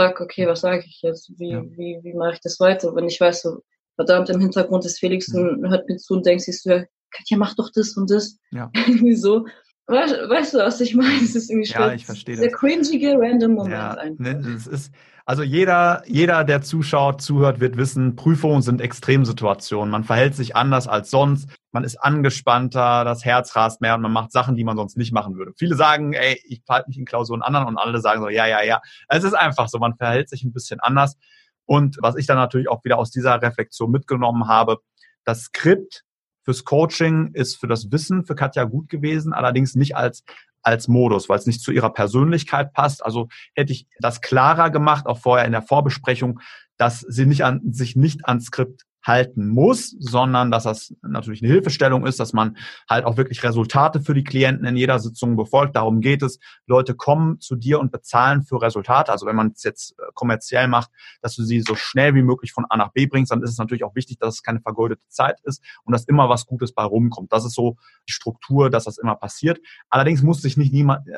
frag, 0.00 0.20
okay, 0.20 0.46
was 0.46 0.60
sage 0.60 0.84
ich 0.86 1.00
jetzt? 1.02 1.30
Wie, 1.38 1.50
ja. 1.50 1.62
wie, 1.62 2.00
wie 2.02 2.14
mache 2.14 2.34
ich 2.34 2.40
das 2.40 2.58
weiter? 2.60 2.94
Wenn 2.94 3.06
ich 3.06 3.20
weiß, 3.20 3.42
so, 3.42 3.62
verdammt, 3.96 4.30
im 4.30 4.40
Hintergrund 4.40 4.84
ist 4.86 4.98
Felix 4.98 5.32
und 5.34 5.68
hört 5.68 5.88
mir 5.88 5.96
zu 5.96 6.14
und 6.14 6.26
denkst 6.26 6.44
sich 6.44 6.62
so, 6.62 6.70
Katja, 7.10 7.36
mach 7.36 7.54
doch 7.54 7.70
das 7.74 7.96
und 7.96 8.10
das. 8.10 8.38
Ja. 8.50 8.70
Irgendwie 8.86 9.14
so. 9.14 9.46
Weißt, 9.86 10.14
weißt, 10.14 10.54
du, 10.54 10.58
was 10.58 10.80
ich 10.80 10.94
meine? 10.94 11.16
Es 11.16 11.34
ist 11.34 11.50
irgendwie 11.50 11.66
schwer. 11.66 11.88
Ja, 11.88 11.94
ich 11.94 12.06
verstehe 12.06 12.36
das. 12.36 12.42
Der 12.42 12.52
cringige, 12.52 13.16
random 13.18 13.54
Moment 13.54 13.72
ja, 13.72 13.90
einfach. 13.94 14.24
Ne, 14.24 14.40
das 14.40 14.68
ist, 14.68 14.92
also 15.30 15.44
jeder, 15.44 16.02
jeder, 16.08 16.42
der 16.42 16.60
zuschaut, 16.60 17.22
zuhört, 17.22 17.60
wird 17.60 17.76
wissen, 17.76 18.16
Prüfungen 18.16 18.62
sind 18.62 18.80
Extremsituationen. 18.80 19.88
Man 19.88 20.02
verhält 20.02 20.34
sich 20.34 20.56
anders 20.56 20.88
als 20.88 21.08
sonst. 21.08 21.48
Man 21.70 21.84
ist 21.84 21.98
angespannter, 21.98 23.04
das 23.04 23.24
Herz 23.24 23.54
rast 23.54 23.80
mehr 23.80 23.94
und 23.94 24.00
man 24.00 24.10
macht 24.10 24.32
Sachen, 24.32 24.56
die 24.56 24.64
man 24.64 24.76
sonst 24.76 24.96
nicht 24.96 25.12
machen 25.12 25.36
würde. 25.36 25.52
Viele 25.56 25.76
sagen, 25.76 26.14
ey, 26.14 26.42
ich 26.48 26.62
verhalte 26.66 26.88
mich 26.88 26.98
in 26.98 27.04
Klausuren 27.04 27.42
anderen 27.42 27.68
und 27.68 27.78
alle 27.78 28.00
sagen 28.00 28.22
so, 28.22 28.28
ja, 28.28 28.48
ja, 28.48 28.64
ja. 28.64 28.80
Es 29.06 29.22
ist 29.22 29.34
einfach 29.34 29.68
so, 29.68 29.78
man 29.78 29.94
verhält 29.94 30.28
sich 30.28 30.42
ein 30.42 30.52
bisschen 30.52 30.80
anders. 30.80 31.16
Und 31.64 31.98
was 32.00 32.16
ich 32.16 32.26
dann 32.26 32.36
natürlich 32.36 32.68
auch 32.68 32.82
wieder 32.82 32.98
aus 32.98 33.12
dieser 33.12 33.40
Reflexion 33.40 33.92
mitgenommen 33.92 34.48
habe, 34.48 34.78
das 35.24 35.42
Skript 35.42 36.02
fürs 36.42 36.64
Coaching 36.64 37.30
ist 37.34 37.54
für 37.54 37.68
das 37.68 37.92
Wissen 37.92 38.24
für 38.24 38.34
Katja 38.34 38.64
gut 38.64 38.88
gewesen, 38.88 39.32
allerdings 39.32 39.76
nicht 39.76 39.94
als 39.94 40.24
als 40.62 40.88
Modus, 40.88 41.28
weil 41.28 41.38
es 41.38 41.46
nicht 41.46 41.62
zu 41.62 41.72
ihrer 41.72 41.92
Persönlichkeit 41.92 42.72
passt. 42.72 43.04
Also 43.04 43.28
hätte 43.54 43.72
ich 43.72 43.86
das 43.98 44.20
klarer 44.20 44.70
gemacht, 44.70 45.06
auch 45.06 45.18
vorher 45.18 45.46
in 45.46 45.52
der 45.52 45.62
Vorbesprechung, 45.62 46.40
dass 46.76 47.00
sie 47.00 47.26
nicht 47.26 47.44
an, 47.44 47.60
sich 47.72 47.96
nicht 47.96 48.26
ans 48.26 48.46
Skript 48.46 48.84
halten 49.10 49.48
muss, 49.48 49.96
sondern 49.98 50.52
dass 50.52 50.62
das 50.62 50.94
natürlich 51.02 51.42
eine 51.42 51.52
Hilfestellung 51.52 52.06
ist, 52.06 52.20
dass 52.20 52.32
man 52.32 52.56
halt 52.88 53.04
auch 53.04 53.16
wirklich 53.16 53.42
Resultate 53.42 54.00
für 54.00 54.14
die 54.14 54.22
Klienten 54.22 54.64
in 54.66 54.76
jeder 54.76 55.00
Sitzung 55.00 55.36
befolgt. 55.36 55.74
Darum 55.74 56.00
geht 56.00 56.22
es. 56.22 56.38
Leute 56.66 56.94
kommen 56.94 57.40
zu 57.40 57.56
dir 57.56 57.80
und 57.80 57.90
bezahlen 57.90 58.44
für 58.44 58.62
Resultate. 58.62 59.10
Also 59.10 59.26
wenn 59.26 59.34
man 59.34 59.52
es 59.54 59.64
jetzt 59.64 59.98
äh, 59.98 60.02
kommerziell 60.14 60.68
macht, 60.68 60.90
dass 61.22 61.34
du 61.34 61.42
sie 61.42 61.60
so 61.60 61.74
schnell 61.74 62.14
wie 62.14 62.22
möglich 62.22 62.52
von 62.52 62.64
A 62.68 62.76
nach 62.76 62.92
B 62.92 63.06
bringst, 63.06 63.32
dann 63.32 63.42
ist 63.42 63.50
es 63.50 63.58
natürlich 63.58 63.82
auch 63.82 63.96
wichtig, 63.96 64.18
dass 64.18 64.34
es 64.34 64.42
keine 64.42 64.60
vergeudete 64.60 65.02
Zeit 65.08 65.40
ist 65.42 65.62
und 65.82 65.92
dass 65.92 66.04
immer 66.04 66.28
was 66.28 66.46
Gutes 66.46 66.72
bei 66.72 66.84
rumkommt. 66.84 67.32
Das 67.32 67.44
ist 67.44 67.54
so 67.54 67.76
die 68.08 68.12
Struktur, 68.12 68.70
dass 68.70 68.84
das 68.84 68.98
immer 68.98 69.16
passiert. 69.16 69.60
Allerdings 69.88 70.22
muss 70.22 70.40
sich 70.40 70.56
nicht 70.56 70.72
niemand, 70.72 71.08
äh, 71.08 71.12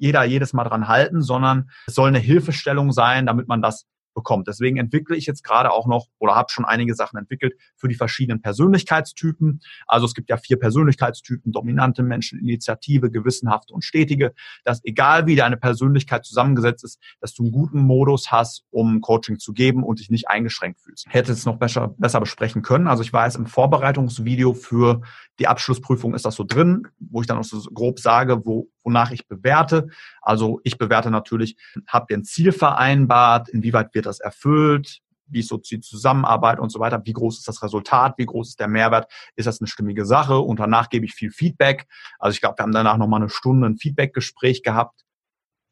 jeder 0.00 0.24
jedes 0.24 0.52
Mal 0.52 0.64
dran 0.64 0.88
halten, 0.88 1.22
sondern 1.22 1.70
es 1.86 1.94
soll 1.94 2.08
eine 2.08 2.18
Hilfestellung 2.18 2.90
sein, 2.90 3.26
damit 3.26 3.46
man 3.46 3.62
das 3.62 3.86
bekommt. 4.16 4.48
Deswegen 4.48 4.78
entwickle 4.78 5.14
ich 5.14 5.26
jetzt 5.26 5.44
gerade 5.44 5.70
auch 5.70 5.86
noch 5.86 6.08
oder 6.18 6.34
habe 6.34 6.50
schon 6.50 6.64
einige 6.64 6.96
Sachen 6.96 7.18
entwickelt 7.18 7.54
für 7.76 7.86
die 7.86 7.94
verschiedenen 7.94 8.40
Persönlichkeitstypen. 8.42 9.60
Also 9.86 10.06
es 10.06 10.14
gibt 10.14 10.28
ja 10.30 10.38
vier 10.38 10.58
Persönlichkeitstypen, 10.58 11.52
dominante 11.52 12.02
Menschen, 12.02 12.40
Initiative, 12.40 13.10
gewissenhafte 13.10 13.72
und 13.72 13.84
stetige. 13.84 14.32
Dass 14.64 14.84
egal 14.84 15.26
wie 15.26 15.36
deine 15.36 15.56
Persönlichkeit 15.56 16.24
zusammengesetzt 16.24 16.82
ist, 16.82 17.00
dass 17.20 17.34
du 17.34 17.44
einen 17.44 17.52
guten 17.52 17.80
Modus 17.80 18.32
hast, 18.32 18.64
um 18.70 19.00
Coaching 19.00 19.38
zu 19.38 19.52
geben 19.52 19.84
und 19.84 20.00
dich 20.00 20.10
nicht 20.10 20.28
eingeschränkt 20.28 20.80
fühlst. 20.80 21.06
Hätte 21.08 21.32
es 21.32 21.44
noch 21.44 21.58
besser, 21.58 21.94
besser 21.98 22.18
besprechen 22.18 22.62
können. 22.62 22.88
Also 22.88 23.02
ich 23.02 23.12
weiß, 23.12 23.36
im 23.36 23.46
Vorbereitungsvideo 23.46 24.54
für 24.54 25.02
die 25.38 25.46
Abschlussprüfung 25.46 26.14
ist 26.14 26.24
das 26.24 26.34
so 26.34 26.44
drin, 26.44 26.88
wo 26.98 27.20
ich 27.20 27.26
dann 27.26 27.38
auch 27.38 27.44
so 27.44 27.60
grob 27.72 28.00
sage, 28.00 28.44
wo, 28.46 28.70
wonach 28.86 29.10
ich 29.10 29.26
bewerte. 29.26 29.88
Also 30.22 30.60
ich 30.64 30.78
bewerte 30.78 31.10
natürlich, 31.10 31.56
habt 31.86 32.10
ihr 32.10 32.16
ein 32.16 32.24
Ziel 32.24 32.52
vereinbart, 32.52 33.48
inwieweit 33.48 33.94
wird 33.94 34.06
das 34.06 34.20
erfüllt, 34.20 35.00
wie 35.26 35.40
ist 35.40 35.48
so 35.48 35.58
die 35.58 35.80
Zusammenarbeit 35.80 36.60
und 36.60 36.70
so 36.70 36.78
weiter, 36.78 37.02
wie 37.04 37.12
groß 37.12 37.38
ist 37.38 37.48
das 37.48 37.62
Resultat, 37.62 38.14
wie 38.16 38.26
groß 38.26 38.50
ist 38.50 38.60
der 38.60 38.68
Mehrwert, 38.68 39.12
ist 39.34 39.46
das 39.46 39.60
eine 39.60 39.66
stimmige 39.66 40.06
Sache? 40.06 40.38
Und 40.38 40.60
danach 40.60 40.88
gebe 40.88 41.04
ich 41.04 41.14
viel 41.14 41.32
Feedback. 41.32 41.86
Also 42.20 42.34
ich 42.34 42.40
glaube, 42.40 42.58
wir 42.58 42.62
haben 42.62 42.72
danach 42.72 42.96
nochmal 42.96 43.20
eine 43.20 43.28
Stunde 43.28 43.66
ein 43.66 43.76
Feedbackgespräch 43.76 44.62
gehabt, 44.62 45.02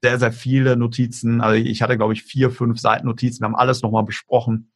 sehr, 0.02 0.18
sehr 0.18 0.32
viele 0.32 0.76
Notizen, 0.76 1.40
also 1.40 1.54
ich 1.54 1.80
hatte 1.80 1.96
glaube 1.96 2.12
ich 2.12 2.24
vier, 2.24 2.50
fünf 2.50 2.78
Seiten 2.78 3.06
Notizen, 3.06 3.40
wir 3.40 3.46
haben 3.46 3.56
alles 3.56 3.80
nochmal 3.80 4.02
besprochen. 4.02 4.72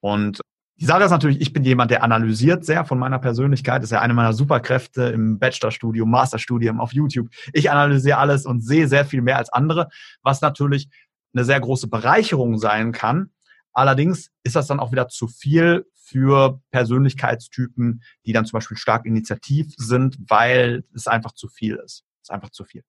Und 0.00 0.40
die 0.76 0.86
Sache 0.86 1.04
ist 1.04 1.10
natürlich, 1.10 1.40
ich 1.40 1.52
bin 1.52 1.64
jemand, 1.64 1.90
der 1.90 2.02
analysiert 2.02 2.64
sehr 2.64 2.84
von 2.84 2.98
meiner 2.98 3.18
Persönlichkeit. 3.18 3.82
Das 3.82 3.90
ist 3.90 3.92
ja 3.92 4.00
eine 4.00 4.14
meiner 4.14 4.32
Superkräfte 4.32 5.04
im 5.04 5.38
Bachelorstudium, 5.38 6.10
Masterstudium, 6.10 6.80
auf 6.80 6.92
YouTube. 6.92 7.28
Ich 7.52 7.70
analysiere 7.70 8.18
alles 8.18 8.46
und 8.46 8.62
sehe 8.62 8.88
sehr 8.88 9.04
viel 9.04 9.22
mehr 9.22 9.38
als 9.38 9.52
andere, 9.52 9.88
was 10.22 10.40
natürlich 10.40 10.88
eine 11.34 11.44
sehr 11.44 11.60
große 11.60 11.88
Bereicherung 11.88 12.58
sein 12.58 12.92
kann. 12.92 13.30
Allerdings 13.72 14.30
ist 14.42 14.56
das 14.56 14.66
dann 14.66 14.80
auch 14.80 14.92
wieder 14.92 15.08
zu 15.08 15.28
viel 15.28 15.86
für 15.94 16.60
Persönlichkeitstypen, 16.72 18.02
die 18.26 18.32
dann 18.32 18.44
zum 18.44 18.58
Beispiel 18.58 18.76
stark 18.76 19.06
initiativ 19.06 19.72
sind, 19.76 20.18
weil 20.28 20.84
es 20.94 21.06
einfach 21.06 21.32
zu 21.32 21.48
viel 21.48 21.76
ist. 21.76 22.04
Es 22.20 22.28
ist 22.28 22.30
einfach 22.30 22.50
zu 22.50 22.64
viel. 22.64 22.82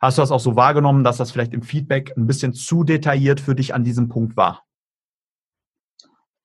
Hast 0.00 0.16
du 0.16 0.22
das 0.22 0.30
auch 0.30 0.40
so 0.40 0.54
wahrgenommen, 0.54 1.02
dass 1.02 1.16
das 1.16 1.32
vielleicht 1.32 1.52
im 1.52 1.62
Feedback 1.62 2.16
ein 2.16 2.26
bisschen 2.26 2.54
zu 2.54 2.84
detailliert 2.84 3.40
für 3.40 3.54
dich 3.54 3.74
an 3.74 3.82
diesem 3.82 4.08
Punkt 4.08 4.36
war? 4.36 4.67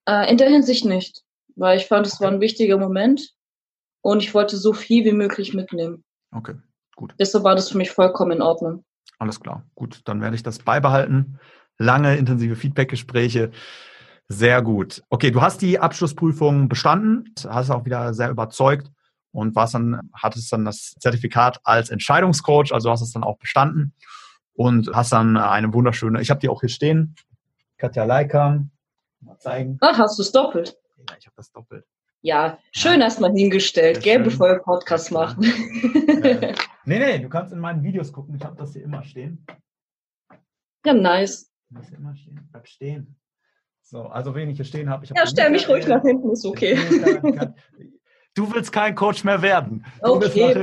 Äh, 0.05 0.29
in 0.29 0.37
der 0.37 0.49
Hinsicht 0.49 0.85
nicht, 0.85 1.23
weil 1.55 1.77
ich 1.77 1.85
fand, 1.85 2.07
es 2.07 2.19
war 2.19 2.29
ein 2.29 2.41
wichtiger 2.41 2.77
Moment 2.77 3.33
und 4.01 4.21
ich 4.21 4.33
wollte 4.33 4.57
so 4.57 4.73
viel 4.73 5.05
wie 5.05 5.13
möglich 5.13 5.53
mitnehmen. 5.53 6.03
Okay, 6.31 6.55
gut. 6.95 7.13
Deshalb 7.19 7.43
war 7.43 7.55
das 7.55 7.69
für 7.69 7.77
mich 7.77 7.91
vollkommen 7.91 8.33
in 8.33 8.41
Ordnung. 8.41 8.83
Alles 9.19 9.39
klar, 9.39 9.65
gut, 9.75 10.01
dann 10.05 10.21
werde 10.21 10.35
ich 10.35 10.43
das 10.43 10.59
beibehalten. 10.59 11.39
Lange, 11.77 12.17
intensive 12.17 12.55
Feedbackgespräche. 12.55 13.51
Sehr 14.27 14.61
gut. 14.61 15.01
Okay, 15.09 15.31
du 15.31 15.41
hast 15.41 15.61
die 15.61 15.79
Abschlussprüfung 15.79 16.69
bestanden, 16.69 17.33
hast 17.47 17.69
auch 17.69 17.85
wieder 17.85 18.13
sehr 18.13 18.29
überzeugt 18.29 18.91
und 19.31 19.55
warst 19.55 19.73
dann, 19.73 20.09
hattest 20.13 20.51
dann 20.51 20.65
das 20.65 20.95
Zertifikat 20.99 21.59
als 21.63 21.89
Entscheidungscoach, 21.89 22.71
also 22.71 22.89
hast 22.89 23.01
es 23.01 23.11
dann 23.11 23.23
auch 23.23 23.37
bestanden 23.37 23.93
und 24.53 24.89
hast 24.93 25.11
dann 25.11 25.37
eine 25.37 25.73
wunderschöne, 25.73 26.21
ich 26.21 26.29
habe 26.29 26.39
die 26.39 26.49
auch 26.49 26.61
hier 26.61 26.69
stehen, 26.69 27.15
Katja 27.77 28.05
Leiker, 28.05 28.65
Mal 29.25 29.37
zeigen. 29.39 29.77
Ach, 29.81 29.97
hast 29.97 30.17
du 30.17 30.23
es 30.23 30.31
doppelt? 30.31 30.77
Ja, 30.97 31.15
ich 31.17 31.25
habe 31.25 31.35
das 31.35 31.51
doppelt. 31.51 31.85
Ja, 32.21 32.57
schön 32.71 32.99
ja. 32.99 33.05
erstmal 33.05 33.31
hingestellt, 33.33 34.01
gell, 34.01 34.15
schön. 34.15 34.23
bevor 34.23 34.47
wir 34.47 34.59
Podcast 34.59 35.11
machen. 35.11 35.43
Äh, 35.43 36.53
nee, 36.85 36.99
nee, 36.99 37.19
du 37.19 37.27
kannst 37.27 37.51
in 37.51 37.59
meinen 37.59 37.83
Videos 37.83 38.13
gucken. 38.13 38.35
Ich 38.35 38.43
habe 38.43 38.55
das 38.55 38.73
hier 38.73 38.83
immer 38.83 39.03
stehen. 39.03 39.45
Ja, 40.85 40.93
nice. 40.93 41.51
Das 41.69 41.89
hier 41.89 41.97
immer 41.97 42.15
stehen. 42.15 42.47
Bleib 42.51 42.67
stehen. 42.67 43.15
So, 43.81 44.03
also 44.03 44.33
wen 44.35 44.49
ich 44.49 44.55
hier 44.55 44.65
stehen 44.65 44.89
habe. 44.89 45.05
Hab 45.05 45.17
ja, 45.17 45.27
stell 45.27 45.49
mich 45.49 45.67
ruhig 45.67 45.85
nach 45.87 46.01
hinten, 46.01 46.31
ist 46.31 46.45
okay. 46.45 46.77
Du 48.35 48.51
willst 48.51 48.71
kein 48.71 48.95
Coach 48.95 49.23
mehr 49.23 49.39
werden. 49.43 49.85
Du 50.01 50.13
okay. 50.13 50.53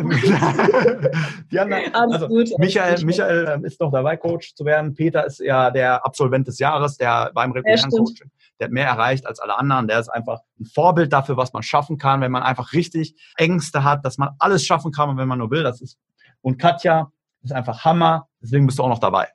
anderen, 1.57 1.95
also 1.95 2.29
Michael, 2.59 3.05
Michael 3.05 3.49
ähm, 3.49 3.65
ist 3.65 3.81
noch 3.81 3.93
dabei, 3.93 4.17
Coach 4.17 4.57
zu 4.57 4.65
werden. 4.65 4.93
Peter 4.95 5.25
ist 5.25 5.39
ja 5.39 5.71
der 5.71 6.05
Absolvent 6.05 6.49
des 6.49 6.59
Jahres, 6.59 6.97
der 6.97 7.31
beim 7.33 7.53
regulären 7.53 7.89
Coaching, 7.91 8.29
der 8.61 8.67
hat 8.67 8.73
mehr 8.73 8.87
erreicht 8.87 9.27
als 9.27 9.41
alle 9.41 9.59
anderen. 9.59 9.89
Der 9.89 9.99
ist 9.99 10.09
einfach 10.09 10.41
ein 10.61 10.67
Vorbild 10.67 11.13
dafür, 11.13 11.37
was 11.37 11.53
man 11.53 11.63
schaffen 11.63 11.99
kann, 11.99 12.21
wenn 12.21 12.31
man 12.31 12.43
einfach 12.43 12.73
richtig 12.73 13.17
Ängste 13.37 13.83
hat, 13.83 14.05
dass 14.05 14.19
man 14.19 14.31
alles 14.39 14.65
schaffen 14.65 14.93
kann, 14.93 15.17
wenn 15.17 15.29
man 15.29 15.39
nur 15.39 15.51
will. 15.51 15.63
Das 15.63 15.81
ist 15.81 15.99
und 16.43 16.59
Katja 16.59 17.11
ist 17.43 17.53
einfach 17.53 17.85
Hammer. 17.85 18.29
Deswegen 18.43 18.67
bist 18.67 18.79
du 18.79 18.83
auch 18.83 18.89
noch 18.89 18.99
dabei. 18.99 19.29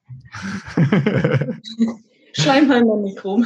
Schleimheimer 2.34 2.98
Mikro. 2.98 3.42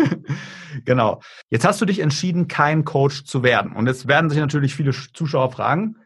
genau. 0.84 1.20
Jetzt 1.50 1.66
hast 1.66 1.80
du 1.80 1.86
dich 1.86 2.00
entschieden, 2.00 2.46
kein 2.46 2.84
Coach 2.84 3.24
zu 3.24 3.42
werden. 3.42 3.72
Und 3.72 3.86
jetzt 3.86 4.06
werden 4.06 4.30
sich 4.30 4.38
natürlich 4.38 4.74
viele 4.74 4.92
Zuschauer 4.92 5.50
fragen, 5.50 5.96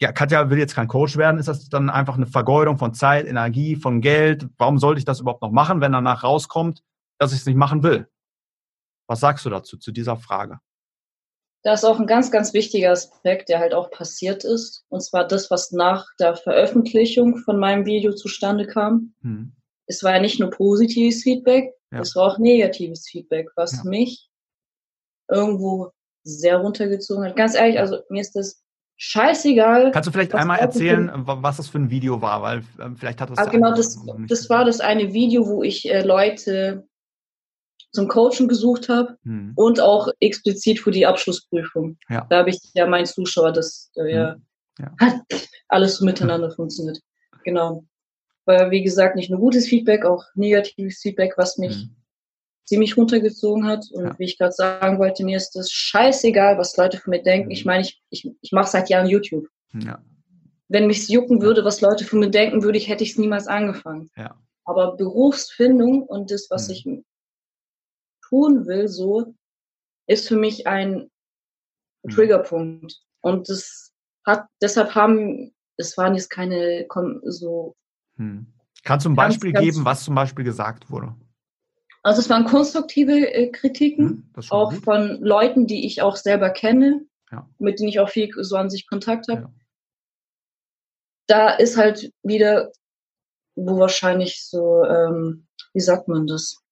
ja, 0.00 0.12
Katja 0.12 0.48
will 0.48 0.58
jetzt 0.58 0.76
kein 0.76 0.86
Coach 0.86 1.16
werden, 1.16 1.38
ist 1.38 1.48
das 1.48 1.68
dann 1.68 1.90
einfach 1.90 2.14
eine 2.14 2.26
Vergeudung 2.26 2.78
von 2.78 2.94
Zeit, 2.94 3.26
Energie, 3.26 3.74
von 3.74 4.00
Geld? 4.00 4.46
Warum 4.56 4.78
sollte 4.78 5.00
ich 5.00 5.04
das 5.04 5.18
überhaupt 5.20 5.42
noch 5.42 5.50
machen, 5.50 5.80
wenn 5.80 5.90
danach 5.90 6.22
rauskommt, 6.22 6.84
dass 7.18 7.32
ich 7.32 7.40
es 7.40 7.46
nicht 7.46 7.56
machen 7.56 7.82
will? 7.82 8.08
Was 9.08 9.20
sagst 9.20 9.44
du 9.44 9.50
dazu, 9.50 9.76
zu 9.76 9.92
dieser 9.92 10.16
Frage? 10.16 10.60
Da 11.64 11.72
ist 11.72 11.84
auch 11.84 11.98
ein 11.98 12.06
ganz, 12.06 12.30
ganz 12.30 12.54
wichtiger 12.54 12.92
Aspekt, 12.92 13.48
der 13.48 13.58
halt 13.58 13.74
auch 13.74 13.90
passiert 13.90 14.44
ist. 14.44 14.84
Und 14.88 15.02
zwar 15.02 15.26
das, 15.26 15.50
was 15.50 15.72
nach 15.72 16.06
der 16.20 16.36
Veröffentlichung 16.36 17.38
von 17.38 17.58
meinem 17.58 17.84
Video 17.84 18.12
zustande 18.12 18.66
kam. 18.66 19.14
Hm. 19.22 19.52
Es 19.86 20.02
war 20.02 20.14
ja 20.14 20.20
nicht 20.20 20.38
nur 20.38 20.50
positives 20.50 21.22
Feedback, 21.22 21.72
ja. 21.90 22.00
es 22.00 22.14
war 22.14 22.32
auch 22.32 22.38
negatives 22.38 23.08
Feedback, 23.08 23.48
was 23.56 23.72
ja. 23.72 23.90
mich 23.90 24.28
irgendwo 25.30 25.90
sehr 26.24 26.58
runtergezogen 26.58 27.24
hat. 27.24 27.36
Ganz 27.36 27.54
ehrlich, 27.54 27.78
also 27.78 27.98
mir 28.10 28.20
ist 28.20 28.36
das 28.36 28.62
scheißegal. 28.96 29.90
Kannst 29.92 30.08
du 30.08 30.12
vielleicht 30.12 30.34
einmal 30.34 30.58
erzählen, 30.58 31.10
was 31.14 31.56
das 31.56 31.68
für 31.68 31.78
ein 31.78 31.90
Video 31.90 32.20
war? 32.20 32.42
Weil 32.42 32.62
ähm, 32.80 32.96
vielleicht 32.96 33.20
hat 33.20 33.30
das. 33.30 33.38
Also 33.38 33.50
genau, 33.50 33.74
das, 33.74 33.98
das 34.28 34.50
war 34.50 34.64
das 34.64 34.80
eine 34.80 35.12
Video, 35.12 35.46
wo 35.46 35.62
ich 35.62 35.88
äh, 35.90 36.02
Leute 36.02 36.87
zum 37.92 38.08
Coachen 38.08 38.48
gesucht 38.48 38.88
habe 38.88 39.16
hm. 39.24 39.52
und 39.56 39.80
auch 39.80 40.08
explizit 40.20 40.80
für 40.80 40.90
die 40.90 41.06
Abschlussprüfung. 41.06 41.96
Ja. 42.08 42.26
Da 42.28 42.38
habe 42.38 42.50
ich 42.50 42.60
ja 42.74 42.86
meinen 42.86 43.06
Zuschauer, 43.06 43.52
das 43.52 43.90
äh, 43.96 44.02
hm. 44.02 44.42
ja. 44.78 44.92
hat 45.00 45.14
alles 45.68 45.96
so 45.96 46.04
miteinander 46.04 46.50
funktioniert. 46.50 46.98
Genau. 47.44 47.84
Weil, 48.44 48.70
wie 48.70 48.82
gesagt, 48.82 49.16
nicht 49.16 49.30
nur 49.30 49.40
gutes 49.40 49.66
Feedback, 49.66 50.04
auch 50.04 50.24
negatives 50.34 51.00
Feedback, 51.00 51.34
was 51.36 51.58
mich 51.58 51.74
hm 51.74 51.94
ziemlich 52.68 52.96
runtergezogen 52.96 53.66
hat. 53.66 53.86
Und 53.92 54.04
ja. 54.04 54.18
wie 54.18 54.24
ich 54.24 54.38
gerade 54.38 54.52
sagen 54.52 54.98
wollte, 54.98 55.24
mir 55.24 55.36
ist 55.36 55.52
das 55.52 55.70
scheißegal, 55.70 56.58
was 56.58 56.76
Leute 56.76 56.98
von 56.98 57.10
mir 57.10 57.22
denken. 57.22 57.50
Ich 57.50 57.64
mhm. 57.64 57.70
meine, 57.70 57.82
ich, 57.82 58.00
ich, 58.10 58.30
ich 58.40 58.52
mache 58.52 58.70
seit 58.70 58.90
Jahren 58.90 59.08
YouTube. 59.08 59.46
Ja. 59.72 60.02
Wenn 60.68 60.86
mich 60.86 61.08
jucken 61.08 61.40
würde, 61.40 61.64
was 61.64 61.80
Leute 61.80 62.04
von 62.04 62.20
mir 62.20 62.30
denken, 62.30 62.62
würde 62.62 62.76
ich, 62.76 62.88
hätte 62.88 63.02
ich 63.02 63.12
es 63.12 63.18
niemals 63.18 63.46
angefangen. 63.46 64.10
Ja. 64.16 64.38
Aber 64.64 64.96
Berufsfindung 64.96 66.02
und 66.02 66.30
das, 66.30 66.48
was 66.50 66.68
mhm. 66.68 66.74
ich 66.74 66.86
tun 68.28 68.66
will, 68.66 68.88
so, 68.88 69.34
ist 70.06 70.28
für 70.28 70.36
mich 70.36 70.66
ein 70.66 71.10
mhm. 72.02 72.10
Triggerpunkt. 72.10 73.00
Und 73.20 73.48
das 73.48 73.92
hat, 74.26 74.46
deshalb 74.60 74.94
haben, 74.94 75.54
es 75.76 75.96
waren 75.96 76.14
jetzt 76.14 76.30
keine 76.30 76.86
so. 77.24 77.74
Hm. 78.16 78.52
Kannst 78.84 79.06
du 79.06 79.10
ein 79.10 79.16
Beispiel 79.16 79.52
ganz, 79.52 79.64
geben, 79.64 79.84
was 79.84 80.04
zum 80.04 80.14
Beispiel 80.14 80.44
gesagt 80.44 80.90
wurde? 80.90 81.14
Also 82.02 82.20
es 82.20 82.30
waren 82.30 82.44
konstruktive 82.44 83.12
äh, 83.12 83.50
Kritiken, 83.50 84.30
hm, 84.34 84.44
auch 84.50 84.72
gut. 84.72 84.84
von 84.84 85.20
Leuten, 85.20 85.66
die 85.66 85.84
ich 85.84 86.00
auch 86.00 86.16
selber 86.16 86.50
kenne, 86.50 87.04
ja. 87.30 87.48
mit 87.58 87.78
denen 87.78 87.88
ich 87.88 88.00
auch 88.00 88.08
viel 88.08 88.30
so 88.40 88.56
an 88.56 88.70
sich 88.70 88.86
Kontakt 88.86 89.28
habe. 89.28 89.42
Ja. 89.42 89.52
Da 91.26 91.50
ist 91.50 91.76
halt 91.76 92.12
wieder, 92.22 92.72
wo 93.56 93.78
wahrscheinlich 93.78 94.44
so, 94.44 94.84
ähm, 94.84 95.46
wie 95.74 95.80
sagt 95.80 96.08
man 96.08 96.26
das? 96.26 96.62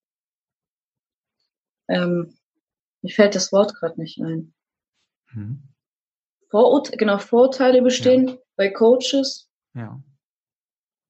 Ähm, 1.88 2.34
mir 3.02 3.12
fällt 3.12 3.34
das 3.34 3.52
Wort 3.52 3.74
gerade 3.74 4.00
nicht 4.00 4.18
ein. 4.18 4.54
Hm. 5.28 5.62
Vorurte 6.50 6.96
genau, 6.96 7.18
Vorurteile 7.18 7.82
bestehen 7.82 8.28
ja. 8.28 8.36
bei 8.56 8.70
Coaches. 8.70 9.48
Ja. 9.74 10.00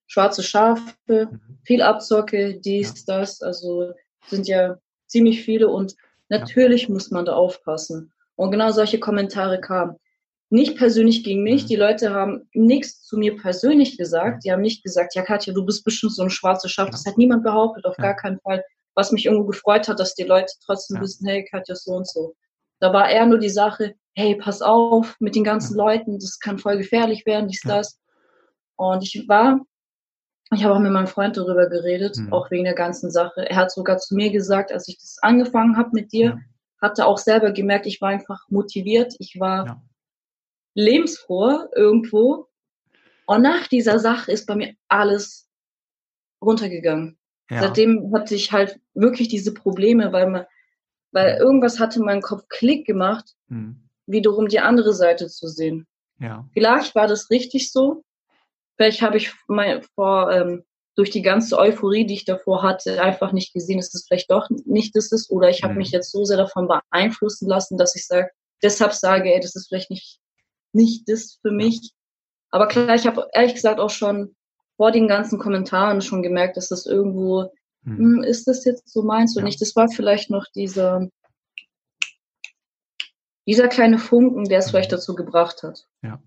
Schwarze 0.09 0.43
Schafe, 0.43 1.29
mhm. 1.31 1.59
viel 1.65 1.83
Abzocke, 1.83 2.61
dies, 2.61 3.05
das. 3.05 3.43
Also 3.43 3.93
sind 4.27 4.47
ja 4.49 4.79
ziemlich 5.07 5.43
viele 5.43 5.69
und 5.69 5.95
natürlich 6.29 6.85
ja. 6.85 6.91
muss 6.91 7.11
man 7.11 7.25
da 7.25 7.35
aufpassen. 7.35 8.13
Und 8.37 8.51
genau 8.51 8.71
solche 8.71 9.01
Kommentare 9.01 9.61
kamen. 9.61 9.97
Nicht 10.49 10.77
persönlich 10.77 11.25
gegen 11.25 11.43
mich. 11.43 11.65
Mhm. 11.65 11.69
Die 11.69 11.77
Leute 11.77 12.15
haben 12.15 12.49
nichts 12.53 13.03
zu 13.03 13.17
mir 13.17 13.37
persönlich 13.37 13.99
gesagt. 13.99 14.45
Die 14.45 14.53
haben 14.53 14.63
nicht 14.63 14.85
gesagt, 14.85 15.15
ja 15.15 15.23
Katja, 15.23 15.53
du 15.53 15.65
bist 15.65 15.85
bestimmt 15.85 16.15
so 16.15 16.23
ein 16.23 16.31
schwarzes 16.31 16.71
Schaf. 16.71 16.91
Das 16.91 17.05
hat 17.05 17.19
niemand 17.19 17.43
behauptet, 17.43 17.85
auf 17.85 17.99
ja. 17.99 18.05
gar 18.05 18.17
keinen 18.17 18.39
Fall. 18.41 18.63
Was 18.97 19.13
mich 19.13 19.27
irgendwo 19.27 19.47
gefreut 19.47 19.87
hat, 19.87 20.01
dass 20.01 20.15
die 20.15 20.25
Leute 20.25 20.53
trotzdem 20.65 20.97
ja. 20.97 21.03
wissen, 21.03 21.29
hey 21.29 21.45
Katja, 21.45 21.77
so 21.77 21.93
und 21.93 22.09
so. 22.09 22.35
Da 22.81 22.93
war 22.93 23.09
eher 23.09 23.27
nur 23.27 23.39
die 23.39 23.49
Sache, 23.49 23.95
hey, 24.15 24.35
pass 24.35 24.63
auf 24.63 25.17
mit 25.21 25.37
den 25.37 25.45
ganzen 25.45 25.77
Leuten, 25.77 26.19
das 26.19 26.41
kann 26.41 26.59
voll 26.59 26.79
gefährlich 26.79 27.25
werden, 27.25 27.49
dies, 27.49 27.61
das. 27.63 28.01
Und 28.77 29.03
ich 29.05 29.29
war 29.29 29.61
ich 30.53 30.63
habe 30.63 30.75
auch 30.75 30.79
mit 30.79 30.93
meinem 30.93 31.09
Freund 31.09 31.37
darüber 31.37 31.69
geredet, 31.69 32.17
mhm. 32.19 32.33
auch 32.33 32.51
wegen 32.51 32.65
der 32.65 32.75
ganzen 32.75 33.11
Sache. 33.11 33.49
Er 33.49 33.57
hat 33.57 33.73
sogar 33.73 33.99
zu 33.99 34.15
mir 34.15 34.31
gesagt, 34.31 34.71
als 34.71 34.87
ich 34.87 34.99
das 34.99 35.19
angefangen 35.21 35.77
habe 35.77 35.91
mit 35.93 36.13
dir, 36.13 36.25
ja. 36.27 36.39
hatte 36.81 37.07
auch 37.07 37.19
selber 37.19 37.51
gemerkt, 37.51 37.87
ich 37.87 38.01
war 38.01 38.11
einfach 38.11 38.49
motiviert, 38.49 39.15
ich 39.19 39.41
war 39.41 39.67
ja. 39.67 39.83
lebensfroh 40.75 41.67
irgendwo. 41.75 42.47
Und 43.27 43.43
nach 43.43 43.67
dieser 43.67 43.99
Sache 43.99 44.31
ist 44.31 44.47
bei 44.47 44.55
mir 44.55 44.75
alles 44.89 45.49
runtergegangen. 46.41 47.19
Ja. 47.51 47.63
Seitdem 47.63 48.13
hatte 48.15 48.35
ich 48.35 48.53
halt 48.53 48.81
wirklich 48.95 49.29
diese 49.29 49.55
Probleme, 49.55 50.13
weil 50.13 50.29
man, 50.29 50.47
weil 51.13 51.37
irgendwas 51.37 51.79
hatte 51.79 52.01
in 52.01 52.05
meinem 52.05 52.23
Kopf 52.23 52.45
Klick 52.49 52.87
gemacht, 52.87 53.35
mhm. 53.49 53.89
wiederum 54.07 54.49
die 54.49 54.61
andere 54.61 54.93
Seite 54.93 55.29
zu 55.29 55.49
sehen. 55.49 55.87
Ja. 56.19 56.49
Vielleicht 56.53 56.95
war 56.95 57.07
das 57.07 57.31
richtig 57.31 57.71
so, 57.71 58.05
Vielleicht 58.77 59.03
habe 59.03 59.17
ich 59.17 59.33
mein, 59.49 59.83
vor, 59.95 60.31
ähm, 60.31 60.65
durch 60.95 61.11
die 61.11 61.23
ganze 61.23 61.59
Euphorie, 61.59 62.07
die 62.07 62.15
ich 62.15 62.25
davor 62.25 62.63
hatte, 62.63 63.03
einfach 63.03 63.33
nicht 63.33 63.53
gesehen, 63.53 63.79
dass 63.79 63.95
es 63.95 64.07
vielleicht 64.07 64.31
doch 64.31 64.49
nicht 64.65 64.97
das 64.97 65.13
ist. 65.13 65.31
Oder 65.31 65.51
ich 65.51 65.63
habe 65.63 65.73
mhm. 65.73 65.79
mich 65.79 65.91
jetzt 65.91 66.11
so 66.11 66.25
sehr 66.25 66.37
davon 66.37 66.69
beeinflussen 66.69 67.49
lassen, 67.49 67.77
dass 67.77 67.97
ich 67.97 68.07
sage, 68.07 68.31
deshalb 68.63 68.93
sage, 68.93 69.33
ey, 69.33 69.41
das 69.41 69.57
ist 69.57 69.69
vielleicht 69.69 69.91
nicht, 69.91 70.21
nicht 70.73 71.09
das 71.09 71.39
für 71.43 71.51
mich. 71.51 71.93
Aber 72.51 72.69
klar, 72.69 72.95
ich 72.95 73.07
habe 73.07 73.29
ehrlich 73.33 73.55
gesagt 73.55 73.81
auch 73.81 73.91
schon 73.91 74.37
vor 74.77 74.93
den 74.93 75.09
ganzen 75.09 75.39
Kommentaren 75.39 76.01
schon 76.01 76.23
gemerkt, 76.23 76.57
dass 76.57 76.69
das 76.69 76.87
irgendwo, 76.87 77.51
mhm. 77.83 77.99
hm, 77.99 78.23
ist 78.23 78.47
das 78.47 78.65
jetzt 78.65 78.89
so 78.89 79.03
meinst 79.03 79.37
du 79.37 79.41
ja. 79.41 79.47
nicht? 79.47 79.61
Das 79.61 79.75
war 79.77 79.89
vielleicht 79.89 80.31
noch 80.31 80.47
dieser, 80.55 81.09
dieser 83.47 83.69
kleine 83.69 83.99
Funken, 83.99 84.45
der 84.45 84.59
es 84.59 84.67
mhm. 84.67 84.71
vielleicht 84.71 84.93
dazu 84.93 85.15
gebracht 85.15 85.63
hat. 85.63 85.87
Ja 86.03 86.21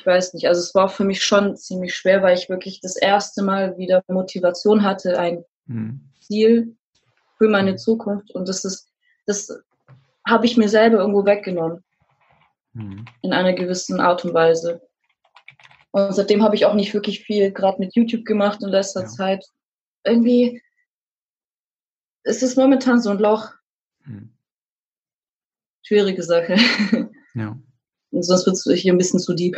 ich 0.00 0.06
weiß 0.06 0.32
nicht, 0.32 0.48
also 0.48 0.60
es 0.60 0.74
war 0.74 0.88
für 0.88 1.04
mich 1.04 1.22
schon 1.22 1.56
ziemlich 1.56 1.94
schwer, 1.94 2.22
weil 2.22 2.36
ich 2.36 2.48
wirklich 2.48 2.80
das 2.80 2.96
erste 2.96 3.42
Mal 3.42 3.76
wieder 3.76 4.02
Motivation 4.08 4.82
hatte, 4.82 5.18
ein 5.18 5.44
mhm. 5.66 6.00
Ziel 6.20 6.74
für 7.36 7.48
meine 7.48 7.76
Zukunft 7.76 8.30
und 8.30 8.48
das 8.48 8.64
ist, 8.64 8.88
das 9.26 9.52
habe 10.26 10.46
ich 10.46 10.56
mir 10.56 10.70
selber 10.70 10.98
irgendwo 10.98 11.26
weggenommen. 11.26 11.84
Mhm. 12.72 13.04
In 13.20 13.34
einer 13.34 13.52
gewissen 13.52 14.00
Art 14.00 14.24
und 14.24 14.32
Weise. 14.32 14.80
Und 15.92 16.14
seitdem 16.14 16.42
habe 16.42 16.54
ich 16.54 16.66
auch 16.66 16.74
nicht 16.74 16.94
wirklich 16.94 17.20
viel 17.20 17.52
gerade 17.52 17.78
mit 17.78 17.94
YouTube 17.94 18.24
gemacht 18.24 18.62
in 18.62 18.68
letzter 18.68 19.02
ja. 19.02 19.06
Zeit. 19.06 19.44
Irgendwie 20.04 20.62
ist 22.22 22.42
es 22.42 22.56
momentan 22.56 23.00
so 23.00 23.10
ein 23.10 23.18
Loch. 23.18 23.50
Mhm. 24.04 24.30
Schwierige 25.82 26.22
Sache. 26.22 26.56
Ja. 27.34 27.58
Und 28.12 28.24
sonst 28.24 28.46
wird 28.46 28.56
es 28.56 28.80
hier 28.80 28.92
ein 28.92 28.98
bisschen 28.98 29.20
zu 29.20 29.34
deep. 29.34 29.56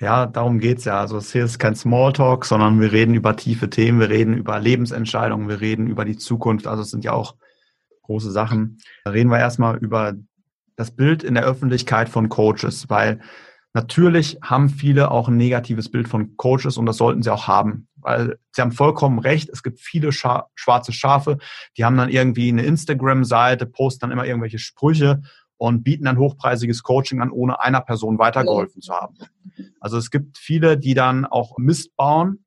Ja, 0.00 0.26
darum 0.26 0.58
geht's 0.58 0.84
ja. 0.84 1.00
Also 1.00 1.18
es 1.18 1.32
hier 1.32 1.44
ist 1.44 1.58
kein 1.58 1.76
Smalltalk, 1.76 2.44
sondern 2.44 2.80
wir 2.80 2.90
reden 2.92 3.14
über 3.14 3.36
tiefe 3.36 3.70
Themen, 3.70 4.00
wir 4.00 4.08
reden 4.08 4.36
über 4.36 4.58
Lebensentscheidungen, 4.58 5.48
wir 5.48 5.60
reden 5.60 5.86
über 5.86 6.04
die 6.04 6.16
Zukunft. 6.16 6.66
Also 6.66 6.82
es 6.82 6.90
sind 6.90 7.04
ja 7.04 7.12
auch 7.12 7.36
große 8.02 8.30
Sachen. 8.32 8.78
Da 9.04 9.12
reden 9.12 9.30
wir 9.30 9.38
erstmal 9.38 9.78
über 9.78 10.14
das 10.76 10.90
Bild 10.90 11.22
in 11.22 11.34
der 11.34 11.44
Öffentlichkeit 11.44 12.08
von 12.08 12.28
Coaches, 12.28 12.88
weil 12.88 13.20
natürlich 13.74 14.38
haben 14.42 14.68
viele 14.68 15.10
auch 15.10 15.28
ein 15.28 15.36
negatives 15.36 15.90
Bild 15.90 16.08
von 16.08 16.36
Coaches 16.36 16.76
und 16.76 16.86
das 16.86 16.96
sollten 16.96 17.22
sie 17.22 17.32
auch 17.32 17.46
haben, 17.46 17.88
weil 17.96 18.38
sie 18.52 18.62
haben 18.62 18.72
vollkommen 18.72 19.18
recht. 19.18 19.48
Es 19.50 19.62
gibt 19.62 19.80
viele 19.80 20.12
Scha 20.12 20.48
schwarze 20.54 20.92
Schafe, 20.92 21.38
die 21.76 21.84
haben 21.84 21.96
dann 21.96 22.08
irgendwie 22.08 22.48
eine 22.48 22.62
Instagram-Seite, 22.62 23.66
posten 23.66 24.00
dann 24.00 24.10
immer 24.10 24.26
irgendwelche 24.26 24.58
Sprüche 24.58 25.22
und 25.56 25.84
bieten 25.84 26.04
dann 26.04 26.18
hochpreisiges 26.18 26.82
Coaching 26.82 27.20
an, 27.20 27.30
ohne 27.30 27.60
einer 27.60 27.80
Person 27.80 28.18
weitergeholfen 28.18 28.82
zu 28.82 28.92
haben. 28.92 29.16
Also 29.80 29.96
es 29.96 30.10
gibt 30.10 30.38
viele, 30.38 30.76
die 30.76 30.94
dann 30.94 31.24
auch 31.24 31.56
Mist 31.58 31.96
bauen 31.96 32.44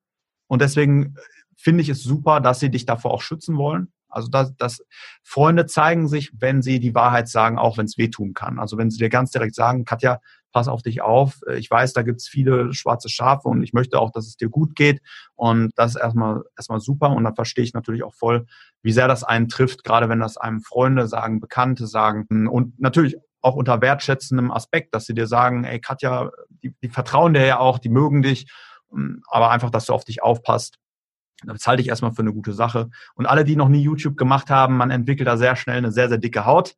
und 0.48 0.62
deswegen 0.62 1.16
finde 1.56 1.82
ich 1.82 1.90
es 1.90 2.04
super, 2.04 2.42
dass 2.42 2.60
sie 2.60 2.70
dich 2.70 2.86
davor 2.86 3.12
auch 3.12 3.22
schützen 3.22 3.58
wollen. 3.58 3.92
Also 4.16 4.30
dass, 4.30 4.56
dass 4.56 4.82
Freunde 5.24 5.66
zeigen 5.66 6.08
sich, 6.08 6.32
wenn 6.40 6.62
sie 6.62 6.80
die 6.80 6.96
Wahrheit 6.96 7.28
sagen, 7.28 7.58
auch 7.58 7.78
wenn 7.78 7.86
es 7.86 7.98
wehtun 7.98 8.34
kann. 8.34 8.60
Also 8.60 8.78
wenn 8.78 8.90
sie 8.90 8.98
dir 8.98 9.10
ganz 9.10 9.32
direkt 9.32 9.56
sagen, 9.56 9.84
Katja, 9.84 10.22
pass 10.56 10.70
auf 10.70 10.82
dich 10.82 11.02
auf. 11.02 11.42
Ich 11.58 11.70
weiß, 11.70 11.92
da 11.92 12.02
gibt 12.02 12.22
es 12.22 12.30
viele 12.30 12.74
schwarze 12.74 13.10
Schafe 13.10 13.50
und 13.50 13.62
ich 13.62 13.74
möchte 13.74 14.00
auch, 14.00 14.10
dass 14.10 14.26
es 14.26 14.38
dir 14.38 14.48
gut 14.48 14.74
geht. 14.74 15.02
Und 15.34 15.74
das 15.76 15.96
ist 15.96 16.02
erstmal, 16.02 16.44
erstmal 16.56 16.80
super. 16.80 17.10
Und 17.10 17.26
da 17.26 17.34
verstehe 17.34 17.66
ich 17.66 17.74
natürlich 17.74 18.04
auch 18.04 18.14
voll, 18.14 18.46
wie 18.82 18.94
sehr 18.94 19.10
das 19.10 19.26
einen 19.26 19.50
trifft, 19.50 19.84
gerade 19.84 20.08
wenn 20.08 20.22
das 20.22 20.38
einem 20.38 20.62
Freunde 20.62 21.08
sagen, 21.08 21.42
Bekannte 21.42 21.88
sagen. 21.88 22.48
Und 22.48 22.80
natürlich 22.80 23.18
auch 23.42 23.56
unter 23.56 23.82
wertschätzendem 23.82 24.50
Aspekt, 24.50 24.96
dass 24.96 25.04
sie 25.04 25.14
dir 25.14 25.28
sagen, 25.28 25.66
ey 25.66 25.82
Katja, 25.82 26.32
die, 26.64 26.74
die 26.82 26.88
vertrauen 26.88 27.34
dir 27.34 27.46
ja 27.46 27.60
auch, 27.60 27.78
die 27.78 27.90
mögen 27.90 28.22
dich, 28.22 28.50
aber 29.28 29.52
einfach, 29.52 29.72
dass 29.72 29.88
du 29.88 29.94
auf 29.94 30.06
dich 30.06 30.24
aufpasst. 30.24 30.78
Das 31.44 31.68
halte 31.68 31.82
ich 31.82 31.90
erstmal 31.90 32.14
für 32.14 32.22
eine 32.22 32.32
gute 32.32 32.54
Sache. 32.54 32.90
Und 33.16 33.26
alle, 33.26 33.44
die 33.44 33.58
noch 33.58 33.68
nie 33.68 33.82
YouTube 33.82 34.16
gemacht 34.16 34.50
haben, 34.50 34.78
man 34.78 34.90
entwickelt 34.90 35.28
da 35.28 35.36
sehr 35.36 35.58
schnell 35.58 35.80
eine 35.80 35.92
sehr, 35.92 36.08
sehr 36.08 36.18
dicke 36.18 36.46
Haut. 36.46 36.78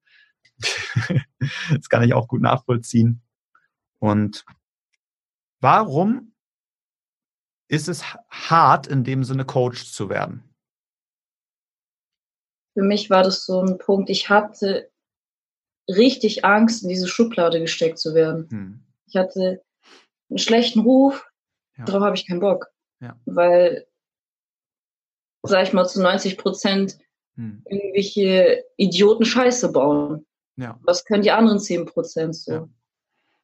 das 1.70 1.90
kann 1.90 2.02
ich 2.02 2.16
auch 2.16 2.28
gut 2.28 2.42
nachvollziehen. 2.42 3.22
Und 4.00 4.46
warum 5.60 6.34
ist 7.68 7.88
es 7.88 8.04
hart, 8.30 8.88
in 8.88 9.04
dem 9.04 9.24
Sinne 9.24 9.46
Coach 9.46 9.92
zu 9.92 10.10
werden? 10.10 10.44
Für 12.74 12.84
mich 12.84 13.10
war 13.10 13.24
das 13.24 13.46
so 13.46 13.62
ein 13.62 13.78
Punkt, 13.78 14.10
ich 14.10 14.30
hatte 14.30 14.92
richtig 15.90 16.46
Angst, 16.46 16.84
in 16.84 16.90
diese 16.90 17.08
Schublade 17.08 17.60
gesteckt 17.60 17.98
zu 17.98 18.14
werden. 18.14 18.48
Hm. 18.50 18.84
Ich 19.08 19.16
hatte 19.16 19.64
einen 20.30 20.38
schlechten 20.38 20.82
Ruf, 20.82 21.26
ja. 21.78 21.86
darauf 21.86 22.04
habe 22.04 22.16
ich 22.16 22.28
keinen 22.28 22.40
Bock. 22.40 22.68
Ja. 23.00 23.20
Weil, 23.26 23.88
sag 25.44 25.64
ich 25.64 25.74
mal, 25.74 25.88
zu 25.88 26.02
90 26.02 26.38
Prozent 26.38 26.98
hm. 27.36 27.64
irgendwelche 27.66 28.66
Idioten 28.76 29.26
Scheiße 29.26 29.72
bauen. 29.72 30.26
Ja. 30.58 30.80
Was 30.84 31.06
können 31.06 31.24
die 31.24 31.32
anderen 31.32 31.60
10 31.60 31.86
Prozent 31.86 32.36
so? 32.36 32.52
Ja. 32.52 32.70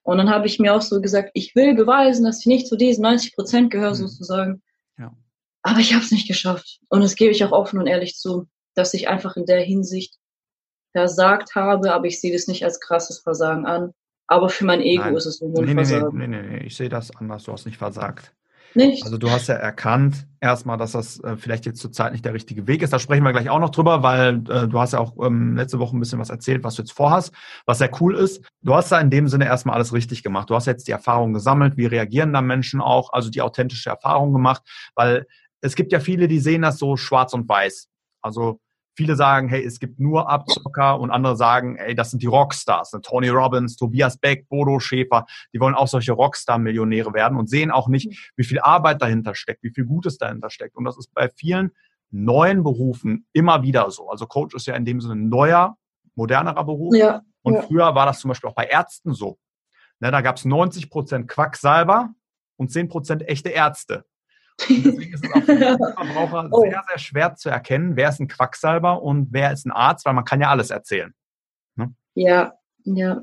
Und 0.04 0.18
dann 0.18 0.30
habe 0.30 0.48
ich 0.48 0.60
mir 0.60 0.76
auch 0.76 0.82
so 0.82 1.02
gesagt, 1.02 1.32
ich 1.34 1.56
will 1.56 1.76
beweisen, 1.76 2.26
dass 2.26 2.42
ich 2.42 2.46
nicht 2.46 2.68
zu 2.68 2.76
diesen 2.76 3.04
90 3.04 3.36
Prozent 3.36 3.72
gehöre, 3.72 3.92
hm. 3.92 3.96
sozusagen. 4.08 4.62
Ja. 4.98 5.14
Aber 5.62 5.80
ich 5.80 5.94
habe 5.94 6.04
es 6.04 6.12
nicht 6.12 6.28
geschafft. 6.28 6.80
Und 6.90 7.02
das 7.02 7.16
gebe 7.16 7.32
ich 7.32 7.44
auch 7.44 7.52
offen 7.52 7.80
und 7.80 7.88
ehrlich 7.88 8.18
zu, 8.18 8.48
dass 8.76 8.94
ich 8.94 9.08
einfach 9.08 9.38
in 9.38 9.46
der 9.46 9.62
Hinsicht 9.62 10.18
versagt 10.92 11.56
habe, 11.56 11.94
aber 11.94 12.06
ich 12.06 12.20
sehe 12.20 12.34
das 12.34 12.48
nicht 12.48 12.64
als 12.64 12.80
krasses 12.80 13.20
Versagen 13.20 13.66
an. 13.66 13.94
Aber 14.28 14.50
für 14.50 14.66
mein 14.66 14.82
Ego 14.82 15.04
Nein. 15.04 15.16
ist 15.16 15.26
es 15.26 15.42
nur 15.42 15.58
ein 15.58 15.66
nee, 15.66 15.74
Versagen. 15.74 16.18
Nee, 16.18 16.28
nee, 16.28 16.42
nee, 16.42 16.58
nee, 16.60 16.66
ich 16.66 16.76
sehe 16.76 16.90
das 16.90 17.16
anders. 17.16 17.44
Du 17.44 17.52
hast 17.52 17.66
nicht 17.66 17.78
versagt. 17.78 18.34
Nicht? 18.76 19.04
Also 19.04 19.18
du 19.18 19.30
hast 19.30 19.48
ja 19.48 19.56
erkannt 19.56 20.28
erstmal, 20.42 20.78
dass 20.78 20.94
das 20.94 21.20
äh, 21.20 21.38
vielleicht 21.38 21.66
jetzt 21.66 21.80
zurzeit 21.80 22.12
nicht 22.12 22.26
der 22.26 22.34
richtige 22.34 22.68
Weg 22.68 22.82
ist. 22.82 22.92
Da 22.92 23.00
sprechen 23.00 23.24
wir 23.24 23.32
gleich 23.32 23.50
auch 23.50 23.60
noch 23.60 23.70
drüber, 23.70 24.04
weil 24.04 24.36
äh, 24.50 24.68
du 24.68 24.80
hast 24.80 24.94
ja 24.94 25.00
auch 25.00 25.14
ähm, 25.24 25.56
letzte 25.56 25.80
Woche 25.80 25.96
ein 25.96 26.00
bisschen 26.00 26.20
was 26.20 26.30
erzählt, 26.30 26.64
was 26.64 26.76
du 26.76 26.82
jetzt 26.82 26.92
vorhast, 26.92 27.34
was 27.66 27.78
sehr 27.78 27.92
cool 28.02 28.16
ist. 28.16 28.44
Du 28.62 28.74
hast 28.74 28.92
da 28.92 29.00
in 29.00 29.10
dem 29.10 29.28
Sinne 29.28 29.46
erstmal 29.46 29.76
alles 29.76 29.94
richtig 29.94 30.24
gemacht. 30.24 30.50
Du 30.50 30.56
hast 30.56 30.66
jetzt 30.66 30.88
die 30.88 30.92
Erfahrung 30.92 31.34
gesammelt, 31.34 31.78
wie 31.78 31.86
reagieren 31.86 32.34
da 32.34 32.42
Menschen 32.42 32.82
auch, 32.82 33.14
also 33.14 33.30
die 33.30 33.42
authentische 33.42 33.90
Erfahrung 33.90 34.34
gemacht, 34.34 34.64
weil 34.96 35.26
es 35.62 35.76
gibt 35.76 35.92
ja 35.92 36.00
viele, 36.00 36.28
die 36.28 36.40
sehen 36.40 36.64
das 36.64 36.78
so 36.78 36.98
schwarz 36.98 37.34
und 37.34 37.48
weiß. 37.48 37.88
Also 38.22 38.60
Viele 38.96 39.16
sagen, 39.16 39.50
hey, 39.50 39.64
es 39.64 39.80
gibt 39.80 40.00
nur 40.00 40.30
Abzocker 40.30 41.00
und 41.00 41.10
andere 41.10 41.36
sagen, 41.36 41.78
ey, 41.78 41.96
das 41.96 42.12
sind 42.12 42.22
die 42.22 42.28
Rockstars. 42.28 42.94
Ne? 42.94 43.02
Tony 43.02 43.30
Robbins, 43.30 43.76
Tobias 43.76 44.18
Beck, 44.18 44.48
Bodo 44.50 44.80
Schäfer, 44.80 45.26
die 45.54 45.60
wollen 45.60 45.76
auch 45.76 45.88
solche 45.88 46.14
Rockstar-Millionäre 46.14 47.14
werden 47.14 47.38
und 47.38 47.50
sehen 47.50 47.72
auch 47.72 47.88
nicht, 47.88 48.32
wie 48.36 48.44
viel 48.44 48.60
Arbeit 48.60 49.02
dahinter 49.02 49.36
steckt, 49.36 49.64
wie 49.64 49.72
viel 49.72 49.86
Gutes 49.86 50.18
dahinter 50.18 50.50
steckt. 50.50 50.76
Und 50.76 50.86
das 50.86 50.98
ist 50.98 51.14
bei 51.14 51.30
vielen 51.30 51.72
neuen 52.12 52.64
Berufen 52.64 53.26
immer 53.34 53.64
wieder 53.64 53.90
so. 53.90 54.10
Also 54.10 54.28
Coach 54.28 54.54
ist 54.56 54.68
ja 54.68 54.76
in 54.76 54.86
dem 54.86 55.02
Sinne 55.02 55.16
ein 55.16 55.30
neuer, 55.30 55.78
modernerer 56.16 56.64
Beruf. 56.64 56.96
Ja, 56.96 57.22
und 57.44 57.56
ja. 57.56 57.62
früher 57.62 57.96
war 57.96 58.06
das 58.06 58.20
zum 58.20 58.30
Beispiel 58.30 58.50
auch 58.50 58.56
bei 58.56 58.66
Ärzten 58.66 59.14
so. 59.14 59.38
Ne, 60.00 60.12
da 60.12 60.22
gab 60.22 60.38
es 60.38 60.46
90 60.46 60.90
Prozent 60.90 61.28
Quacksalber 61.28 62.10
und 62.58 62.72
10 62.72 62.88
Prozent 62.90 63.28
echte 63.28 63.50
Ärzte. 63.50 64.06
Und 64.70 64.86
deswegen 64.86 65.14
ist 65.14 65.26
es 65.26 65.34
auch 65.34 65.44
für 65.44 65.56
den 65.58 65.78
Verbraucher 65.78 66.50
oh. 66.52 66.62
sehr, 66.62 66.84
sehr 66.88 67.00
schwer 67.00 67.36
zu 67.36 67.50
erkennen, 67.50 67.96
wer 67.96 68.10
ist 68.10 68.20
ein 68.20 68.28
Quacksalber 68.28 69.02
und 69.02 69.30
wer 69.32 69.52
ist 69.52 69.66
ein 69.66 69.72
Arzt, 69.72 70.06
weil 70.06 70.14
man 70.14 70.26
kann 70.26 70.42
ja 70.42 70.50
alles 70.50 70.70
erzählen. 70.70 71.14
Ne? 71.76 71.94
Ja, 72.16 72.54
ja. 72.84 73.22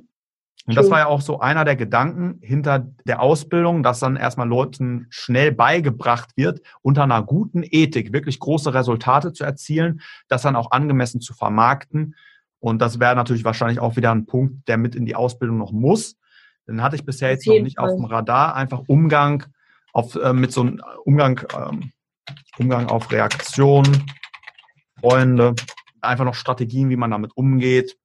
Und 0.66 0.76
das 0.76 0.91
war 0.91 0.99
ja 1.01 1.07
auch 1.07 1.20
so 1.20 1.41
einer 1.41 1.64
der 1.64 1.74
Gedanken 1.74 2.39
hinter 2.43 2.87
der 3.05 3.20
Ausbildung, 3.20 3.83
dass 3.83 3.99
dann 3.99 4.16
erstmal 4.16 4.47
Leuten 4.47 5.07
schnell 5.09 5.53
beigebracht 5.53 6.37
wird, 6.37 6.61
unter 6.83 7.03
einer 7.03 7.22
guten 7.22 7.64
Ethik 7.64 8.12
wirklich 8.12 8.39
große 8.39 8.72
Resultate 8.72 9.33
zu 9.33 9.43
erzielen, 9.43 10.01
das 10.28 10.43
dann 10.43 10.57
auch 10.57 10.70
angemessen 10.70 11.20
zu 11.20 11.35
vermarkten. 11.35 12.14
Und 12.61 12.81
das 12.81 13.01
wäre 13.01 13.16
natürlich 13.16 13.45
wahrscheinlich 13.45 13.81
auch 13.81 13.97
wieder 13.97 14.12
ein 14.12 14.26
Punkt, 14.26 14.68
der 14.68 14.76
mit 14.76 14.95
in 14.95 15.07
die 15.07 15.16
Ausbildung 15.16 15.59
noch 15.59 15.72
muss. 15.72 16.16
Den 16.68 16.83
hatte 16.83 16.95
ich 16.95 17.05
bisher 17.05 17.31
jetzt 17.31 17.47
noch 17.47 17.59
nicht 17.61 17.78
Fall. 17.78 17.89
auf 17.89 17.97
dem 17.97 18.05
Radar. 18.05 18.55
Einfach 18.55 18.83
Umgang 18.87 19.47
auf, 19.93 20.14
äh, 20.14 20.32
mit 20.32 20.53
so 20.53 20.62
einem 20.62 20.82
Umgang, 21.05 21.41
ähm, 21.55 21.93
Umgang 22.59 22.88
auf 22.88 23.11
Reaktion, 23.11 24.07
Freunde, 25.01 25.55
einfach 26.01 26.24
noch 26.24 26.34
Strategien, 26.34 26.91
wie 26.91 26.97
man 26.97 27.11
damit 27.11 27.36
umgeht. 27.36 27.99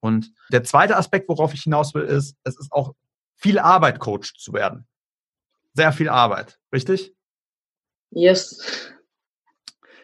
Und 0.00 0.32
der 0.50 0.64
zweite 0.64 0.96
Aspekt, 0.96 1.28
worauf 1.28 1.52
ich 1.54 1.62
hinaus 1.62 1.94
will, 1.94 2.04
ist, 2.04 2.36
es 2.44 2.58
ist 2.58 2.72
auch 2.72 2.94
viel 3.36 3.58
Arbeit, 3.58 3.98
Coach 3.98 4.34
zu 4.36 4.52
werden. 4.52 4.86
Sehr 5.74 5.92
viel 5.92 6.08
Arbeit, 6.08 6.58
richtig? 6.72 7.14
Yes. 8.10 8.90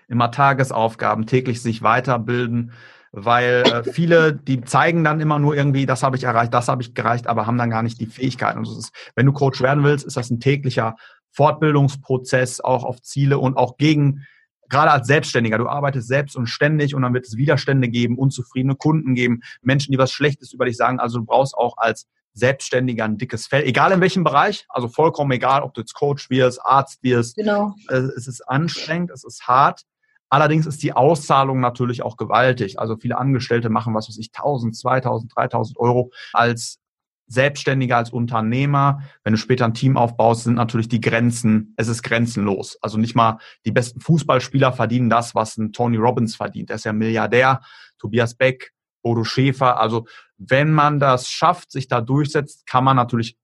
Immer 0.09 0.31
Tagesaufgaben, 0.31 1.27
täglich 1.27 1.61
sich 1.61 1.83
weiterbilden, 1.83 2.73
weil 3.17 3.63
äh, 3.63 3.83
viele, 3.83 4.35
die 4.35 4.61
zeigen 4.61 5.03
dann 5.03 5.21
immer 5.21 5.39
nur 5.39 5.57
irgendwie, 5.57 5.87
das 5.87 6.03
habe 6.03 6.17
ich 6.19 6.25
erreicht, 6.25 6.53
das 6.53 6.69
habe 6.69 6.83
ich 6.83 6.95
gereicht, 6.95 7.27
aber 7.27 7.47
haben 7.47 7.57
dann 7.57 7.71
gar 7.71 7.83
nicht 7.83 7.99
die 7.99 8.07
Fähigkeiten. 8.07 8.59
Und 8.59 8.69
ist, 8.69 8.93
wenn 9.15 9.25
du 9.25 9.33
Coach 9.33 9.63
werden 9.63 9.85
willst, 9.85 10.05
ist 10.05 10.19
das 10.19 10.31
ein 10.31 10.39
täglicher 10.39 10.97
Fortbildungsprozess 11.33 12.61
auch 12.61 12.85
auf 12.85 13.01
Ziele 13.01 13.39
und 13.39 13.57
auch 13.57 13.79
gegen, 13.79 14.27
gerade 14.69 14.91
als 14.91 15.07
Selbstständiger, 15.07 15.57
du 15.57 15.67
arbeitest 15.67 16.09
selbst 16.09 16.37
und 16.37 16.47
ständig 16.47 16.95
und 16.95 17.03
dann 17.03 17.15
wird 17.15 17.27
es 17.27 17.39
Widerstände 17.39 17.89
geben, 17.89 18.19
unzufriedene 18.19 18.77
Kunden 18.77 19.15
geben, 19.15 19.41
Menschen, 19.63 19.93
die 19.93 19.99
was 19.99 20.13
Schlechtes 20.13 20.53
über 20.53 20.67
dich 20.67 20.77
sagen. 20.77 21.01
Also 21.01 21.21
du 21.21 21.25
brauchst 21.25 21.55
auch 21.55 21.79
als 21.79 22.07
Selbstständiger 22.35 23.05
ein 23.05 23.17
dickes 23.17 23.47
Fell, 23.47 23.65
egal 23.65 23.93
in 23.93 24.03
welchem 24.03 24.25
Bereich, 24.25 24.67
also 24.69 24.89
vollkommen 24.89 25.31
egal, 25.31 25.63
ob 25.63 25.73
du 25.73 25.81
jetzt 25.81 25.95
Coach 25.95 26.29
wirst, 26.29 26.61
Arzt 26.63 27.03
wirst. 27.03 27.37
Genau. 27.37 27.75
Es 27.89 28.27
ist 28.27 28.47
anstrengend, 28.47 29.11
es 29.11 29.25
ist 29.25 29.49
hart. 29.49 29.85
Allerdings 30.29 30.67
ist 30.67 30.83
die 30.83 30.93
Auszahlung 30.93 31.61
natürlich 31.61 32.03
auch 32.03 32.17
gewaltig. 32.17 32.79
Also 32.79 32.97
viele 32.97 33.19
Angestellte 33.19 33.69
machen, 33.69 33.95
was 33.95 34.09
weiß 34.09 34.19
ich, 34.19 34.31
1000, 34.35 34.77
2000, 34.77 35.33
3000 35.37 35.79
Euro 35.79 36.11
als 36.33 36.81
Selbstständiger, 37.29 37.97
als 37.97 38.11
Unternehmer. 38.11 39.03
Wenn 39.25 39.33
du 39.33 39.39
später 39.39 39.65
ein 39.65 39.75
Team 39.75 39.97
aufbaust, 39.97 40.45
sind 40.45 40.55
natürlich 40.55 40.89
die 40.89 41.01
Grenzen, 41.01 41.75
es 41.77 41.89
ist 41.89 42.03
grenzenlos. 42.03 42.79
Also 42.81 42.99
nicht 42.99 43.15
mal 43.15 43.39
die 43.65 43.73
besten 43.73 44.01
Fußballspieler 44.01 44.73
verdienen 44.73 45.11
das, 45.11 45.35
was 45.35 45.57
ein 45.57 45.73
Tony 45.73 45.97
Robbins 45.97 46.37
verdient. 46.37 46.69
Der 46.71 46.77
ist 46.77 46.85
ja 46.85 46.93
Milliardär. 46.93 47.61
Tobias 47.99 48.35
Beck, 48.35 48.73
Bodo 49.03 49.25
Schäfer. 49.25 49.81
Also 49.81 50.07
wenn 50.39 50.73
man 50.73 51.01
das 51.01 51.29
schafft, 51.29 51.73
sich 51.73 51.89
da 51.89 52.01
durchsetzt, 52.01 52.67
kann 52.67 52.85
man 52.85 52.97
natürlich 52.97 53.37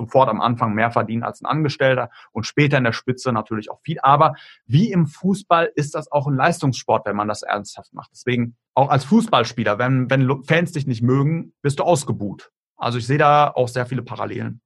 sofort 0.00 0.28
am 0.28 0.40
Anfang 0.40 0.74
mehr 0.74 0.90
verdienen 0.90 1.22
als 1.22 1.40
ein 1.40 1.46
Angestellter 1.46 2.10
und 2.32 2.46
später 2.46 2.78
in 2.78 2.84
der 2.84 2.92
Spitze 2.92 3.32
natürlich 3.32 3.70
auch 3.70 3.80
viel. 3.80 3.98
Aber 4.00 4.34
wie 4.66 4.90
im 4.90 5.06
Fußball 5.06 5.70
ist 5.74 5.94
das 5.94 6.10
auch 6.10 6.26
ein 6.26 6.36
Leistungssport, 6.36 7.06
wenn 7.06 7.16
man 7.16 7.28
das 7.28 7.42
ernsthaft 7.42 7.92
macht. 7.92 8.10
Deswegen 8.12 8.56
auch 8.74 8.88
als 8.88 9.04
Fußballspieler, 9.04 9.78
wenn, 9.78 10.08
wenn 10.10 10.42
Fans 10.44 10.72
dich 10.72 10.86
nicht 10.86 11.02
mögen, 11.02 11.52
bist 11.60 11.78
du 11.78 11.84
ausgebuht. 11.84 12.50
Also 12.76 12.98
ich 12.98 13.06
sehe 13.06 13.18
da 13.18 13.50
auch 13.50 13.68
sehr 13.68 13.84
viele 13.84 14.02
Parallelen. 14.02 14.62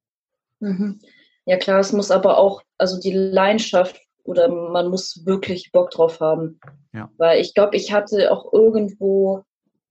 Mhm. 0.60 1.00
Ja 1.46 1.56
klar, 1.56 1.80
es 1.80 1.92
muss 1.92 2.10
aber 2.10 2.38
auch, 2.38 2.62
also 2.78 3.00
die 3.00 3.12
Leidenschaft 3.12 4.00
oder 4.22 4.48
man 4.48 4.88
muss 4.88 5.26
wirklich 5.26 5.72
Bock 5.72 5.90
drauf 5.90 6.20
haben. 6.20 6.60
Ja. 6.92 7.10
Weil 7.18 7.40
ich 7.40 7.54
glaube, 7.54 7.76
ich 7.76 7.92
hatte 7.92 8.30
auch 8.30 8.52
irgendwo 8.52 9.42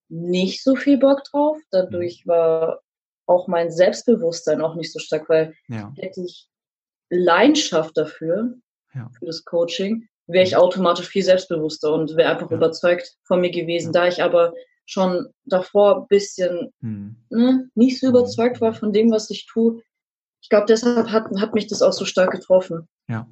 nicht 0.08 0.64
so 0.64 0.76
viel 0.76 0.98
Bock 0.98 1.24
drauf. 1.26 1.58
Dadurch 1.70 2.24
mhm. 2.26 2.30
war 2.30 2.80
auch 3.26 3.48
mein 3.48 3.72
Selbstbewusstsein 3.72 4.62
auch 4.62 4.76
nicht 4.76 4.92
so 4.92 5.00
stark, 5.00 5.30
weil 5.30 5.54
ja. 5.68 5.92
hätte 5.98 6.22
ich 6.22 6.48
Leidenschaft 7.10 7.98
dafür, 7.98 8.56
ja. 8.94 9.10
für 9.18 9.26
das 9.26 9.44
Coaching, 9.46 10.08
wäre 10.28 10.44
ich 10.44 10.56
automatisch 10.56 11.08
viel 11.08 11.24
selbstbewusster 11.24 11.94
und 11.94 12.16
wäre 12.16 12.32
einfach 12.32 12.50
ja. 12.50 12.58
überzeugt 12.58 13.16
von 13.24 13.42
mir 13.42 13.52
gewesen. 13.52 13.92
Da 13.92 14.08
ich 14.08 14.24
aber 14.24 14.54
schon 14.86 15.28
davor 15.46 16.02
ein 16.02 16.08
bisschen 16.08 16.74
hm. 16.82 17.16
ne, 17.30 17.70
nicht 17.76 18.00
so 18.00 18.08
hm. 18.08 18.16
überzeugt 18.16 18.62
war 18.62 18.74
von 18.74 18.92
dem, 18.94 19.12
was 19.12 19.30
ich 19.30 19.46
tue, 19.46 19.82
ich 20.44 20.50
glaube, 20.50 20.66
deshalb 20.68 21.10
hat, 21.10 21.28
hat 21.40 21.54
mich 21.54 21.68
das 21.68 21.82
auch 21.82 21.94
so 21.94 22.04
stark 22.04 22.32
getroffen. 22.32 22.88
Ja. 23.08 23.28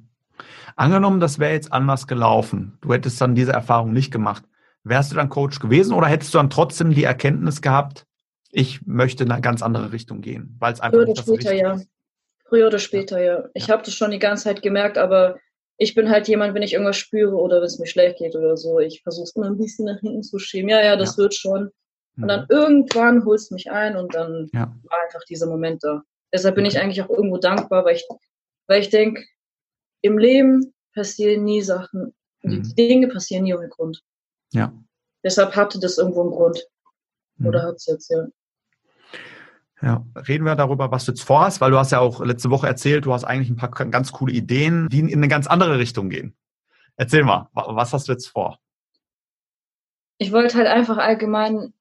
Angenommen, 0.76 1.20
das 1.20 1.38
wäre 1.38 1.52
jetzt 1.52 1.70
anders 1.70 2.06
gelaufen. 2.06 2.78
Du 2.80 2.92
hättest 2.92 3.20
dann 3.20 3.34
diese 3.34 3.52
Erfahrung 3.52 3.92
nicht 3.92 4.10
gemacht. 4.10 4.44
Wärst 4.82 5.12
du 5.12 5.16
dann 5.16 5.28
Coach 5.28 5.60
gewesen 5.60 5.92
oder 5.92 6.06
hättest 6.06 6.32
du 6.32 6.38
dann 6.38 6.48
trotzdem 6.48 6.90
die 6.94 7.04
Erkenntnis 7.04 7.60
gehabt, 7.60 8.06
ich 8.52 8.86
möchte 8.86 9.24
in 9.24 9.32
eine 9.32 9.40
ganz 9.40 9.62
andere 9.62 9.92
Richtung 9.92 10.20
gehen, 10.20 10.54
weil 10.60 10.72
es 10.72 10.80
einfach 10.80 10.98
Früher 10.98 11.08
oder 11.08 11.22
später, 11.22 11.54
ja. 11.54 11.72
Ist. 11.72 11.88
Früher 12.46 12.66
oder 12.68 12.78
später, 12.78 13.20
ja. 13.20 13.38
ja. 13.38 13.48
Ich 13.54 13.66
ja. 13.66 13.72
habe 13.72 13.82
das 13.82 13.94
schon 13.94 14.10
die 14.10 14.18
ganze 14.18 14.44
Zeit 14.44 14.62
gemerkt, 14.62 14.98
aber 14.98 15.38
ich 15.78 15.94
bin 15.94 16.10
halt 16.10 16.28
jemand, 16.28 16.54
wenn 16.54 16.62
ich 16.62 16.74
irgendwas 16.74 16.98
spüre 16.98 17.34
oder 17.34 17.56
wenn 17.56 17.66
es 17.66 17.78
mir 17.78 17.86
schlecht 17.86 18.18
geht 18.18 18.36
oder 18.36 18.56
so, 18.56 18.78
ich 18.78 19.02
versuche 19.02 19.24
es 19.24 19.34
immer 19.34 19.46
ein 19.46 19.56
bisschen 19.56 19.86
nach 19.86 19.98
hinten 20.00 20.22
zu 20.22 20.38
schieben. 20.38 20.68
Ja, 20.68 20.82
ja, 20.84 20.96
das 20.96 21.16
ja. 21.16 21.22
wird 21.22 21.34
schon. 21.34 21.70
Und 22.18 22.28
dann 22.28 22.40
mhm. 22.42 22.46
irgendwann 22.50 23.24
holst 23.24 23.50
du 23.50 23.54
mich 23.54 23.70
ein 23.70 23.96
und 23.96 24.14
dann 24.14 24.50
war 24.52 25.02
einfach 25.04 25.24
dieser 25.28 25.46
Moment 25.46 25.82
da. 25.82 26.02
Deshalb 26.32 26.54
bin 26.54 26.66
ich 26.66 26.78
eigentlich 26.78 27.02
auch 27.02 27.08
irgendwo 27.08 27.38
dankbar, 27.38 27.86
weil 27.86 27.96
ich, 27.96 28.06
weil 28.66 28.82
ich 28.82 28.90
denke, 28.90 29.24
im 30.02 30.18
Leben 30.18 30.74
passieren 30.94 31.44
nie 31.44 31.62
Sachen, 31.62 32.14
mhm. 32.42 32.62
die 32.62 32.74
Dinge 32.74 33.08
passieren 33.08 33.44
nie 33.44 33.54
ohne 33.54 33.70
Grund. 33.70 34.02
Ja. 34.52 34.72
Deshalb 35.24 35.56
hatte 35.56 35.80
das 35.80 35.96
irgendwo 35.96 36.20
einen 36.20 36.30
Grund. 36.32 36.66
Oder 37.42 37.62
mhm. 37.62 37.66
hat 37.68 37.76
es 37.76 37.86
jetzt, 37.86 38.10
ja. 38.10 38.26
Ja, 39.82 40.06
reden 40.28 40.44
wir 40.44 40.54
darüber, 40.54 40.92
was 40.92 41.06
du 41.06 41.12
jetzt 41.12 41.22
vorhast, 41.22 41.60
weil 41.60 41.72
du 41.72 41.78
hast 41.78 41.90
ja 41.90 41.98
auch 41.98 42.24
letzte 42.24 42.50
Woche 42.50 42.68
erzählt, 42.68 43.04
du 43.04 43.12
hast 43.12 43.24
eigentlich 43.24 43.50
ein 43.50 43.56
paar 43.56 43.70
ganz 43.70 44.12
coole 44.12 44.32
Ideen, 44.32 44.88
die 44.88 45.00
in 45.00 45.12
eine 45.12 45.28
ganz 45.28 45.48
andere 45.48 45.78
Richtung 45.78 46.08
gehen. 46.08 46.36
Erzähl 46.96 47.24
mal, 47.24 47.48
was 47.52 47.92
hast 47.92 48.06
du 48.06 48.12
jetzt 48.12 48.28
vor? 48.28 48.60
Ich 50.18 50.30
wollte 50.30 50.56
halt 50.56 50.68
einfach 50.68 50.98
allgemein, 50.98 51.74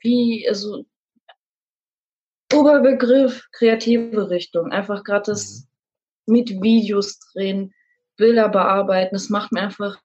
wie, 0.00 0.48
also 0.48 0.84
Oberbegriff 2.52 3.48
kreative 3.52 4.30
Richtung. 4.30 4.72
Einfach 4.72 5.04
gerade 5.04 5.30
das 5.30 5.66
mhm. 6.26 6.32
mit 6.34 6.62
Videos 6.62 7.18
drehen, 7.32 7.72
Bilder 8.16 8.48
bearbeiten. 8.48 9.14
Das 9.14 9.28
macht 9.28 9.52
mir 9.52 9.60
einfach 9.62 9.96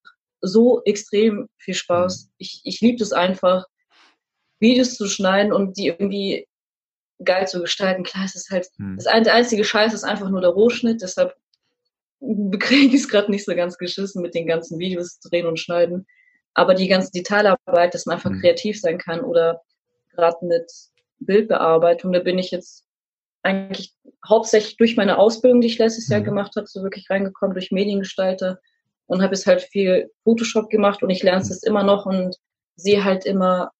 so 0.41 0.81
extrem 0.83 1.49
viel 1.57 1.73
Spaß. 1.73 2.25
Mhm. 2.25 2.31
Ich, 2.37 2.61
ich 2.63 2.81
liebe 2.81 3.03
es 3.03 3.11
einfach, 3.11 3.65
Videos 4.59 4.95
zu 4.95 5.07
schneiden 5.07 5.53
und 5.53 5.77
die 5.77 5.87
irgendwie 5.87 6.48
geil 7.23 7.47
zu 7.47 7.61
gestalten. 7.61 8.03
Klar, 8.03 8.25
es 8.25 8.35
ist 8.35 8.49
halt, 8.49 8.67
mhm. 8.77 8.97
das 8.97 9.07
einzige 9.07 9.63
Scheiß 9.63 9.93
ist 9.93 10.03
einfach 10.03 10.29
nur 10.29 10.41
der 10.41 10.51
Rohschnitt, 10.51 11.01
deshalb 11.01 11.35
bekriege 12.19 12.95
ich 12.95 13.01
es 13.01 13.07
gerade 13.07 13.31
nicht 13.31 13.45
so 13.45 13.55
ganz 13.55 13.77
geschissen 13.77 14.21
mit 14.21 14.35
den 14.35 14.47
ganzen 14.47 14.79
Videos 14.79 15.19
drehen 15.19 15.47
und 15.47 15.59
schneiden. 15.59 16.05
Aber 16.53 16.73
die 16.73 16.87
ganze 16.87 17.11
Detailarbeit, 17.11 17.93
dass 17.93 18.05
man 18.05 18.15
einfach 18.15 18.31
mhm. 18.31 18.41
kreativ 18.41 18.79
sein 18.79 18.97
kann 18.97 19.21
oder 19.21 19.61
gerade 20.11 20.45
mit 20.45 20.69
Bildbearbeitung, 21.19 22.11
da 22.11 22.19
bin 22.19 22.37
ich 22.37 22.51
jetzt 22.51 22.85
eigentlich 23.41 23.93
hauptsächlich 24.27 24.75
durch 24.77 24.97
meine 24.97 25.17
Ausbildung, 25.17 25.61
die 25.61 25.67
ich 25.67 25.77
letztes 25.77 26.09
Jahr 26.09 26.19
mhm. 26.19 26.25
gemacht 26.25 26.55
habe, 26.55 26.67
so 26.67 26.83
wirklich 26.83 27.09
reingekommen 27.09 27.53
durch 27.53 27.71
Mediengestalter 27.71 28.59
und 29.05 29.21
habe 29.21 29.33
jetzt 29.33 29.47
halt 29.47 29.61
viel 29.61 30.11
Photoshop 30.23 30.69
gemacht 30.69 31.01
und 31.01 31.09
ich 31.09 31.23
lerne 31.23 31.41
es 31.41 31.61
mhm. 31.61 31.69
immer 31.69 31.83
noch 31.83 32.05
und 32.05 32.35
sehe 32.75 33.03
halt 33.03 33.25
immer, 33.25 33.71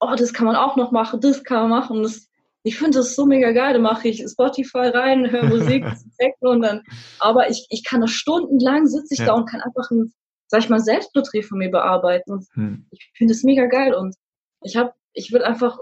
oh, 0.00 0.14
das 0.16 0.32
kann 0.32 0.46
man 0.46 0.56
auch 0.56 0.76
noch 0.76 0.90
machen, 0.90 1.20
das 1.20 1.44
kann 1.44 1.68
man 1.68 1.80
machen. 1.80 2.02
Das, 2.02 2.29
ich 2.62 2.78
finde 2.78 2.98
das 2.98 3.14
so 3.14 3.26
mega 3.26 3.52
geil. 3.52 3.74
Da 3.74 3.78
mache 3.78 4.08
ich 4.08 4.24
Spotify 4.28 4.88
rein, 4.88 5.30
höre 5.30 5.44
Musik, 5.44 5.84
Techno 6.18 6.50
und 6.50 6.62
dann, 6.62 6.82
aber 7.18 7.48
ich, 7.50 7.66
ich 7.70 7.84
kann 7.84 8.00
da 8.00 8.08
stundenlang 8.08 8.86
sitze 8.86 9.14
ich 9.14 9.20
ja. 9.20 9.26
da 9.26 9.34
und 9.34 9.48
kann 9.48 9.60
einfach 9.60 9.90
ein, 9.90 10.12
sag 10.48 10.60
ich 10.60 10.68
mal, 10.68 10.80
Selbstporträt 10.80 11.42
von 11.42 11.58
mir 11.58 11.70
bearbeiten. 11.70 12.32
Und 12.32 12.46
hm. 12.54 12.86
Ich 12.90 13.10
finde 13.14 13.32
es 13.32 13.44
mega 13.44 13.66
geil 13.66 13.94
und 13.94 14.14
ich 14.62 14.76
habe, 14.76 14.92
ich 15.14 15.32
will 15.32 15.42
einfach 15.42 15.78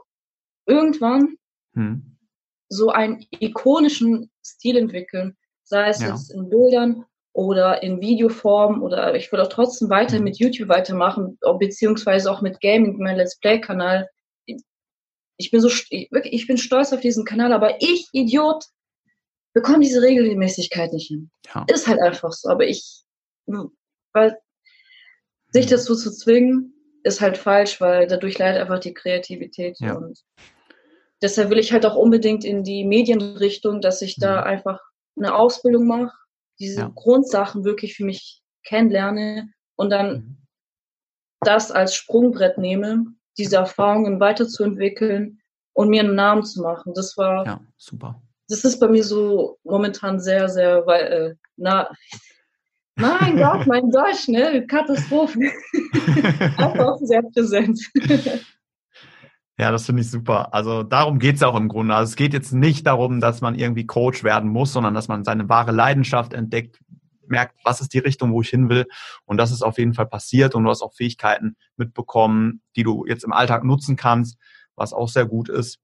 irgendwann 0.66 1.36
hm. 1.74 2.16
so 2.68 2.90
einen 2.90 3.24
ikonischen 3.40 4.30
Stil 4.44 4.76
entwickeln, 4.76 5.36
sei 5.64 5.88
es 5.88 6.00
ja. 6.00 6.10
jetzt 6.10 6.32
in 6.32 6.48
Bildern 6.48 7.04
oder 7.32 7.82
in 7.82 8.00
Videoform 8.00 8.82
oder 8.82 9.14
ich 9.14 9.30
will 9.32 9.40
auch 9.40 9.48
trotzdem 9.48 9.90
weiter 9.90 10.18
hm. 10.18 10.24
mit 10.24 10.38
YouTube 10.38 10.68
weitermachen, 10.68 11.38
beziehungsweise 11.58 12.30
auch 12.30 12.40
mit 12.40 12.60
Gaming, 12.60 12.98
mein 12.98 13.16
Let's 13.16 13.38
Play-Kanal. 13.40 14.08
Ich 15.38 15.50
bin 15.50 15.60
so, 15.60 15.68
wirklich, 15.68 16.34
ich 16.34 16.46
bin 16.46 16.58
stolz 16.58 16.92
auf 16.92 17.00
diesen 17.00 17.24
Kanal, 17.24 17.52
aber 17.52 17.80
ich, 17.80 18.08
Idiot, 18.12 18.64
bekomme 19.54 19.80
diese 19.80 20.02
Regelmäßigkeit 20.02 20.92
nicht 20.92 21.08
hin. 21.08 21.30
Ja. 21.46 21.64
Ist 21.68 21.86
halt 21.86 22.00
einfach 22.00 22.32
so, 22.32 22.48
aber 22.48 22.66
ich, 22.66 23.02
weil 24.12 24.38
sich 25.50 25.64
hm. 25.64 25.70
dazu 25.70 25.96
zu 25.96 26.12
zwingen, 26.12 26.74
ist 27.04 27.20
halt 27.20 27.38
falsch, 27.38 27.80
weil 27.80 28.06
dadurch 28.06 28.38
leidet 28.38 28.60
einfach 28.60 28.80
die 28.80 28.94
Kreativität. 28.94 29.78
Ja. 29.80 29.94
Und 29.94 30.20
deshalb 31.22 31.50
will 31.50 31.58
ich 31.58 31.72
halt 31.72 31.86
auch 31.86 31.96
unbedingt 31.96 32.44
in 32.44 32.64
die 32.64 32.84
Medienrichtung, 32.84 33.80
dass 33.80 34.02
ich 34.02 34.16
da 34.16 34.42
mhm. 34.42 34.46
einfach 34.46 34.80
eine 35.16 35.34
Ausbildung 35.34 35.86
mache, 35.86 36.16
diese 36.58 36.80
ja. 36.80 36.92
Grundsachen 36.94 37.64
wirklich 37.64 37.96
für 37.96 38.04
mich 38.04 38.42
kennenlerne 38.64 39.50
und 39.76 39.90
dann 39.90 40.12
mhm. 40.12 40.36
das 41.40 41.70
als 41.70 41.94
Sprungbrett 41.94 42.58
nehme, 42.58 43.06
diese 43.38 43.56
Erfahrungen 43.56 44.20
weiterzuentwickeln 44.20 45.40
und 45.72 45.88
mir 45.88 46.02
einen 46.02 46.14
Namen 46.16 46.44
zu 46.44 46.60
machen. 46.60 46.92
Das 46.94 47.16
war 47.16 47.46
ja 47.46 47.60
super. 47.76 48.20
Das 48.48 48.64
ist 48.64 48.80
bei 48.80 48.88
mir 48.88 49.04
so 49.04 49.58
momentan 49.62 50.20
sehr, 50.20 50.48
sehr, 50.48 50.86
weil, 50.86 51.02
äh, 51.04 51.34
na, 51.56 51.90
mein 52.96 53.36
Gott, 53.36 53.66
mein 53.66 53.90
Deutsch, 53.90 54.28
ne, 54.28 54.66
Katastrophe. 54.66 55.38
Einfach 56.56 56.96
sehr 57.02 57.22
präsent. 57.22 57.78
Ja, 59.58 59.70
das 59.70 59.86
finde 59.86 60.02
ich 60.02 60.10
super. 60.10 60.54
Also 60.54 60.82
darum 60.82 61.18
geht's 61.18 61.42
auch 61.42 61.56
im 61.56 61.68
Grunde. 61.68 61.94
Also 61.94 62.10
es 62.10 62.16
geht 62.16 62.32
jetzt 62.32 62.52
nicht 62.52 62.86
darum, 62.86 63.20
dass 63.20 63.40
man 63.40 63.54
irgendwie 63.54 63.86
Coach 63.86 64.24
werden 64.24 64.50
muss, 64.50 64.72
sondern 64.72 64.94
dass 64.94 65.08
man 65.08 65.24
seine 65.24 65.48
wahre 65.48 65.72
Leidenschaft 65.72 66.32
entdeckt, 66.32 66.80
merkt, 67.30 67.56
was 67.64 67.80
ist 67.80 67.92
die 67.94 67.98
Richtung, 67.98 68.32
wo 68.32 68.42
ich 68.42 68.48
hin 68.48 68.68
will. 68.68 68.86
Und 69.24 69.36
das 69.36 69.50
ist 69.50 69.62
auf 69.62 69.78
jeden 69.78 69.94
Fall 69.94 70.06
passiert. 70.06 70.54
Und 70.54 70.64
du 70.64 70.70
hast 70.70 70.82
auch 70.82 70.94
Fähigkeiten 70.94 71.56
mitbekommen, 71.76 72.62
die 72.76 72.82
du 72.82 73.06
jetzt 73.06 73.24
im 73.24 73.32
Alltag 73.32 73.64
nutzen 73.64 73.96
kannst, 73.96 74.38
was 74.76 74.92
auch 74.92 75.08
sehr 75.08 75.26
gut 75.26 75.48
ist. 75.48 75.78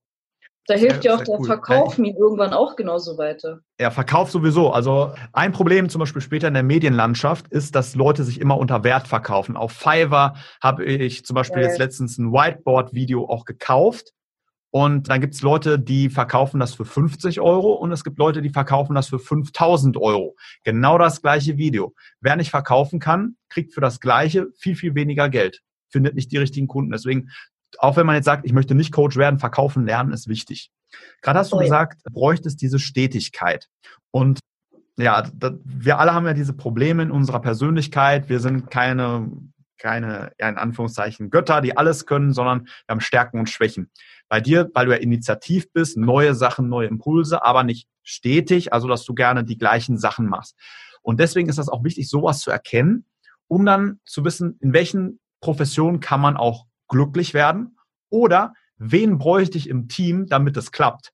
Da 0.67 0.75
hilft 0.75 1.05
ja 1.05 1.15
auch 1.15 1.23
der 1.23 1.39
cool. 1.41 1.47
Verkauf 1.47 1.99
mir 1.99 2.17
irgendwann 2.17 2.55
auch 2.55 2.75
genauso 2.77 3.19
weiter. 3.19 3.61
Ja, 3.79 3.91
Verkauf 3.91 4.31
sowieso. 4.31 4.71
Also 4.71 5.13
ein 5.33 5.53
Problem 5.53 5.91
zum 5.91 5.99
Beispiel 5.99 6.23
später 6.23 6.49
in 6.49 6.55
der 6.55 6.63
Medienlandschaft 6.63 7.49
ist, 7.49 7.75
dass 7.75 7.95
Leute 7.95 8.25
sich 8.25 8.41
immer 8.41 8.57
unter 8.57 8.83
Wert 8.83 9.07
verkaufen. 9.07 9.57
Auf 9.57 9.73
Fiverr 9.73 10.37
habe 10.63 10.85
ich 10.85 11.27
zum 11.27 11.35
Beispiel 11.35 11.63
ja. 11.63 11.69
jetzt 11.69 11.79
letztens 11.79 12.17
ein 12.17 12.33
Whiteboard-Video 12.33 13.29
auch 13.29 13.45
gekauft. 13.45 14.13
Und 14.75 15.09
dann 15.09 15.21
gibt 15.21 15.35
es 15.35 15.43
Leute, 15.43 15.79
die 15.79 16.11
verkaufen 16.11 16.59
das 16.59 16.75
für 16.75 16.85
50 16.85 17.41
Euro 17.41 17.75
und 17.75 17.93
es 17.93 18.03
gibt 18.03 18.19
Leute, 18.19 18.43
die 18.43 18.51
verkaufen 18.51 18.97
das 18.97 19.07
für 19.07 19.21
5000 19.21 19.97
Euro. 19.97 20.35
Genau 20.65 20.99
das 20.99 21.23
gleiche 21.23 21.57
Video. 21.57 21.95
Wer 22.21 22.35
nicht 22.35 22.51
verkaufen 22.51 22.99
kann, 22.99 23.37
kriegt 23.49 23.73
für 23.73 23.81
das 23.81 24.01
gleiche 24.01 24.49
viel, 24.59 24.75
viel 24.75 24.97
weniger 24.97 25.29
Geld. 25.29 25.61
Findet 25.93 26.17
nicht 26.17 26.33
die 26.33 26.39
richtigen 26.39 26.67
Kunden. 26.67 26.91
Deswegen 26.91 27.31
auch 27.79 27.97
wenn 27.97 28.07
man 28.07 28.17
jetzt 28.17 28.25
sagt, 28.25 28.45
ich 28.45 28.53
möchte 28.53 28.75
nicht 28.75 28.93
Coach 28.93 29.17
werden, 29.17 29.39
verkaufen 29.39 29.87
lernen 29.87 30.13
ist 30.13 30.29
wichtig. 30.29 30.71
Gerade 31.23 31.39
hast 31.39 31.53
du 31.53 31.57
oh, 31.57 31.61
gesagt, 31.61 32.03
ja. 32.05 32.11
bräuchtest 32.13 32.61
diese 32.61 32.81
Stetigkeit. 32.81 33.69
Und 34.11 34.41
ja, 34.97 35.23
das, 35.23 35.53
wir 35.65 35.99
alle 36.01 36.15
haben 36.15 36.27
ja 36.27 36.35
diese 36.35 36.53
Probleme 36.53 37.03
in 37.05 37.13
unserer 37.13 37.41
Persönlichkeit. 37.41 38.29
Wir 38.29 38.41
sind 38.41 38.71
keine, 38.71 39.31
keine, 39.79 40.33
ja, 40.39 40.49
in 40.49 40.57
Anführungszeichen 40.57 41.31
Götter, 41.31 41.61
die 41.61 41.77
alles 41.77 42.07
können, 42.07 42.33
sondern 42.33 42.65
wir 42.65 42.93
haben 42.93 43.01
Stärken 43.01 43.39
und 43.39 43.51
Schwächen. 43.51 43.91
Bei 44.35 44.41
dir, 44.41 44.69
weil 44.75 44.87
du 44.87 44.91
ja 44.91 44.99
initiativ 44.99 45.73
bist, 45.73 45.97
neue 45.97 46.35
Sachen, 46.35 46.69
neue 46.69 46.89
Impulse, 46.89 47.45
aber 47.45 47.63
nicht 47.63 47.87
stetig, 48.03 48.73
also 48.73 48.89
dass 48.89 49.05
du 49.05 49.15
gerne 49.15 49.45
die 49.45 49.57
gleichen 49.57 49.97
Sachen 49.97 50.27
machst. 50.27 50.57
Und 51.03 51.21
deswegen 51.21 51.49
ist 51.49 51.61
das 51.61 51.69
auch 51.69 51.85
wichtig, 51.85 52.09
sowas 52.09 52.41
zu 52.41 52.51
erkennen, 52.51 53.05
um 53.47 53.65
dann 53.65 54.01
zu 54.05 54.25
wissen, 54.25 54.59
in 54.59 54.73
welchen 54.73 55.21
Professionen 55.41 56.01
kann 56.01 56.21
man 56.21 56.37
auch 56.37 56.67
glücklich 56.89 57.33
werden? 57.33 57.77
Oder 58.11 58.55
wen 58.77 59.19
bräuchte 59.19 59.57
ich 59.57 59.69
im 59.69 59.87
Team, 59.87 60.27
damit 60.27 60.57
es 60.57 60.73
klappt? 60.73 61.13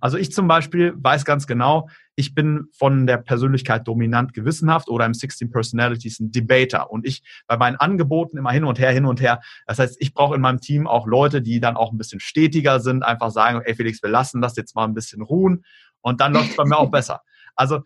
Also 0.00 0.16
ich 0.16 0.32
zum 0.32 0.48
Beispiel 0.48 0.94
weiß 0.96 1.24
ganz 1.24 1.46
genau, 1.46 1.88
ich 2.16 2.34
bin 2.34 2.68
von 2.72 3.06
der 3.06 3.16
Persönlichkeit 3.16 3.86
dominant 3.88 4.34
gewissenhaft 4.34 4.88
oder 4.88 5.06
im 5.06 5.14
16 5.14 5.50
Personalities 5.50 6.20
ein 6.20 6.32
Debater 6.32 6.90
und 6.90 7.06
ich 7.06 7.22
bei 7.46 7.56
meinen 7.56 7.76
Angeboten 7.76 8.36
immer 8.36 8.50
hin 8.50 8.64
und 8.64 8.78
her, 8.78 8.90
hin 8.90 9.06
und 9.06 9.20
her. 9.20 9.40
Das 9.66 9.78
heißt, 9.78 9.96
ich 10.00 10.12
brauche 10.12 10.34
in 10.34 10.40
meinem 10.40 10.60
Team 10.60 10.86
auch 10.86 11.06
Leute, 11.06 11.42
die 11.42 11.60
dann 11.60 11.76
auch 11.76 11.92
ein 11.92 11.98
bisschen 11.98 12.20
stetiger 12.20 12.80
sind, 12.80 13.02
einfach 13.02 13.30
sagen, 13.30 13.62
ey 13.64 13.74
Felix, 13.74 14.02
wir 14.02 14.10
lassen 14.10 14.40
das 14.40 14.56
jetzt 14.56 14.74
mal 14.74 14.84
ein 14.84 14.94
bisschen 14.94 15.22
ruhen 15.22 15.64
und 16.00 16.20
dann 16.20 16.32
läuft 16.32 16.50
es 16.50 16.56
bei 16.56 16.64
mir 16.64 16.78
auch 16.78 16.90
besser. 16.90 17.22
Also 17.56 17.80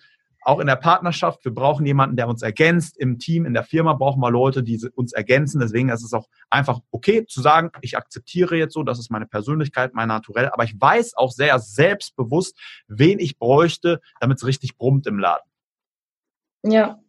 auch 0.45 0.61
in 0.61 0.67
der 0.67 0.77
Partnerschaft, 0.77 1.45
wir 1.45 1.55
brauchen 1.55 1.87
jemanden, 1.87 2.17
der 2.17 2.29
uns 2.29 2.43
ergänzt. 2.43 2.99
Im 2.99 3.19
Team, 3.19 3.47
in 3.47 3.55
der 3.55 3.65
Firma 3.65 3.95
brauchen 3.95 4.21
wir 4.21 4.31
Leute, 4.31 4.63
die 4.63 4.79
uns 4.95 5.13
ergänzen. 5.13 5.59
Deswegen 5.59 5.89
ist 5.89 6.05
es 6.05 6.13
auch 6.13 6.29
einfach 6.51 6.81
okay 6.91 7.25
zu 7.25 7.41
sagen, 7.41 7.71
ich 7.81 7.97
akzeptiere 7.97 8.57
jetzt 8.57 8.75
so, 8.75 8.83
das 8.83 8.99
ist 8.99 9.11
meine 9.11 9.27
Persönlichkeit, 9.27 9.95
mein 9.95 10.09
Naturell. 10.09 10.51
Aber 10.51 10.65
ich 10.65 10.79
weiß 10.79 11.17
auch 11.17 11.31
sehr 11.31 11.59
selbstbewusst, 11.59 12.59
wen 12.87 13.19
ich 13.19 13.39
bräuchte, 13.39 14.01
damit 14.21 14.37
es 14.37 14.47
richtig 14.47 14.77
brummt 14.77 15.07
im 15.07 15.19
Laden. 15.19 15.49
Ja, 16.63 17.01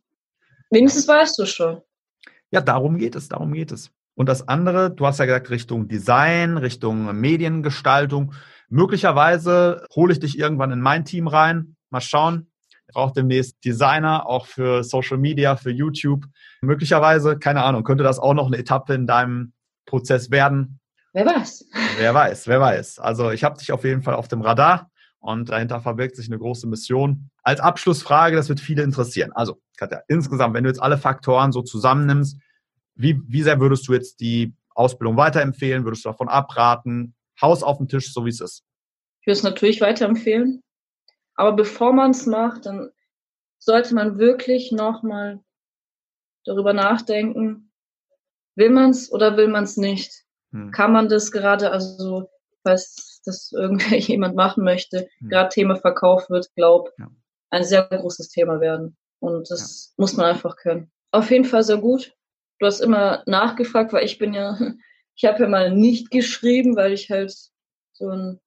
wenigstens 0.70 1.08
weißt 1.08 1.38
du 1.38 1.46
schon. 1.46 1.82
Ja, 2.52 2.62
darum 2.62 2.98
geht 2.98 3.16
es, 3.16 3.28
darum 3.28 3.54
geht 3.54 3.74
es. 3.74 3.92
Und 4.16 4.30
das 4.30 4.48
andere, 4.48 4.92
du 4.92 5.06
hast 5.06 5.20
ja 5.20 5.26
gesagt, 5.26 5.50
Richtung 5.50 5.90
Design, 5.90 6.58
Richtung 6.58 7.20
Mediengestaltung. 7.20 8.34
Möglicherweise 8.70 9.86
hole 9.94 10.14
ich 10.14 10.20
dich 10.20 10.40
irgendwann 10.40 10.72
in 10.72 10.80
mein 10.80 11.04
Team 11.04 11.28
rein. 11.28 11.76
Mal 11.90 12.00
schauen 12.00 12.50
brauche 12.96 13.14
demnächst 13.14 13.64
Designer, 13.64 14.26
auch 14.26 14.48
für 14.48 14.84
Social 14.84 15.18
Media, 15.18 15.58
für 15.58 15.70
YouTube. 15.70 16.26
Möglicherweise, 16.62 17.38
keine 17.38 17.64
Ahnung, 17.64 17.84
könnte 17.84 18.04
das 18.04 18.18
auch 18.18 18.34
noch 18.34 18.48
eine 18.48 18.58
Etappe 18.58 18.96
in 18.96 19.06
deinem 19.06 19.54
Prozess 19.86 20.32
werden. 20.32 20.80
Wer 21.14 21.26
weiß. 21.26 21.66
Wer 21.98 22.14
weiß, 22.14 22.48
wer 22.48 22.60
weiß. 22.60 23.00
Also 23.00 23.30
ich 23.32 23.44
habe 23.44 23.58
dich 23.60 23.72
auf 23.72 23.84
jeden 23.84 24.02
Fall 24.02 24.16
auf 24.16 24.28
dem 24.28 24.42
Radar 24.42 24.90
und 25.20 25.50
dahinter 25.50 25.82
verbirgt 25.82 26.16
sich 26.16 26.28
eine 26.28 26.40
große 26.40 26.68
Mission. 26.68 27.30
Als 27.44 27.60
Abschlussfrage, 27.60 28.36
das 28.36 28.50
wird 28.50 28.60
viele 28.60 28.84
interessieren. 28.84 29.32
Also, 29.34 29.62
Katja, 29.78 30.02
insgesamt, 30.08 30.54
wenn 30.54 30.64
du 30.64 30.70
jetzt 30.70 30.82
alle 30.82 30.98
Faktoren 30.98 31.52
so 31.52 31.62
zusammennimmst, 31.62 32.40
wie, 32.96 33.20
wie 33.28 33.44
sehr 33.44 33.60
würdest 33.60 33.88
du 33.88 33.94
jetzt 33.94 34.20
die 34.22 34.56
Ausbildung 34.74 35.18
weiterempfehlen? 35.18 35.84
Würdest 35.84 36.06
du 36.06 36.10
davon 36.10 36.30
abraten? 36.30 37.14
Haus 37.42 37.62
auf 37.62 37.78
den 37.78 37.88
Tisch, 37.88 38.14
so 38.14 38.26
wie 38.26 38.30
es 38.30 38.40
ist. 38.40 38.64
Ich 39.22 39.28
würde 39.28 39.38
es 39.38 39.44
natürlich 39.44 39.82
weiterempfehlen. 39.82 40.62
Aber 41.36 41.54
bevor 41.54 41.94
man 41.94 42.12
es 42.12 42.26
macht, 42.26 42.66
dann 42.66 42.92
sollte 43.60 43.94
man 43.94 44.18
wirklich 44.18 44.72
nochmal 44.72 45.44
darüber 46.46 46.74
nachdenken, 46.74 47.72
will 48.56 48.70
man 48.70 48.92
es 48.92 49.12
oder 49.12 49.38
will 49.38 49.48
man 49.48 49.64
es 49.64 49.78
nicht? 49.78 50.24
Hm. 50.52 50.72
Kann 50.72 50.94
man 50.94 51.10
das 51.10 51.32
gerade, 51.32 51.72
also 51.72 52.30
falls 52.64 53.22
das 53.26 53.52
irgendjemand 53.52 54.36
machen 54.44 54.64
möchte, 54.64 55.08
hm. 55.20 55.30
gerade 55.30 55.50
Thema 55.50 55.76
Verkauf 55.76 56.30
wird, 56.30 56.54
glaub, 56.56 56.92
ja. 56.98 57.10
ein 57.50 57.64
sehr 57.64 57.84
großes 57.84 58.30
Thema 58.30 58.60
werden. 58.60 58.96
Und 59.20 59.50
das 59.50 59.88
ja. 59.88 59.94
muss 59.98 60.16
man 60.16 60.28
einfach 60.28 60.56
können. 60.56 60.92
Auf 61.12 61.32
jeden 61.32 61.46
Fall 61.46 61.64
sehr 61.64 61.78
gut. 61.78 62.14
Du 62.60 62.66
hast 62.66 62.80
immer 62.80 63.24
nachgefragt, 63.26 63.92
weil 63.92 64.06
ich 64.06 64.18
bin 64.18 64.34
ja, 64.34 64.58
ich 65.16 65.26
habe 65.26 65.44
ja 65.44 65.50
mal 65.50 65.72
nicht 65.72 66.12
geschrieben, 66.12 66.76
weil 66.76 66.94
ich 66.94 67.10
halt 67.10 67.36
so 67.94 68.10
ein 68.10 68.40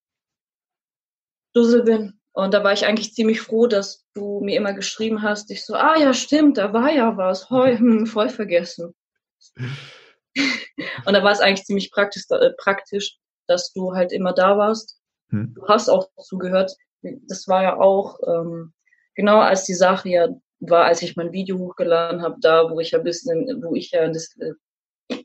Dussel 1.55 1.83
bin. 1.83 2.21
Und 2.39 2.55
da 2.55 2.63
war 2.63 2.73
ich 2.73 2.87
eigentlich 2.87 3.15
ziemlich 3.15 3.41
froh, 3.41 3.67
dass 3.67 4.07
du 4.15 4.39
mir 4.45 4.57
immer 4.57 4.73
geschrieben 4.73 5.23
hast. 5.23 5.51
Ich 5.51 5.67
so, 5.67 5.75
ah 5.75 5.99
ja, 5.99 6.15
stimmt, 6.15 6.57
da 6.57 6.73
war 6.73 6.89
ja 6.89 7.17
was. 7.17 7.51
Heu, 7.51 7.77
hm, 7.77 8.07
voll 8.07 8.29
vergessen. 8.29 8.95
Und 9.57 11.15
da 11.15 11.25
war 11.25 11.33
es 11.33 11.41
eigentlich 11.41 11.67
ziemlich 11.67 11.91
praktisch, 11.91 12.27
äh, 12.31 12.51
praktisch, 12.57 13.19
dass 13.49 13.73
du 13.73 13.93
halt 13.95 14.13
immer 14.13 14.33
da 14.33 14.57
warst. 14.57 15.01
Hm. 15.31 15.53
Du 15.55 15.67
hast 15.67 15.89
auch 15.89 16.11
zugehört. 16.17 16.77
Das 17.03 17.49
war 17.49 17.65
ja 17.65 17.77
auch 17.77 18.21
ähm, 18.25 18.73
genau 19.17 19.41
als 19.41 19.65
die 19.65 19.75
Sache 19.75 20.09
ja 20.09 20.29
war, 20.61 20.85
als 20.85 21.03
ich 21.03 21.17
mein 21.17 21.33
Video 21.33 21.59
hochgeladen 21.59 22.23
habe, 22.23 22.37
da, 22.41 22.71
wo 22.71 22.79
ich 22.79 22.93
ja 22.93 22.99
ein 22.99 23.05
bisschen, 23.05 23.65
wo 23.65 23.75
ich 23.75 23.91
ja 23.91 24.05
in 24.05 24.13
das 24.13 24.37
äh, 24.37 25.25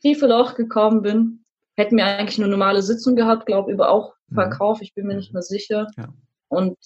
tiefe 0.00 0.28
Loch 0.28 0.54
gekommen 0.54 1.02
bin. 1.02 1.44
Hätten 1.76 1.96
wir 1.96 2.04
eigentlich 2.04 2.38
eine 2.38 2.46
normale 2.46 2.82
Sitzung 2.82 3.16
gehabt, 3.16 3.46
glaube 3.46 3.72
über 3.72 3.90
auch 3.90 4.14
mhm. 4.28 4.34
Verkauf, 4.36 4.80
ich 4.80 4.94
bin 4.94 5.08
mir 5.08 5.16
nicht 5.16 5.32
mehr 5.32 5.42
sicher. 5.42 5.88
Ja. 5.96 6.06
Und 6.48 6.76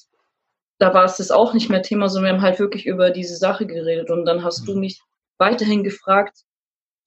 da 0.78 0.94
war 0.94 1.04
es 1.04 1.16
das 1.16 1.30
auch 1.30 1.52
nicht 1.54 1.68
mehr 1.68 1.82
Thema, 1.82 2.08
sondern 2.08 2.32
wir 2.32 2.36
haben 2.38 2.42
halt 2.42 2.58
wirklich 2.58 2.86
über 2.86 3.10
diese 3.10 3.36
Sache 3.36 3.66
geredet. 3.66 4.10
Und 4.10 4.24
dann 4.24 4.42
hast 4.42 4.62
mhm. 4.62 4.66
du 4.66 4.74
mich 4.76 5.00
weiterhin 5.38 5.84
gefragt, 5.84 6.44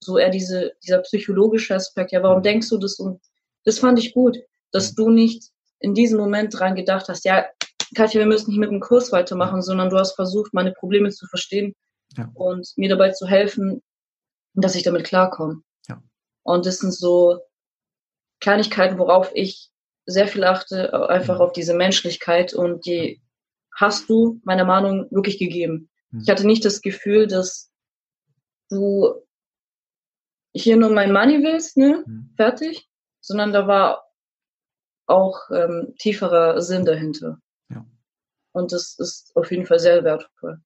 so 0.00 0.18
eher 0.18 0.30
diese, 0.30 0.72
dieser 0.82 0.98
psychologische 1.00 1.74
Aspekt, 1.74 2.12
ja, 2.12 2.22
warum 2.22 2.38
mhm. 2.38 2.44
denkst 2.44 2.68
du 2.68 2.78
das? 2.78 2.98
Und 2.98 3.20
das 3.64 3.78
fand 3.78 3.98
ich 3.98 4.14
gut, 4.14 4.38
dass 4.70 4.92
mhm. 4.92 4.96
du 4.96 5.10
nicht 5.10 5.50
in 5.80 5.94
diesem 5.94 6.18
Moment 6.18 6.58
dran 6.58 6.76
gedacht 6.76 7.08
hast, 7.08 7.24
ja, 7.24 7.46
Katja, 7.94 8.20
wir 8.20 8.26
müssen 8.26 8.50
nicht 8.50 8.58
mit 8.58 8.70
dem 8.70 8.80
Kurs 8.80 9.12
weitermachen, 9.12 9.62
sondern 9.62 9.90
du 9.90 9.98
hast 9.98 10.14
versucht, 10.14 10.54
meine 10.54 10.72
Probleme 10.72 11.10
zu 11.10 11.26
verstehen 11.26 11.74
ja. 12.16 12.30
und 12.34 12.72
mir 12.76 12.88
dabei 12.88 13.10
zu 13.10 13.26
helfen, 13.26 13.82
dass 14.54 14.74
ich 14.74 14.82
damit 14.82 15.04
klarkomme. 15.04 15.62
Ja. 15.88 16.02
Und 16.42 16.66
das 16.66 16.78
sind 16.78 16.92
so 16.92 17.40
Kleinigkeiten, 18.40 18.98
worauf 18.98 19.30
ich 19.34 19.70
sehr 20.06 20.28
viel 20.28 20.44
achte, 20.44 21.08
einfach 21.08 21.36
mhm. 21.36 21.40
auf 21.42 21.52
diese 21.52 21.74
Menschlichkeit 21.74 22.54
und 22.54 22.86
die 22.86 23.22
hast 23.74 24.08
du 24.08 24.40
meiner 24.44 24.64
Meinung 24.64 25.08
wirklich 25.10 25.38
gegeben. 25.38 25.90
Mhm. 26.10 26.22
Ich 26.22 26.30
hatte 26.30 26.46
nicht 26.46 26.64
das 26.64 26.80
Gefühl, 26.80 27.26
dass 27.26 27.70
du 28.70 29.14
hier 30.52 30.76
nur 30.76 30.90
mein 30.90 31.12
Money 31.12 31.42
willst, 31.42 31.76
ne, 31.76 32.04
mhm. 32.06 32.30
fertig, 32.36 32.88
sondern 33.20 33.52
da 33.52 33.66
war 33.66 34.04
auch 35.06 35.50
ähm, 35.50 35.94
tieferer 35.98 36.62
Sinn 36.62 36.84
dahinter. 36.84 37.38
Und 38.54 38.72
das 38.72 38.96
ist 38.98 39.34
auf 39.34 39.50
jeden 39.50 39.66
Fall 39.66 39.80
sehr 39.80 40.04
wertvoll. 40.04 40.60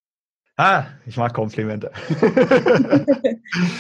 Ah, 0.61 0.87
ich 1.07 1.17
mag 1.17 1.33
Komplimente. 1.35 1.93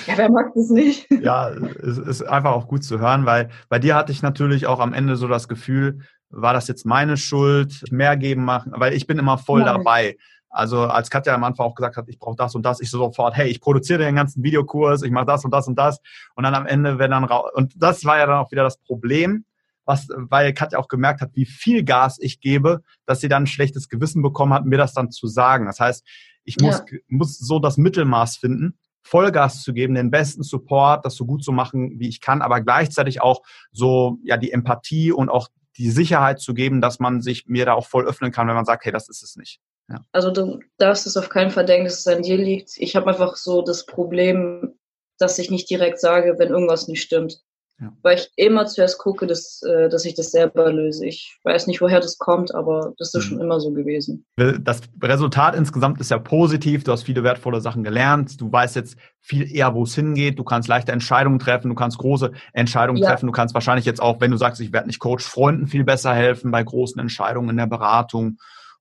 ja, 0.07 0.17
wer 0.17 0.31
mag 0.31 0.53
das 0.55 0.71
nicht? 0.71 1.09
ja, 1.11 1.49
es 1.49 1.99
ist 1.99 2.23
einfach 2.23 2.53
auch 2.53 2.69
gut 2.69 2.85
zu 2.85 3.01
hören, 3.01 3.27
weil 3.27 3.51
bei 3.69 3.81
dir 3.81 3.97
hatte 3.97 4.13
ich 4.13 4.23
natürlich 4.23 4.69
auch 4.69 4.79
am 4.79 4.93
Ende 4.93 5.17
so 5.17 5.27
das 5.27 5.49
Gefühl, 5.49 6.03
war 6.31 6.53
das 6.53 6.69
jetzt 6.69 6.87
meine 6.87 7.17
Schuld, 7.17 7.83
mehr 7.91 8.17
geben 8.17 8.45
machen, 8.45 8.73
weil 8.77 8.93
ich 8.93 9.09
bin 9.09 9.19
immer 9.19 9.39
voll 9.39 9.65
Nein. 9.65 9.75
dabei. 9.75 10.17
Also 10.51 10.83
als 10.83 11.11
Katja 11.11 11.35
am 11.35 11.43
Anfang 11.43 11.67
auch 11.67 11.75
gesagt 11.75 11.97
hat, 11.97 12.09
ich 12.09 12.21
brauche 12.21 12.37
das 12.37 12.55
und 12.55 12.63
das, 12.65 12.81
ich 12.81 12.91
so 12.91 12.99
sofort, 12.99 13.35
hey, 13.37 13.49
ich 13.49 13.61
produziere 13.61 14.05
den 14.05 14.15
ganzen 14.15 14.45
Videokurs, 14.45 15.03
ich 15.03 15.11
mache 15.11 15.27
das 15.27 15.45
und 15.45 15.51
das 15.53 15.67
und 15.67 15.77
das. 15.77 15.99
Und 16.37 16.45
dann 16.45 16.55
am 16.55 16.67
Ende, 16.67 17.01
wenn 17.01 17.11
dann 17.11 17.25
raus, 17.25 17.51
und 17.55 17.73
das 17.77 18.05
war 18.05 18.19
ja 18.19 18.27
dann 18.27 18.39
auch 18.39 18.53
wieder 18.53 18.63
das 18.63 18.79
Problem, 18.79 19.45
was, 19.85 20.07
weil 20.11 20.53
Katja 20.53 20.79
auch 20.79 20.89
gemerkt 20.89 21.23
hat, 21.23 21.31
wie 21.33 21.47
viel 21.47 21.83
Gas 21.83 22.19
ich 22.21 22.41
gebe, 22.41 22.83
dass 23.07 23.21
sie 23.21 23.29
dann 23.29 23.45
ein 23.45 23.47
schlechtes 23.49 23.89
Gewissen 23.89 24.23
bekommen 24.23 24.53
hat, 24.53 24.65
mir 24.65 24.79
das 24.79 24.93
dann 24.93 25.11
zu 25.11 25.27
sagen. 25.27 25.67
Das 25.67 25.81
heißt, 25.81 26.07
ich 26.49 26.59
muss, 26.61 26.83
ja. 26.91 26.99
muss 27.09 27.39
so 27.39 27.59
das 27.59 27.77
Mittelmaß 27.77 28.39
finden, 28.39 28.79
Vollgas 29.03 29.63
zu 29.63 29.73
geben, 29.73 29.95
den 29.95 30.11
besten 30.11 30.43
Support, 30.43 31.05
das 31.05 31.15
so 31.15 31.25
gut 31.25 31.45
zu 31.45 31.53
machen, 31.53 32.01
wie 32.01 32.09
ich 32.09 32.21
kann, 32.21 32.43
aber 32.43 32.61
gleichzeitig 32.61 33.21
auch 33.21 33.43
so, 33.71 34.19
ja, 34.25 34.37
die 34.37 34.53
Empathie 34.53 35.13
und 35.13 35.29
auch 35.29 35.49
die 35.77 35.91
Sicherheit 35.91 36.41
zu 36.41 36.55
geben, 36.55 36.81
dass 36.81 36.99
man 36.99 37.21
sich 37.23 37.47
mir 37.47 37.65
da 37.65 37.75
auch 37.75 37.87
voll 37.87 38.07
öffnen 38.07 38.33
kann, 38.33 38.49
wenn 38.49 38.55
man 38.55 38.65
sagt, 38.65 38.85
hey, 38.85 38.93
das 38.93 39.09
ist 39.09 39.23
es 39.23 39.37
nicht. 39.37 39.61
Ja. 39.89 40.05
Also 40.13 40.31
du 40.31 40.61
darfst 40.77 41.07
es 41.07 41.17
auf 41.17 41.29
keinen 41.29 41.51
Fall 41.51 41.65
denken, 41.65 41.85
dass 41.85 42.01
es 42.01 42.07
an 42.07 42.23
dir 42.23 42.37
liegt. 42.37 42.73
Ich 42.77 42.97
habe 42.97 43.07
einfach 43.09 43.37
so 43.37 43.63
das 43.63 43.87
Problem, 43.87 44.75
dass 45.19 45.39
ich 45.39 45.51
nicht 45.51 45.71
direkt 45.71 46.01
sage, 46.01 46.35
wenn 46.39 46.51
irgendwas 46.51 46.89
nicht 46.89 47.03
stimmt. 47.03 47.43
Ja. 47.81 47.93
Weil 48.03 48.19
ich 48.19 48.31
immer 48.35 48.67
zuerst 48.67 48.99
gucke, 48.99 49.29
dass, 49.29 49.63
äh, 49.63 49.89
dass 49.89 50.05
ich 50.05 50.15
das 50.15 50.33
selber 50.33 50.73
löse. 50.73 51.07
Ich 51.07 51.39
weiß 51.45 51.69
nicht, 51.69 51.81
woher 51.81 52.01
das 52.01 52.19
kommt, 52.19 52.53
aber 52.53 52.93
das 52.99 53.15
ist 53.15 53.25
mhm. 53.25 53.29
schon 53.29 53.41
immer 53.41 53.61
so 53.61 53.71
gewesen. 53.73 54.27
Das 54.37 54.81
Resultat 55.01 55.55
insgesamt 55.55 56.01
ist 56.01 56.11
ja 56.11 56.19
positiv. 56.19 56.83
Du 56.83 56.91
hast 56.91 57.05
viele 57.05 57.23
wertvolle 57.23 57.61
Sachen 57.61 57.85
gelernt. 57.85 58.41
Du 58.41 58.51
weißt 58.51 58.75
jetzt 58.75 58.97
viel 59.21 59.49
eher, 59.55 59.75
wo 59.75 59.85
es 59.85 59.95
hingeht. 59.95 60.41
Du 60.41 60.45
kannst 60.45 60.69
leichte 60.69 60.91
Entscheidungen 60.91 61.39
treffen. 61.39 61.69
Du 61.69 61.77
kannst 61.77 61.99
große 61.99 62.33
Entscheidungen 62.53 63.01
ja. 63.01 63.11
treffen. 63.11 63.27
Du 63.27 63.33
kannst 63.33 63.55
wahrscheinlich 63.55 63.87
jetzt 63.87 64.03
auch, 64.03 64.21
wenn 64.21 64.33
du 64.33 64.37
sagst, 64.37 64.61
ich 64.61 64.73
werde 64.73 64.89
nicht 64.89 64.99
Coach, 64.99 65.25
Freunden 65.25 65.69
viel 65.69 65.85
besser 65.85 66.13
helfen 66.13 66.51
bei 66.51 66.63
großen 66.65 67.01
Entscheidungen 67.01 67.51
in 67.51 67.57
der 67.59 67.67
Beratung. 67.67 68.39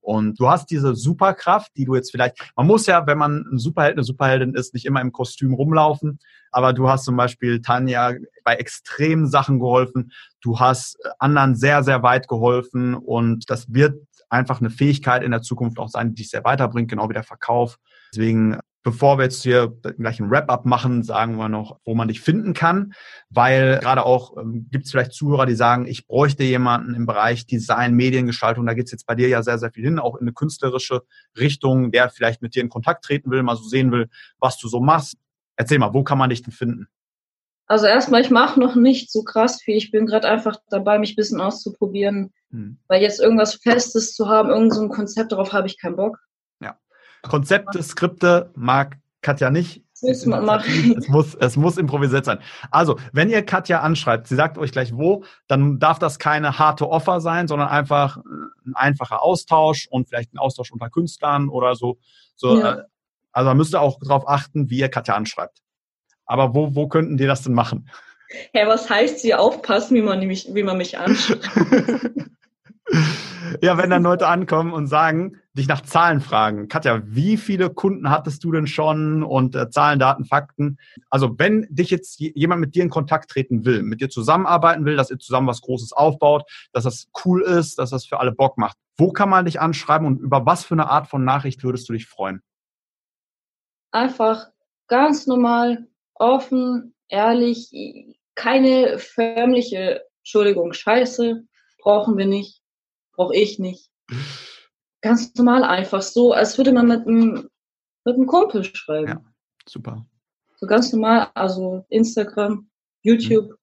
Und 0.08 0.40
du 0.40 0.48
hast 0.48 0.72
diese 0.72 0.96
Superkraft, 0.96 1.76
die 1.76 1.84
du 1.84 1.94
jetzt 1.94 2.12
vielleicht, 2.12 2.54
man 2.56 2.66
muss 2.66 2.86
ja, 2.86 3.06
wenn 3.08 3.18
man 3.18 3.46
ein 3.52 3.58
Superheld, 3.58 3.98
eine 3.98 4.06
Superheldin 4.06 4.54
ist, 4.54 4.74
nicht 4.74 4.86
immer 4.86 5.02
im 5.02 5.12
Kostüm 5.12 5.54
rumlaufen, 5.54 6.20
aber 6.50 6.72
du 6.72 6.88
hast 6.88 7.04
zum 7.04 7.18
Beispiel 7.18 7.62
Tanja 7.62 8.14
bei 8.46 8.56
extremen 8.56 9.28
Sachen 9.28 9.60
geholfen, 9.60 10.14
du 10.40 10.62
hast 10.62 10.98
anderen 11.20 11.56
sehr, 11.56 11.84
sehr 11.84 12.04
weit 12.04 12.30
geholfen. 12.30 12.96
Und 12.96 13.50
das 13.50 13.74
wird 13.74 14.02
einfach 14.30 14.62
eine 14.62 14.70
Fähigkeit 14.70 15.24
in 15.24 15.32
der 15.32 15.42
Zukunft 15.42 15.78
auch 15.78 15.90
sein, 15.90 16.12
die 16.12 16.22
dich 16.22 16.30
sehr 16.30 16.46
weiterbringt, 16.46 16.90
genau 16.90 17.10
wie 17.10 17.14
der 17.14 17.24
Verkauf. 17.24 17.78
Deswegen 18.14 18.60
Bevor 18.88 19.18
wir 19.18 19.26
jetzt 19.26 19.44
hier 19.44 19.68
gleich 19.98 20.22
ein 20.22 20.32
Wrap-up 20.32 20.66
machen, 20.66 21.04
sagen 21.04 21.36
wir 21.36 21.50
noch, 21.50 21.78
wo 21.84 21.94
man 21.94 22.08
dich 22.08 22.22
finden 22.22 22.54
kann, 22.54 22.94
weil 23.30 23.80
gerade 23.80 24.06
auch 24.06 24.38
ähm, 24.38 24.70
gibt 24.72 24.86
es 24.86 24.92
vielleicht 24.92 25.12
Zuhörer, 25.12 25.46
die 25.46 25.56
sagen, 25.56 25.88
ich 25.88 26.08
bräuchte 26.08 26.46
jemanden 26.46 26.96
im 26.96 27.06
Bereich 27.06 27.46
Design, 27.46 27.96
Mediengestaltung, 27.96 28.66
da 28.66 28.74
geht 28.74 28.86
es 28.86 28.94
jetzt 28.94 29.06
bei 29.06 29.14
dir 29.14 29.28
ja 29.28 29.44
sehr, 29.44 29.60
sehr 29.60 29.74
viel 29.74 29.84
hin, 29.84 30.00
auch 30.00 30.16
in 30.16 30.22
eine 30.22 30.32
künstlerische 30.32 31.02
Richtung, 31.38 31.92
der 31.92 32.10
vielleicht 32.10 32.42
mit 32.42 32.56
dir 32.56 32.62
in 32.62 32.70
Kontakt 32.70 33.04
treten 33.04 33.30
will, 33.30 33.44
mal 33.44 33.58
so 33.58 33.64
sehen 33.64 33.92
will, 33.92 34.08
was 34.40 34.58
du 34.58 34.70
so 34.70 34.80
machst. 34.80 35.18
Erzähl 35.58 35.80
mal, 35.80 35.94
wo 35.94 36.06
kann 36.06 36.18
man 36.18 36.30
dich 36.30 36.44
denn 36.44 36.54
finden? 36.54 36.88
Also 37.66 37.88
erstmal, 37.88 38.22
ich 38.22 38.30
mache 38.30 38.58
noch 38.58 38.76
nicht 38.76 39.12
so 39.12 39.22
krass 39.24 39.62
viel. 39.62 39.76
Ich 39.76 39.92
bin 39.92 40.06
gerade 40.06 40.30
einfach 40.30 40.62
dabei, 40.70 40.98
mich 40.98 41.12
ein 41.12 41.18
bisschen 41.18 41.42
auszuprobieren. 41.42 42.32
Hm. 42.52 42.78
Weil 42.88 43.02
jetzt 43.02 43.20
irgendwas 43.20 43.56
Festes 43.56 44.14
zu 44.14 44.30
haben, 44.30 44.48
irgendein 44.48 44.72
so 44.72 44.88
Konzept, 44.88 45.34
darauf 45.34 45.52
habe 45.52 45.68
ich 45.68 45.78
keinen 45.78 45.98
Bock. 45.98 46.20
Konzepte, 47.24 47.82
Skripte 47.84 48.52
mag 48.56 48.98
Katja 49.22 49.50
nicht. 49.50 49.84
Es 50.04 50.26
muss, 51.08 51.34
es 51.36 51.58
muss 51.58 51.78
improvisiert 51.78 52.24
sein. 52.24 52.38
Also, 52.70 53.00
wenn 53.14 53.32
ihr 53.32 53.44
Katja 53.44 53.82
anschreibt, 53.82 54.28
sie 54.28 54.36
sagt 54.36 54.60
euch 54.60 54.72
gleich 54.72 54.96
wo, 54.96 55.24
dann 55.48 55.80
darf 55.80 55.98
das 55.98 56.20
keine 56.20 56.60
harte 56.60 56.88
Offer 56.88 57.20
sein, 57.20 57.48
sondern 57.48 57.68
einfach 57.68 58.18
ein 58.66 58.76
einfacher 58.76 59.24
Austausch 59.24 59.88
und 59.90 60.08
vielleicht 60.08 60.34
ein 60.34 60.38
Austausch 60.38 60.72
unter 60.72 60.92
Künstlern 60.92 61.50
oder 61.50 61.74
so. 61.74 61.98
so 62.36 62.60
ja. 62.60 62.74
Äh, 62.74 62.84
also, 63.32 63.50
man 63.50 63.58
müsste 63.58 63.82
auch 63.82 64.00
darauf 64.00 64.28
achten, 64.28 64.70
wie 64.70 64.80
ihr 64.80 64.90
Katja 64.90 65.16
anschreibt. 65.16 65.64
Aber 66.26 66.54
wo, 66.54 66.76
wo 66.76 66.88
könnten 66.88 67.18
die 67.18 67.26
das 67.26 67.42
denn 67.42 67.54
machen? 67.54 67.90
Hä, 68.30 68.50
hey, 68.54 68.68
was 68.68 68.90
heißt 68.90 69.20
sie 69.20 69.34
aufpassen, 69.34 69.96
wie 69.96 70.02
man, 70.02 70.20
mich, 70.28 70.54
wie 70.54 70.64
man 70.64 70.78
mich 70.78 70.98
anschreibt? 70.98 71.50
ja, 73.62 73.78
wenn 73.78 73.90
dann 73.90 74.04
Leute 74.04 74.28
ankommen 74.28 74.74
und 74.74 74.88
sagen, 74.88 75.38
dich 75.54 75.68
nach 75.68 75.82
Zahlen 75.82 76.22
fragen. 76.22 76.68
Katja, 76.68 77.02
wie 77.06 77.38
viele 77.38 77.70
Kunden 77.70 78.10
hattest 78.10 78.44
du 78.44 78.52
denn 78.52 78.68
schon 78.68 79.24
und 79.24 79.56
äh, 79.56 79.70
Zahlen, 79.70 80.00
Daten, 80.00 80.26
Fakten? 80.26 80.78
Also 81.10 81.38
wenn 81.38 81.68
dich 81.70 81.90
jetzt 81.90 82.20
jemand 82.20 82.62
mit 82.62 82.76
dir 82.76 82.84
in 82.84 82.90
Kontakt 82.90 83.30
treten 83.32 83.66
will, 83.66 83.84
mit 83.84 84.02
dir 84.02 84.10
zusammenarbeiten 84.10 84.86
will, 84.86 84.96
dass 84.96 85.12
ihr 85.12 85.20
zusammen 85.20 85.48
was 85.48 85.62
Großes 85.62 85.94
aufbaut, 85.94 86.44
dass 86.74 86.84
das 86.84 87.08
cool 87.26 87.42
ist, 87.42 87.80
dass 87.80 87.90
das 87.90 88.06
für 88.06 88.20
alle 88.20 88.32
Bock 88.32 88.58
macht, 88.58 88.78
wo 88.98 89.12
kann 89.12 89.30
man 89.30 89.46
dich 89.46 89.60
anschreiben 89.60 90.08
und 90.08 90.20
über 90.20 90.46
was 90.46 90.64
für 90.64 90.76
eine 90.76 90.90
Art 90.90 91.08
von 91.08 91.24
Nachricht 91.24 91.64
würdest 91.64 91.90
du 91.90 91.94
dich 91.94 92.08
freuen? 92.08 92.42
Einfach 93.92 94.48
ganz 94.88 95.28
normal, 95.28 95.88
offen, 96.14 96.94
ehrlich, 97.10 98.16
keine 98.36 99.00
förmliche 99.00 100.04
Entschuldigung, 100.20 100.74
Scheiße, 100.74 101.46
brauchen 101.80 102.18
wir 102.18 102.26
nicht 102.26 102.62
brauche 103.18 103.36
ich 103.36 103.60
nicht. 103.60 103.90
Ganz 105.02 105.36
normal 105.36 105.64
einfach 105.64 106.02
so, 106.02 106.32
als 106.32 106.58
würde 106.58 106.72
man 106.72 106.88
mit 106.88 107.06
einem, 107.06 107.50
mit 108.06 108.16
einem 108.16 108.28
Kumpel 108.28 108.64
schreiben. 108.64 109.08
Ja, 109.08 109.22
super. 109.68 110.06
So 110.56 110.66
ganz 110.66 110.92
normal, 110.94 111.30
also 111.34 111.86
Instagram, 111.90 112.70
YouTube. 113.02 113.58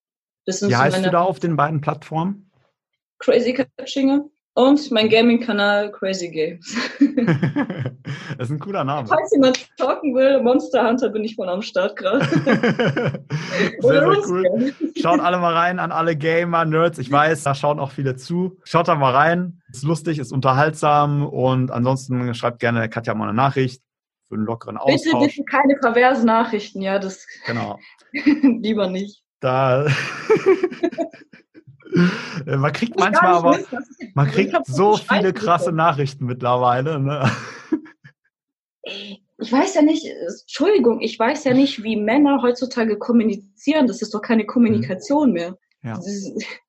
Das 0.45 0.61
sind 0.61 0.69
Wie 0.69 0.75
so 0.75 0.81
heißt 0.81 1.05
du 1.05 1.11
da 1.11 1.23
auf 1.23 1.41
den 1.41 1.57
beiden 1.57 1.81
Plattformen? 1.81 2.51
Crazy 3.19 3.55
Katschinge 3.55 4.31
und 4.55 4.91
mein 4.93 5.09
Gaming-Kanal 5.09 5.91
Crazy 5.91 6.29
Games. 6.31 6.77
das 8.39 8.49
ist 8.49 8.51
ein 8.51 8.59
cooler 8.61 8.85
Name. 8.85 9.07
Falls 9.07 9.33
jemand 9.33 9.69
talken 9.77 10.15
will, 10.15 10.41
Monster 10.43 10.87
Hunter 10.89 11.09
bin 11.09 11.25
ich 11.25 11.35
voll 11.35 11.49
am 11.49 11.61
Start 11.61 11.97
gerade. 11.97 12.25
sehr, 13.81 13.81
sehr 13.81 14.29
cool. 14.29 14.73
Schaut 14.97 15.21
alle 15.21 15.39
mal 15.39 15.53
rein 15.55 15.79
an 15.79 15.91
alle 15.93 16.17
Gamer, 16.17 16.65
Nerds. 16.65 16.99
Ich 16.99 17.11
weiß, 17.11 17.43
da 17.43 17.55
schauen 17.55 17.81
auch 17.81 17.91
viele 17.91 18.15
zu. 18.17 18.59
Schaut 18.65 18.89
da 18.89 18.95
mal 18.95 19.13
rein. 19.13 19.61
Ist 19.73 19.83
lustig, 19.83 20.19
ist 20.21 20.33
unterhaltsam 20.33 21.27
und 21.27 21.71
ansonsten 21.73 22.33
schreibt 22.35 22.61
gerne 22.61 22.89
Katja 22.89 23.15
mal 23.15 23.25
eine 23.25 23.35
Nachricht. 23.35 23.83
für 24.29 24.37
einen 24.37 24.45
lockeren 24.45 24.77
Austausch. 24.77 25.03
Bitte, 25.05 25.19
bitte 25.19 25.45
keine 25.45 25.75
perversen 25.75 26.27
Nachrichten, 26.27 26.81
ja, 26.81 26.99
das 27.01 27.27
Genau. 27.47 27.79
lieber 28.13 28.89
nicht. 28.89 29.23
Da 29.41 29.87
man 32.47 32.73
kriegt 32.73 32.99
manchmal 32.99 33.35
aber, 33.35 33.51
was 33.71 33.85
ich- 33.99 34.15
man 34.15 34.27
kriegt 34.31 34.67
so 34.67 34.97
viele 34.97 35.33
krasse. 35.33 35.73
Nachrichten 35.73 36.27
mittlerweile. 36.27 36.99
Ne? 37.01 37.31
Ich 39.39 39.53
weiß 39.53 39.75
ja 39.75 39.83
nicht, 39.83 40.05
äh, 40.05 40.15
Entschuldigung, 40.43 41.01
ich 41.01 41.19
weiß 41.19 41.45
ja 41.45 41.55
nicht, 41.55 41.83
wie 41.83 41.97
Männer 41.97 42.41
heutzutage 42.43 42.99
kommunizieren. 42.99 43.87
Das 43.87 44.03
ist 44.03 44.15
doch 44.15 44.21
keine 44.23 44.47
Kommunikation 44.47 45.33
mehr. 45.33 45.51
Mhm. 45.83 45.89
Ja. 45.89 45.97
Das 45.97 46.07
ist- 46.07 46.33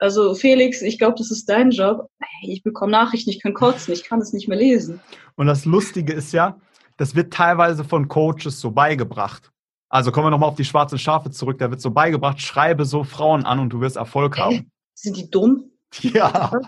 Also 0.00 0.34
Felix, 0.34 0.82
ich 0.82 0.98
glaube, 0.98 1.14
das 1.16 1.30
ist 1.30 1.48
dein 1.48 1.70
Job. 1.70 2.10
Ich 2.42 2.62
bekomme 2.62 2.90
Nachrichten, 2.92 3.30
ich 3.30 3.40
kann 3.40 3.54
kotzen, 3.54 3.94
ich 3.94 4.04
kann 4.04 4.20
es 4.20 4.32
nicht 4.34 4.48
mehr 4.48 4.58
lesen. 4.58 5.00
Und 5.36 5.46
das 5.46 5.64
Lustige 5.64 6.12
ist 6.12 6.32
ja, 6.32 6.58
das 6.98 7.14
wird 7.14 7.32
teilweise 7.32 7.84
von 7.84 8.08
Coaches 8.08 8.60
so 8.60 8.72
beigebracht. 8.72 9.50
Also 9.88 10.10
kommen 10.10 10.26
wir 10.26 10.30
nochmal 10.32 10.48
auf 10.50 10.56
die 10.56 10.64
schwarzen 10.64 10.98
Schafe 10.98 11.30
zurück. 11.30 11.58
Da 11.58 11.70
wird 11.70 11.80
so 11.80 11.90
beigebracht, 11.92 12.40
schreibe 12.40 12.84
so 12.84 13.04
Frauen 13.04 13.46
an 13.46 13.60
und 13.60 13.70
du 13.70 13.80
wirst 13.80 13.96
Erfolg 13.96 14.36
haben. 14.38 14.70
Sind 14.94 15.16
die 15.16 15.30
dumm? 15.30 15.70
Ja. 16.00 16.50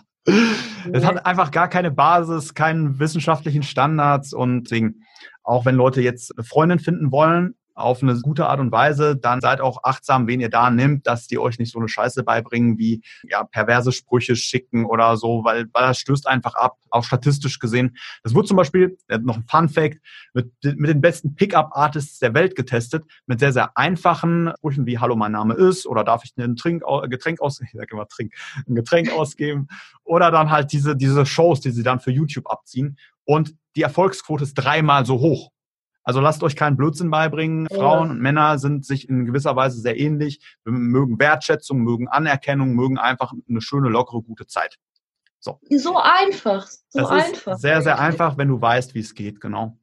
Es 0.92 1.04
hat 1.04 1.24
einfach 1.24 1.52
gar 1.52 1.68
keine 1.68 1.92
Basis, 1.92 2.54
keinen 2.54 2.98
wissenschaftlichen 2.98 3.62
Standards 3.62 4.32
und 4.32 4.64
deswegen, 4.64 5.04
auch 5.44 5.64
wenn 5.66 5.76
Leute 5.76 6.00
jetzt 6.02 6.36
eine 6.36 6.44
Freundin 6.44 6.80
finden 6.80 7.12
wollen, 7.12 7.54
auf 7.76 8.02
eine 8.02 8.18
gute 8.20 8.46
Art 8.46 8.58
und 8.58 8.72
Weise, 8.72 9.16
dann 9.16 9.40
seid 9.40 9.60
auch 9.60 9.84
achtsam, 9.84 10.26
wen 10.26 10.40
ihr 10.40 10.48
da 10.48 10.70
nimmt, 10.70 11.06
dass 11.06 11.26
die 11.26 11.38
euch 11.38 11.58
nicht 11.58 11.72
so 11.72 11.78
eine 11.78 11.88
Scheiße 11.88 12.24
beibringen 12.24 12.78
wie 12.78 13.02
ja, 13.28 13.44
perverse 13.44 13.92
Sprüche 13.92 14.34
schicken 14.34 14.86
oder 14.86 15.16
so, 15.16 15.44
weil, 15.44 15.66
weil 15.72 15.86
das 15.86 15.98
stößt 15.98 16.26
einfach 16.26 16.54
ab, 16.54 16.78
auch 16.90 17.04
statistisch 17.04 17.58
gesehen. 17.58 17.96
Das 18.22 18.34
wurde 18.34 18.48
zum 18.48 18.56
Beispiel, 18.56 18.96
äh, 19.08 19.18
noch 19.18 19.36
ein 19.36 19.44
Fun 19.46 19.68
Fact, 19.68 19.98
mit, 20.32 20.50
mit 20.62 20.88
den 20.88 21.00
besten 21.02 21.34
Pickup-Artists 21.34 22.18
der 22.18 22.32
Welt 22.32 22.56
getestet, 22.56 23.04
mit 23.26 23.40
sehr, 23.40 23.52
sehr 23.52 23.76
einfachen 23.76 24.52
Sprüchen 24.56 24.86
wie 24.86 24.98
Hallo, 24.98 25.14
mein 25.14 25.32
Name 25.32 25.54
ist 25.54 25.86
oder 25.86 26.02
darf 26.02 26.24
ich 26.24 26.32
ein 26.38 26.56
Trink, 26.56 26.82
Getränk 27.08 27.40
aus, 27.40 27.60
ich 27.64 27.72
sag 27.72 27.92
immer 27.92 28.08
Trink, 28.08 28.32
ein 28.66 28.74
Getränk 28.74 29.12
ausgeben 29.12 29.68
oder 30.02 30.30
dann 30.30 30.50
halt 30.50 30.72
diese, 30.72 30.96
diese 30.96 31.26
Shows, 31.26 31.60
die 31.60 31.70
sie 31.70 31.82
dann 31.82 32.00
für 32.00 32.10
YouTube 32.10 32.50
abziehen 32.50 32.96
und 33.24 33.54
die 33.76 33.82
Erfolgsquote 33.82 34.44
ist 34.44 34.54
dreimal 34.54 35.04
so 35.04 35.20
hoch. 35.20 35.50
Also 36.07 36.20
lasst 36.20 36.44
euch 36.44 36.54
keinen 36.54 36.76
Blödsinn 36.76 37.11
beibringen. 37.11 37.66
Ja. 37.68 37.78
Frauen 37.78 38.11
und 38.11 38.20
Männer 38.20 38.61
sind 38.61 38.86
sich 38.86 39.09
in 39.09 39.26
gewisser 39.26 39.57
Weise 39.57 39.80
sehr 39.80 39.98
ähnlich, 39.98 40.40
Wir 40.64 40.72
mögen 40.72 41.18
Wertschätzung, 41.18 41.80
mögen 41.80 42.07
Anerkennung, 42.07 42.74
mögen 42.74 42.96
einfach 42.96 43.32
eine 43.48 43.61
schöne, 43.61 43.88
lockere, 43.88 44.22
gute 44.22 44.46
Zeit. 44.46 44.78
So 45.40 45.96
einfach, 45.98 46.66
so 46.88 47.00
das 47.00 47.11
einfach. 47.11 47.59
sehr, 47.59 47.82
sehr 47.82 47.98
einfach, 47.98 48.38
wenn 48.38 48.48
du 48.48 48.61
weißt, 48.61 48.94
wie 48.94 49.00
es 49.00 49.14
geht, 49.14 49.40
genau. 49.40 49.78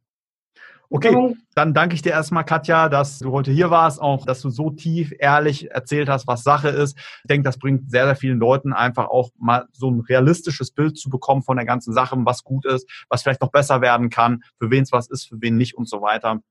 Okay, 0.95 1.35
dann 1.55 1.73
danke 1.73 1.95
ich 1.95 2.03
dir 2.03 2.11
erstmal, 2.11 2.45
Katja, 2.45 2.87
dass 2.87 3.17
du 3.17 3.31
heute 3.31 3.51
hier 3.51 3.71
warst, 3.71 3.99
auch 3.99 4.27
dass 4.27 4.41
du 4.41 4.51
so 4.51 4.69
tief 4.69 5.11
ehrlich 5.17 5.71
erzählt 5.71 6.07
hast, 6.07 6.27
was 6.27 6.43
Sache 6.43 6.69
ist. 6.69 6.95
Ich 6.95 7.27
denke, 7.27 7.45
das 7.45 7.57
bringt 7.57 7.89
sehr, 7.89 8.05
sehr 8.05 8.15
vielen 8.15 8.37
Leuten 8.37 8.73
einfach 8.73 9.07
auch 9.07 9.31
mal 9.39 9.65
so 9.71 9.89
ein 9.89 10.01
realistisches 10.01 10.69
Bild 10.69 10.99
zu 10.99 11.09
bekommen 11.09 11.41
von 11.41 11.57
der 11.57 11.65
ganzen 11.65 11.93
Sache, 11.93 12.15
was 12.19 12.43
gut 12.43 12.67
ist, 12.67 12.87
was 13.09 13.23
vielleicht 13.23 13.41
noch 13.41 13.49
besser 13.49 13.81
werden 13.81 14.11
kann, 14.11 14.43
für 14.59 14.69
wen 14.69 14.83
es 14.83 14.91
was 14.91 15.09
ist, 15.09 15.29
für 15.29 15.41
wen 15.41 15.57
nicht 15.57 15.73
und 15.73 15.89
so 15.89 16.03
weiter. 16.03 16.41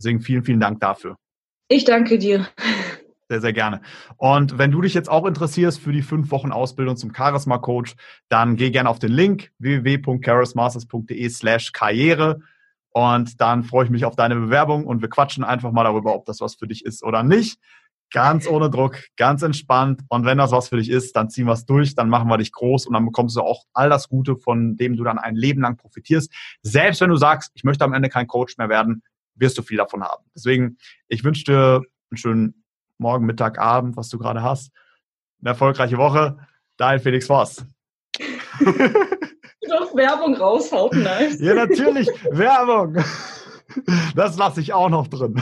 Deswegen 0.00 0.20
vielen, 0.20 0.42
vielen 0.42 0.58
Dank 0.58 0.80
dafür. 0.80 1.16
Ich 1.68 1.84
danke 1.84 2.18
dir. 2.18 2.48
Sehr, 3.28 3.40
sehr 3.40 3.52
gerne. 3.52 3.82
Und 4.16 4.58
wenn 4.58 4.72
du 4.72 4.80
dich 4.80 4.94
jetzt 4.94 5.08
auch 5.08 5.26
interessierst 5.26 5.78
für 5.78 5.92
die 5.92 6.02
fünf 6.02 6.32
Wochen 6.32 6.50
Ausbildung 6.50 6.96
zum 6.96 7.14
Charisma 7.14 7.58
Coach, 7.58 7.94
dann 8.28 8.56
geh 8.56 8.72
gerne 8.72 8.90
auf 8.90 8.98
den 8.98 9.12
Link 9.12 9.52
www.charismasters.de 9.60 11.28
slash 11.28 11.70
karriere 11.70 12.40
und 12.92 13.40
dann 13.40 13.64
freue 13.64 13.84
ich 13.84 13.90
mich 13.90 14.04
auf 14.04 14.16
deine 14.16 14.36
Bewerbung 14.36 14.86
und 14.86 15.00
wir 15.00 15.08
quatschen 15.08 15.44
einfach 15.44 15.72
mal 15.72 15.84
darüber, 15.84 16.14
ob 16.14 16.26
das 16.26 16.40
was 16.40 16.54
für 16.54 16.66
dich 16.66 16.84
ist 16.84 17.02
oder 17.02 17.22
nicht. 17.22 17.58
Ganz 18.12 18.46
ohne 18.46 18.68
Druck, 18.68 18.98
ganz 19.16 19.40
entspannt. 19.40 20.02
Und 20.08 20.26
wenn 20.26 20.36
das 20.36 20.52
was 20.52 20.68
für 20.68 20.76
dich 20.76 20.90
ist, 20.90 21.16
dann 21.16 21.30
ziehen 21.30 21.46
wir 21.46 21.54
es 21.54 21.64
durch, 21.64 21.94
dann 21.94 22.10
machen 22.10 22.28
wir 22.28 22.36
dich 22.36 22.52
groß 22.52 22.86
und 22.86 22.92
dann 22.92 23.06
bekommst 23.06 23.36
du 23.36 23.40
auch 23.40 23.64
all 23.72 23.88
das 23.88 24.10
Gute, 24.10 24.36
von 24.36 24.76
dem 24.76 24.96
du 24.96 25.04
dann 25.04 25.18
ein 25.18 25.34
Leben 25.34 25.62
lang 25.62 25.78
profitierst. 25.78 26.30
Selbst 26.60 27.00
wenn 27.00 27.08
du 27.08 27.16
sagst, 27.16 27.50
ich 27.54 27.64
möchte 27.64 27.84
am 27.84 27.94
Ende 27.94 28.10
kein 28.10 28.26
Coach 28.26 28.58
mehr 28.58 28.68
werden, 28.68 29.02
wirst 29.34 29.56
du 29.56 29.62
viel 29.62 29.78
davon 29.78 30.02
haben. 30.02 30.24
Deswegen, 30.34 30.76
ich 31.08 31.24
wünsche 31.24 31.44
dir 31.44 31.82
einen 32.10 32.18
schönen 32.18 32.64
Morgen, 32.98 33.24
Mittag, 33.24 33.58
Abend, 33.58 33.96
was 33.96 34.10
du 34.10 34.18
gerade 34.18 34.42
hast. 34.42 34.70
Eine 35.40 35.50
erfolgreiche 35.50 35.96
Woche. 35.96 36.36
Dein 36.76 37.00
Felix 37.00 37.26
Voss. 37.26 37.64
Doch 39.78 39.94
Werbung 39.94 40.34
raushauen, 40.34 41.02
nice. 41.02 41.40
ja, 41.40 41.54
natürlich. 41.54 42.08
Werbung. 42.30 42.96
Das 44.14 44.36
lasse 44.36 44.60
ich 44.60 44.74
auch 44.74 44.90
noch 44.90 45.08
drin. 45.08 45.40